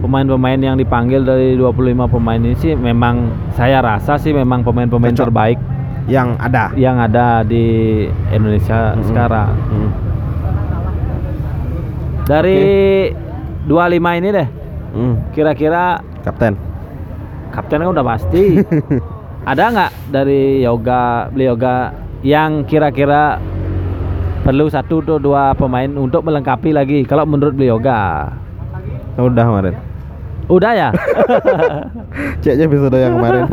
pemain-pemain 0.00 0.56
yang 0.56 0.76
dipanggil 0.76 1.22
dari 1.22 1.54
25 1.54 1.76
pemain 2.08 2.36
ini 2.36 2.56
sih 2.56 2.72
memang 2.72 3.28
saya 3.52 3.80
rasa 3.80 4.16
sih 4.16 4.32
memang 4.32 4.60
pemain-pemain 4.60 5.12
Cocok. 5.12 5.28
terbaik 5.28 5.58
Yang 6.08 6.28
ada. 6.40 6.64
yang 6.74 6.96
ada 6.96 7.44
di 7.44 7.64
Indonesia 8.30 8.96
Mm-mm. 8.96 9.04
sekarang. 9.06 9.50
Mm. 9.68 9.90
Dari 12.24 12.60
25 13.64 13.80
ini 14.16 14.28
deh, 14.30 14.48
Mm. 14.90 15.14
kira-kira 15.30 16.02
Kapten. 16.20 16.54
kapten 17.50 17.78
kan 17.78 17.90
udah 17.90 18.06
pasti. 18.06 18.58
Ada 19.40 19.72
nggak 19.72 19.92
dari 20.12 20.60
yoga 20.60 21.30
beli 21.30 21.48
yoga 21.48 21.96
yang 22.20 22.60
kira-kira 22.62 23.40
perlu 24.40 24.68
satu 24.68 25.00
atau 25.00 25.16
dua 25.16 25.56
pemain 25.56 25.88
untuk 25.88 26.20
melengkapi 26.22 26.70
lagi 26.70 27.08
kalau 27.08 27.24
menurut 27.24 27.56
beli 27.56 27.72
yoga? 27.72 28.28
Udah 29.16 29.40
kemarin. 29.42 29.74
Udah 30.50 30.72
ya? 30.74 30.88
Ceknya 32.42 32.66
episode 32.66 32.96
yang 32.96 33.14
kemarin 33.14 33.44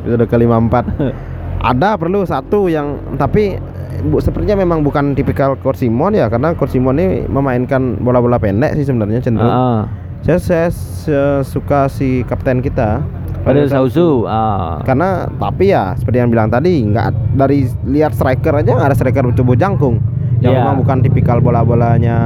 episode 0.00 0.24
ke 0.24 0.36
54 0.38 1.60
ada 1.60 1.90
perlu 1.94 2.22
satu 2.22 2.66
yang 2.66 2.86
tapi 3.14 3.58
bu, 4.00 4.16
sepertinya 4.16 4.56
memang 4.56 4.80
bukan 4.80 5.12
tipikal 5.12 5.58
Coach 5.58 5.82
Simon 5.82 6.14
ya 6.14 6.26
karena 6.26 6.54
Coach 6.54 6.72
Simon 6.72 6.96
ini 6.96 7.26
memainkan 7.26 7.98
bola-bola 7.98 8.38
pendek 8.38 8.72
sih 8.74 8.86
sebenarnya 8.86 9.18
cenderung 9.20 9.50
Ah, 9.50 9.90
saya, 10.22 10.38
saya, 10.38 10.68
saya 10.70 11.26
suka 11.42 11.86
si 11.86 12.22
kapten 12.24 12.58
kita 12.58 13.02
Fadil 13.42 13.66
Sausu. 13.66 14.22
Ah. 14.24 14.78
karena 14.82 15.26
tapi 15.28 15.68
ya 15.68 15.92
seperti 15.94 16.16
yang 16.16 16.30
bilang 16.30 16.46
tadi 16.46 16.80
nggak 16.84 17.06
dari 17.34 17.66
lihat 17.84 18.14
striker 18.14 18.54
aja 18.54 18.72
nggak 18.72 18.88
ada 18.88 18.96
striker 18.96 19.26
coba 19.34 19.52
jangkung 19.54 19.98
yang 20.38 20.54
Iya. 20.54 20.62
memang 20.62 20.78
bukan 20.78 21.02
tipikal 21.02 21.38
bola-bolanya 21.38 22.16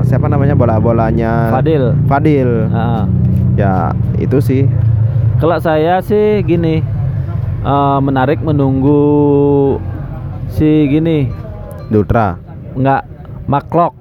siapa 0.00 0.30
namanya 0.30 0.54
bola-bolanya 0.54 1.50
Fadil. 1.50 1.90
Fadil 2.06 2.50
Ah. 2.70 3.02
Ya 3.54 3.90
itu 4.16 4.38
sih 4.38 4.62
Kalau 5.34 5.58
saya 5.58 5.98
sih 5.98 6.40
gini, 6.40 6.80
eh, 7.60 7.98
menarik 8.00 8.38
menunggu 8.40 9.76
si 10.48 10.86
gini, 10.86 11.28
Dutra 11.86 12.38
nggak 12.72 13.02
Maklok. 13.44 13.92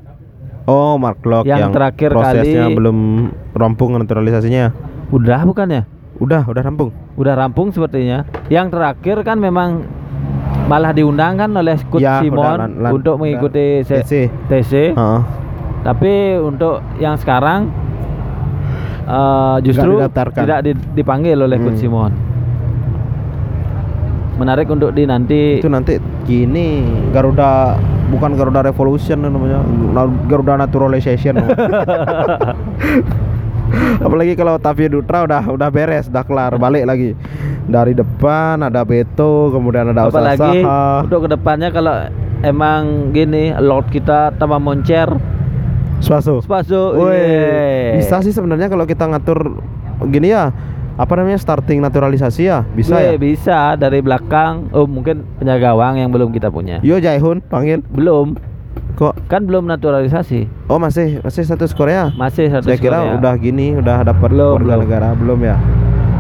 oh 0.64 0.96
Mark 0.96 1.20
Locke 1.22 1.46
Yang 1.46 1.60
yang, 1.60 1.72
terakhir 1.72 2.10
prosesnya 2.10 2.64
kali- 2.64 2.76
belum 2.76 2.98
rampung 3.52 3.92
naturalisasinya 3.96 4.72
Udah 5.10 5.44
bukannya? 5.44 5.84
udah 6.16 6.42
udah 6.44 6.62
rampung 6.64 6.90
Udah 7.14 7.34
rampung 7.36 7.70
sepertinya. 7.70 8.26
Yang 8.48 8.68
terakhir 8.72 9.22
kan 9.22 9.38
memang 9.38 9.86
malah 10.64 10.90
diundang 10.90 11.36
kan 11.36 11.52
oleh 11.52 11.78
Coach 11.86 12.02
Ya, 12.02 12.18
udah 12.18 12.24
Simon 12.24 12.42
lan- 12.58 12.76
lan- 12.80 12.94
untuk 12.96 13.14
udah 13.14 13.22
mengikuti 13.22 13.66
TC. 13.84 14.32
TC. 14.48 14.74
Heeh. 14.92 15.22
Tapi 15.84 16.14
untuk 16.40 16.82
yang 16.98 17.14
sekarang 17.14 17.70
eh, 19.04 19.58
justru 19.62 20.00
tidak 20.34 20.60
di- 20.62 20.86
dipanggil 20.94 21.38
oleh 21.38 21.58
Coach 21.58 21.78
Hmm. 21.78 21.84
Simon. 21.84 22.12
Menarik 24.34 24.66
untuk 24.66 24.90
di 24.92 25.06
nanti 25.06 25.62
itu 25.62 25.70
nanti 25.70 25.96
gini 26.24 26.82
Garuda 27.14 27.78
bukan 28.10 28.34
Garuda 28.34 28.66
Revolution 28.66 29.22
namanya. 29.22 29.62
Na- 29.92 30.18
Garuda 30.26 30.58
Naturalization. 30.58 31.38
Apalagi 34.00 34.34
kalau 34.34 34.58
Tavio 34.58 34.90
Dutra 34.92 35.24
udah 35.24 35.50
udah 35.50 35.70
beres 35.70 36.06
udah 36.06 36.24
kelar 36.24 36.58
balik 36.58 36.84
lagi. 36.84 37.14
Dari 37.64 37.94
depan 37.94 38.60
ada 38.60 38.84
Beto 38.84 39.50
kemudian 39.50 39.88
ada 39.88 40.10
apalagi 40.10 40.62
Usaha 40.62 41.02
untuk 41.02 41.20
ke 41.24 41.30
depannya 41.32 41.70
kalau 41.70 41.96
emang 42.42 42.82
gini 43.10 43.56
Lord 43.56 43.88
kita 43.88 44.36
tambah 44.36 44.60
moncer 44.60 45.08
Suaso 46.04 46.44
Spaso 46.44 47.00
Woi, 47.00 47.96
bisa 47.96 48.20
sih 48.20 48.36
sebenarnya 48.36 48.68
kalau 48.68 48.84
kita 48.84 49.08
ngatur 49.08 49.64
gini 50.12 50.36
ya 50.36 50.52
apa 50.94 51.18
namanya 51.18 51.42
starting 51.42 51.82
naturalisasi 51.82 52.46
ya? 52.46 52.62
Bisa 52.70 52.94
Weh, 52.94 53.18
ya? 53.18 53.18
bisa. 53.18 53.58
Dari 53.74 53.98
belakang 54.06 54.70
oh 54.78 54.86
mungkin 54.86 55.26
penjaga 55.42 55.74
gawang 55.74 55.98
yang 55.98 56.14
belum 56.14 56.30
kita 56.30 56.54
punya. 56.54 56.78
Yo 56.86 57.02
Jaihun 57.02 57.42
panggil. 57.50 57.82
Belum. 57.90 58.38
Kok? 58.94 59.26
Kan 59.26 59.50
belum 59.50 59.66
naturalisasi. 59.66 60.70
Oh 60.70 60.78
masih 60.78 61.18
masih 61.26 61.50
status 61.50 61.74
Korea? 61.74 62.14
Masih 62.14 62.46
satu 62.54 62.70
Saya 62.70 62.78
kira 62.78 63.02
Korea. 63.02 63.18
udah 63.18 63.34
gini, 63.42 63.74
udah 63.74 64.06
dapat 64.06 64.30
warga 64.38 64.76
negara 64.78 65.10
belum 65.18 65.40
ya? 65.42 65.58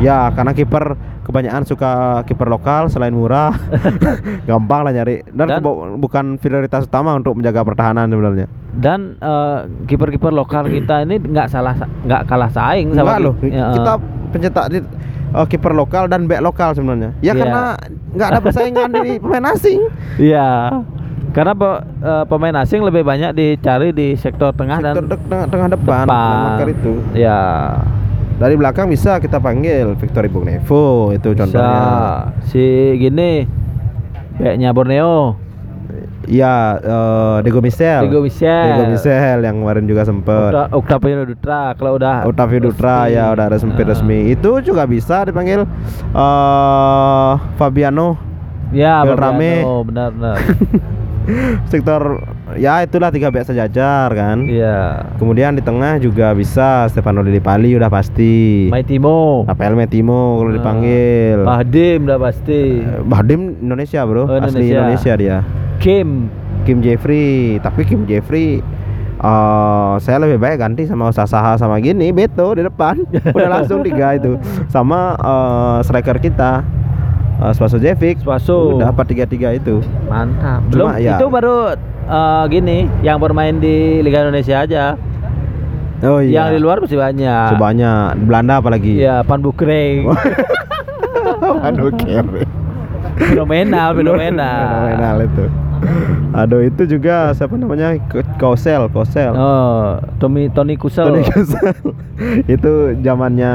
Ya, 0.04 0.28
karena 0.30 0.52
kiper 0.52 0.84
kebanyakan 1.24 1.64
suka 1.64 1.92
kiper 2.24 2.46
lokal 2.46 2.92
selain 2.92 3.12
murah, 3.12 3.56
gampang 4.50 4.84
lah 4.84 4.92
nyari 4.92 5.24
dan, 5.26 5.48
Dan- 5.50 5.64
bukan 5.98 6.36
prioritas 6.36 6.84
utama 6.84 7.16
untuk 7.16 7.34
menjaga 7.34 7.64
pertahanan 7.64 8.06
sebenarnya. 8.06 8.48
dan 8.74 9.16
eh, 9.18 9.58
kiper-kiper 9.86 10.30
lokal 10.30 10.68
kita 10.68 11.02
ini 11.02 11.16
nggak 11.18 11.48
salah 11.48 11.78
nggak 12.02 12.26
kalah 12.26 12.50
saing 12.50 12.92
sama 12.92 13.16
Enggak 13.16 13.20
loh, 13.22 13.34
ya, 13.42 13.66
kita 13.72 13.94
pencetak 14.30 14.66
di 14.68 14.78
eh, 15.32 15.46
kiper 15.48 15.72
lokal 15.72 16.04
dan 16.06 16.26
back 16.26 16.42
lokal 16.42 16.74
sebenarnya. 16.74 17.16
Ya 17.20 17.32
Iya. 17.32 17.40
karena 17.40 17.64
nggak 18.12 18.28
ada 18.28 18.40
persaingan 18.42 18.90
dari 18.92 19.12
pemain 19.24 19.46
asing. 19.48 19.80
Iya. 20.18 20.50
Karena 21.32 21.54
pe- 21.54 21.82
eh, 22.04 22.24
pemain 22.28 22.56
asing 22.60 22.82
lebih 22.82 23.02
banyak 23.02 23.32
dicari 23.32 23.90
di 23.90 24.14
sektor 24.14 24.52
tengah 24.52 24.78
Sektor 24.78 25.02
dan 25.02 25.18
tengah, 25.24 25.46
tengah 25.48 25.68
depan, 25.72 26.04
depan. 26.04 26.68
itu. 26.68 26.94
Ya. 27.16 27.40
Dari 28.34 28.56
belakang 28.56 28.88
bisa 28.88 29.18
kita 29.18 29.38
panggil 29.38 29.94
Victor 29.96 30.24
Ibugnevo 30.24 30.86
itu 31.12 31.32
Bisa. 31.32 31.40
contohnya. 31.40 31.82
Si 32.44 32.64
gini 32.98 33.46
Backnya 34.36 34.70
Borneo 34.70 35.38
Iya, 36.24 36.56
eh, 36.80 37.36
Diego 37.44 37.60
Michel. 37.60 38.08
Diego 38.08 38.24
Michel. 38.24 38.64
Diego 38.70 38.86
Michel 38.90 39.44
yang 39.44 39.60
kemarin 39.60 39.84
juga 39.84 40.04
sempet. 40.04 40.56
Octa- 40.56 40.72
Octavio 40.72 41.28
Dutra 41.28 41.76
kalau 41.76 42.00
udah 42.00 42.24
Octavio 42.24 42.60
Dutra 42.64 42.98
ya 43.08 43.28
udah 43.30 43.52
resmi 43.52 43.70
Nah. 43.70 43.84
resmi. 43.84 44.32
Itu 44.32 44.58
juga 44.60 44.88
bisa 44.88 45.22
dipanggil 45.22 45.68
eh 46.10 47.32
Fabiano 47.54 48.16
Ya, 48.72 49.04
Beltrame. 49.04 49.62
Fabiano, 49.62 49.84
benar 49.84 50.10
benar. 50.10 50.36
sektor 51.72 52.02
ya 52.56 52.82
itulah 52.82 53.10
tiga 53.10 53.28
back 53.28 53.46
sejajar 53.46 54.10
kan. 54.10 54.44
Iya. 54.44 55.08
Kemudian 55.16 55.54
di 55.54 55.62
tengah 55.62 55.98
juga 55.98 56.32
bisa 56.32 56.88
Stefano 56.88 57.20
Lillipali 57.20 57.42
Pali 57.44 57.76
udah 57.76 57.88
pasti. 57.88 58.68
Maitimo. 58.68 59.44
Rafael 59.44 59.74
Metimo 59.74 60.38
kalau 60.38 60.50
Nah. 60.50 60.58
dipanggil. 60.58 61.38
Bahdim 61.42 62.00
udah 62.04 62.20
pasti. 62.20 62.62
Eh, 62.80 63.02
Bahdim 63.04 63.42
Indonesia 63.60 64.02
bro, 64.04 64.24
Oh, 64.24 64.34
asli 64.34 64.40
Indonesia. 64.40 64.76
Indonesia 64.76 65.14
dia. 65.16 65.38
Kim. 65.78 66.32
Kim 66.64 66.80
Jeffrey, 66.80 67.60
tapi 67.60 67.84
Kim 67.84 68.06
Jeffrey 68.06 68.64
eh 69.16 69.94
saya 70.00 70.20
lebih 70.20 70.36
baik 70.36 70.60
ganti 70.60 70.84
sama 70.84 71.08
Sasaha 71.10 71.56
sama 71.56 71.80
gini 71.80 72.12
Beto 72.12 72.52
di 72.52 72.60
depan 72.62 73.04
udah 73.36 73.50
langsung 73.54 73.80
tiga 73.80 74.12
itu 74.14 74.36
sama 74.68 75.16
eh, 75.16 75.78
striker 75.82 76.20
kita 76.20 76.60
uh, 77.40 77.52
Spaso 77.52 77.80
Jevic 77.80 78.20
Spaso. 78.20 78.76
udah 78.76 78.92
dapat 78.92 79.06
tiga 79.08 79.24
tiga 79.24 79.50
itu 79.52 79.80
Mantap. 80.06 80.68
Belum 80.68 80.88
Cuma 80.88 81.00
ya- 81.00 81.16
itu 81.16 81.26
baru 81.26 81.56
eh, 82.06 82.44
gini 82.50 82.78
yang 83.00 83.18
bermain 83.18 83.56
di 83.56 84.00
Liga 84.00 84.22
Indonesia 84.22 84.60
aja. 84.60 84.84
oh 86.02 86.20
Yang 86.20 86.48
di 86.50 86.60
luar 86.60 86.78
masih 86.80 86.98
banyak. 86.98 87.48
sebanyak 87.50 87.98
Belanda 88.22 88.54
apalagi 88.60 89.00
Iya, 89.00 89.24
Pan 89.24 89.40
Bukreng. 89.40 90.12
aduh 91.64 91.92
fenomenal, 93.16 93.90
fenomenal. 93.94 94.60
fenomenal 94.90 95.16
itu 95.22 95.46
aduh 96.34 96.60
itu 96.60 96.84
juga 96.88 97.30
siapa 97.32 97.54
namanya 97.54 97.94
Ko- 98.04 98.26
Kosel 98.38 98.90
Kosel 98.90 99.34
Oh, 99.34 99.98
Tommy 100.18 100.48
Tony 100.48 100.74
Kusel. 100.74 101.06
Tony 101.06 101.22
Kosel 101.24 101.74
itu 102.50 102.72
zamannya 103.00 103.54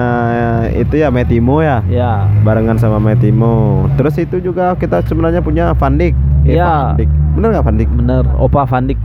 itu 0.74 0.94
ya 0.94 1.08
Metimo 1.08 1.58
ya 1.58 1.82
Ya. 1.84 2.26
barengan 2.42 2.76
sama 2.76 2.98
Metimo. 2.98 3.86
Terus 3.94 4.14
itu 4.16 4.38
juga 4.40 4.72
kita 4.74 5.02
sebenarnya 5.02 5.38
punya 5.38 5.72
Van 5.72 5.94
Dijk. 5.94 6.14
Eh, 6.44 6.54
Iya. 6.54 6.94
Dijk. 6.94 7.10
Bener 7.34 7.48
nggak 7.50 7.64
Van 7.64 7.76
Dijk? 7.76 7.90
Bener, 7.92 8.24
Opa 8.34 8.62
Van 8.62 8.84
Dijk. 8.84 9.00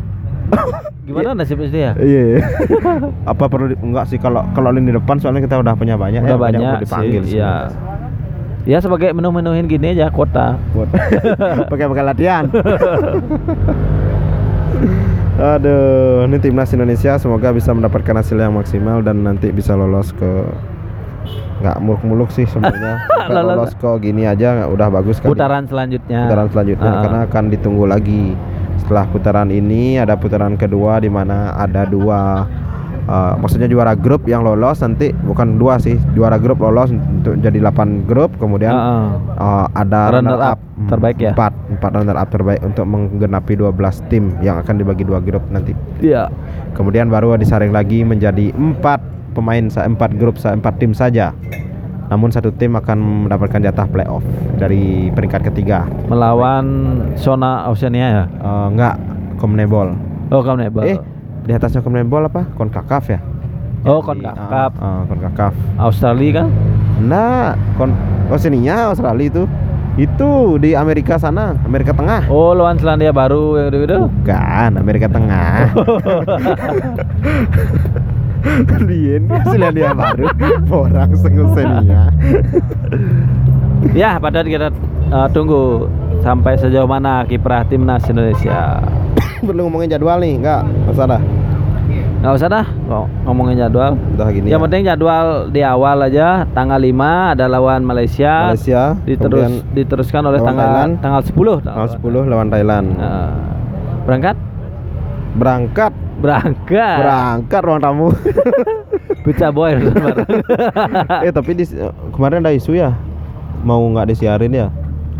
Gimana 1.03 1.35
nasibnya 1.35 1.67
dia? 1.67 1.91
Iya. 1.95 2.39
Apa 3.31 3.45
perlu 3.45 3.67
di- 3.67 3.79
enggak 3.79 4.07
sih 4.07 4.15
kalau 4.15 4.45
kalau 4.51 4.69
lini 4.69 4.89
depan 4.89 5.17
soalnya 5.17 5.41
kita 5.41 5.57
udah 5.57 5.73
punya 5.73 5.95
banyak 5.95 6.21
Udah 6.21 6.29
ya, 6.29 6.39
banyak, 6.39 6.59
perlu 6.61 6.81
dipanggil 6.81 7.21
sih. 7.23 7.37
Iya. 7.37 7.53
Ya 8.63 8.79
sebagai 8.79 9.11
menu-menuhin 9.11 9.67
gini 9.67 9.91
aja 9.91 10.07
kota. 10.07 10.55
Buat 10.71 10.87
pakai 11.71 11.85
pakai 11.85 12.03
latihan. 12.05 12.43
Aduh, 15.35 16.23
ini 16.23 16.37
timnas 16.37 16.71
Indonesia 16.71 17.17
semoga 17.17 17.49
bisa 17.49 17.73
mendapatkan 17.73 18.15
hasil 18.15 18.37
yang 18.37 18.53
maksimal 18.53 19.01
dan 19.01 19.21
nanti 19.21 19.49
bisa 19.49 19.73
lolos 19.73 20.13
ke 20.13 20.45
nggak 21.55 21.79
muluk-muluk 21.79 22.27
sih 22.29 22.43
sebenarnya 22.45 22.99
Lolos. 23.31 23.71
ke 23.73 23.87
gini 24.01 24.23
aja 24.23 24.51
nggak 24.53 24.69
udah 24.69 24.87
bagus 24.91 25.17
kan 25.17 25.31
Putaran 25.31 25.63
selanjutnya. 25.63 26.27
putaran 26.27 26.47
selanjutnya 26.49 26.91
Ah. 26.91 27.01
karena 27.01 27.19
akan 27.23 27.43
ditunggu 27.49 27.85
lagi 27.85 28.35
setelah 28.77 29.07
putaran 29.07 29.47
ini 29.47 29.95
ada 29.95 30.13
putaran 30.13 30.53
kedua 30.53 30.99
di 30.99 31.07
mana 31.07 31.55
ada 31.55 31.87
dua 31.87 32.43
uh, 33.05 33.33
maksudnya 33.35 33.65
juara 33.65 33.93
grup 33.93 34.25
yang 34.25 34.41
lolos 34.41 34.79
nanti 34.79 35.11
bukan 35.13 35.55
dua 35.55 35.77
sih 35.77 35.95
juara 36.11 36.35
grup 36.35 36.59
lolos 36.59 36.89
untuk 36.89 37.39
jadi 37.39 37.59
8 37.61 38.03
grup 38.03 38.35
kemudian 38.37 38.71
Heeh. 38.71 39.05
uh, 39.35 39.65
ada 39.71 40.13
Runner 40.13 40.39
up 40.41 40.59
Hmm, 40.73 40.89
terbaik 40.89 41.21
ya? 41.21 41.31
empat 41.31 41.53
empat 41.69 41.91
runner 41.93 42.17
up 42.17 42.33
terbaik 42.33 42.59
untuk 42.59 42.81
menggenapi 42.83 43.53
12 43.53 43.77
tim 44.09 44.33
yang 44.41 44.57
akan 44.57 44.81
dibagi 44.81 45.05
dua 45.05 45.21
grup 45.21 45.45
nanti 45.47 45.77
Iya. 46.01 46.33
kemudian 46.73 47.13
baru 47.13 47.37
disaring 47.37 47.69
lagi 47.69 48.01
menjadi 48.01 48.49
empat 48.49 48.97
pemain 49.37 49.69
empat 49.69 50.17
grup 50.17 50.41
empat 50.41 50.73
tim 50.81 50.89
saja 50.91 51.29
namun 52.09 52.33
satu 52.33 52.49
tim 52.51 52.73
akan 52.73 53.29
mendapatkan 53.29 53.61
jatah 53.61 53.85
playoff 53.85 54.25
dari 54.57 55.13
peringkat 55.13 55.53
ketiga 55.53 55.85
Melawan 56.09 56.65
Sona 57.15 57.69
Oceania 57.69 58.07
ya. 58.09 58.23
Eh, 58.25 58.67
enggak 58.73 58.95
Comnebol. 59.37 59.93
Oh, 60.31 60.41
kamu 60.41 60.57
nebel. 60.63 60.83
Eh, 60.87 60.97
di 61.43 61.51
atasnya 61.51 61.83
Comnebol 61.83 62.27
apa? 62.27 62.47
Concacaf 62.55 63.03
ya? 63.11 63.19
Oh, 63.83 63.99
Jadi, 63.99 64.23
Concacaf. 64.23 64.71
ah, 64.79 64.79
ah, 64.79 65.01
Concacaf. 65.11 65.53
Australia 65.75 66.43
kan? 66.43 66.47
Nah, 67.03 67.59
kon 67.75 67.91
oh 68.31 68.39
sininya 68.39 68.95
Australia 68.95 69.27
itu. 69.27 69.43
Itu 69.93 70.57
di 70.57 70.73
Amerika 70.73 71.21
sana, 71.21 71.53
Amerika 71.69 71.93
Tengah. 71.93 72.25
Oh, 72.25 72.57
lawan 72.57 72.81
Selandia 72.81 73.13
Baru 73.13 73.61
yang 73.61 73.69
gitu. 73.69 74.09
Bukan, 74.09 74.81
Amerika 74.81 75.05
Tengah. 75.05 75.69
Dien 78.89 79.23
Selandia 79.47 79.95
Baru 79.95 80.27
orang 80.67 81.15
Sengusenia 81.15 82.11
Ya, 83.95 84.19
pada 84.19 84.43
kita 84.43 84.67
eh, 85.13 85.27
tunggu 85.31 85.87
sampai 86.23 86.55
sejauh 86.55 86.87
mana 86.87 87.27
kiprah 87.27 87.67
timnas 87.67 88.07
Indonesia. 88.07 88.79
Perlu 89.45 89.67
ngomongin 89.67 89.91
jadwal 89.91 90.23
nih, 90.23 90.39
enggak 90.39 90.63
masalah. 90.87 91.19
Nggak 92.23 92.33
usah 92.39 92.47
dah 92.47 92.65
ngomongin 93.27 93.59
jadwal. 93.59 93.99
Udah 94.15 94.31
gini 94.31 94.47
Yang 94.47 94.55
ya. 94.55 94.63
penting 94.63 94.81
jadwal 94.87 95.25
di 95.51 95.59
awal 95.59 95.99
aja 95.99 96.47
tanggal 96.55 96.79
5 96.79 97.35
ada 97.35 97.45
lawan 97.51 97.83
Malaysia. 97.83 98.55
Malaysia, 98.55 98.95
Diterus 99.03 99.59
diteruskan 99.75 100.23
oleh 100.23 100.39
tanggal 100.39 100.63
Thailand. 100.63 100.91
tanggal 101.03 101.21
10. 101.21 101.67
tanggal 101.67 101.87
10 101.91 102.31
lawan 102.31 102.47
Thailand. 102.47 102.87
Nah, 102.95 103.35
berangkat? 104.07 104.39
Berangkat, 105.33 105.91
Berangkat. 106.23 106.97
berangkat 107.03 107.61
ruang 107.61 107.81
tamu. 107.83 108.07
Pizza 109.27 109.51
boy 109.51 109.71
eh 111.25 111.31
tapi 111.31 111.55
di, 111.55 111.63
kemarin 112.11 112.43
ada 112.43 112.51
isu 112.51 112.75
ya 112.75 112.91
mau 113.63 113.79
nggak 113.79 114.11
disiarin 114.11 114.51
ya? 114.51 114.67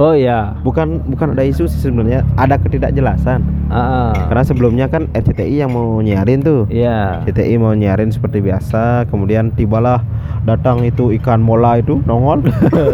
Oh 0.02 0.18
iya. 0.18 0.58
Bukan 0.66 1.06
bukan 1.06 1.38
ada 1.38 1.46
isu 1.46 1.70
sih 1.70 1.90
sebenarnya, 1.90 2.26
ada 2.34 2.58
ketidakjelasan. 2.58 3.46
Ah. 3.70 4.14
Karena 4.30 4.44
sebelumnya 4.46 4.86
kan 4.90 5.10
RCTI 5.14 5.66
yang 5.66 5.74
mau 5.74 6.02
nyiarin 6.02 6.42
tuh. 6.42 6.66
Iya. 6.70 7.22
RCTI 7.26 7.62
mau 7.62 7.74
nyiarin 7.78 8.10
seperti 8.10 8.42
biasa, 8.42 9.06
kemudian 9.10 9.54
tibalah 9.54 10.02
datang 10.44 10.84
itu 10.84 11.14
ikan 11.22 11.40
mola 11.40 11.80
itu 11.80 12.04
nongol 12.04 12.44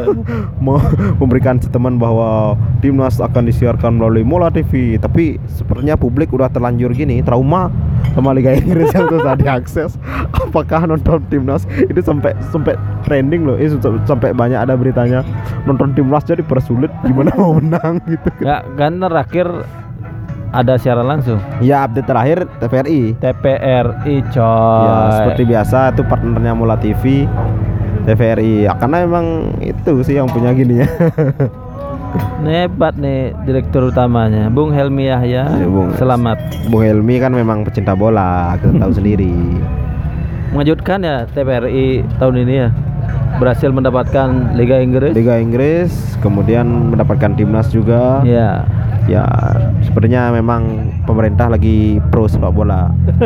mau 0.66 0.78
memberikan 1.18 1.58
statement 1.58 1.98
bahwa 1.98 2.54
timnas 2.84 3.18
akan 3.18 3.50
disiarkan 3.50 3.98
melalui 3.98 4.28
Mola 4.28 4.52
TV. 4.52 5.00
Tapi 5.00 5.40
sepertinya 5.48 5.96
publik 5.96 6.30
udah 6.36 6.52
terlanjur 6.52 6.92
gini, 6.92 7.24
trauma 7.24 7.72
sama 8.14 8.36
Liga 8.36 8.52
Inggris 8.54 8.92
yang 8.92 9.08
susah 9.08 9.36
diakses. 9.40 9.92
Apakah 10.36 10.84
nonton 10.86 11.24
timnas 11.32 11.64
itu 11.80 12.00
sampai 12.04 12.36
sampai 12.52 12.76
trending 13.08 13.48
loh, 13.48 13.56
eh, 13.56 13.72
sampai- 13.72 14.04
sampai 14.06 14.30
banyak 14.36 14.60
ada 14.60 14.76
beritanya 14.76 15.24
nonton 15.64 15.96
timnas 15.96 16.28
jadi 16.28 16.44
persulit 16.44 16.89
gimana 17.06 17.32
mau 17.40 17.56
menang 17.58 18.02
gitu. 18.06 18.30
Enggak 18.42 18.62
kan 18.76 18.92
terakhir 19.00 19.48
ada 20.50 20.74
siaran 20.82 21.06
langsung. 21.06 21.38
Ya 21.62 21.86
update 21.86 22.10
terakhir 22.10 22.38
TVRI. 22.58 23.02
TPRI 23.22 24.16
coy. 24.34 24.86
Ya, 24.86 24.98
seperti 25.22 25.44
biasa 25.46 25.78
itu 25.94 26.02
partnernya 26.06 26.54
Mula 26.58 26.76
TV 26.82 27.30
TVRI 28.10 28.66
ya, 28.66 28.74
karena 28.74 29.06
emang 29.06 29.54
itu 29.62 30.02
sih 30.02 30.18
yang 30.18 30.26
punya 30.32 30.50
gini 30.56 30.82
ya 30.82 30.88
Ini 32.42 32.66
hebat 32.66 32.98
nih 32.98 33.38
direktur 33.46 33.94
utamanya 33.94 34.50
Bung 34.50 34.74
Helmi 34.74 35.14
Yahya. 35.14 35.46
Ya, 35.46 35.68
Bung. 35.70 35.94
Selamat. 35.94 36.42
Bung 36.74 36.82
Helmi 36.82 37.22
kan 37.22 37.30
memang 37.30 37.62
pecinta 37.62 37.94
bola 37.94 38.58
kita 38.58 38.82
tahu 38.82 38.92
sendiri 38.98 39.30
Mengejutkan 40.50 41.06
ya 41.06 41.30
TPRI 41.30 42.02
tahun 42.18 42.36
ini 42.42 42.56
ya. 42.66 42.70
Berhasil 43.40 43.70
mendapatkan 43.70 44.54
Liga 44.54 44.78
Inggris. 44.78 45.12
Liga 45.16 45.36
Inggris 45.36 45.92
kemudian 46.20 46.92
mendapatkan 46.92 47.34
timnas 47.34 47.70
juga 47.70 48.22
Ya. 48.22 48.68
ya 49.08 49.26
sepertinya 49.80 50.30
memang 50.30 50.92
pemerintah 51.08 51.48
lagi 51.48 51.98
pro 52.10 52.26
sepak 52.26 52.52
bola 52.52 52.90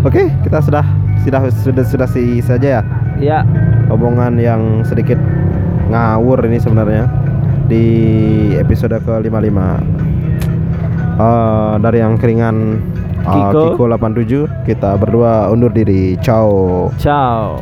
Oke 0.00 0.32
kita 0.40 0.58
sudah 0.60 0.84
sudah 1.20 1.40
sudah 1.52 1.84
sudah 1.84 2.08
sih 2.08 2.40
saja 2.40 2.80
ya 2.80 2.82
Ya. 3.20 3.38
omongan 3.90 4.38
yang 4.38 4.62
sedikit 4.82 5.18
ngawur 5.92 6.40
ini 6.46 6.56
sebenarnya 6.56 7.04
di 7.66 7.84
episode 8.56 8.96
ke-55 8.96 9.58
Eh, 11.20 11.74
dari 11.78 11.98
yang 12.00 12.16
keringan 12.16 12.80
Kiko. 13.24 13.76
Kiko 13.76 13.84
87 13.88 14.48
kita 14.64 14.96
berdua 14.96 15.48
undur 15.52 15.70
diri 15.72 16.16
ciao 16.24 16.88
Ciao. 16.96 17.60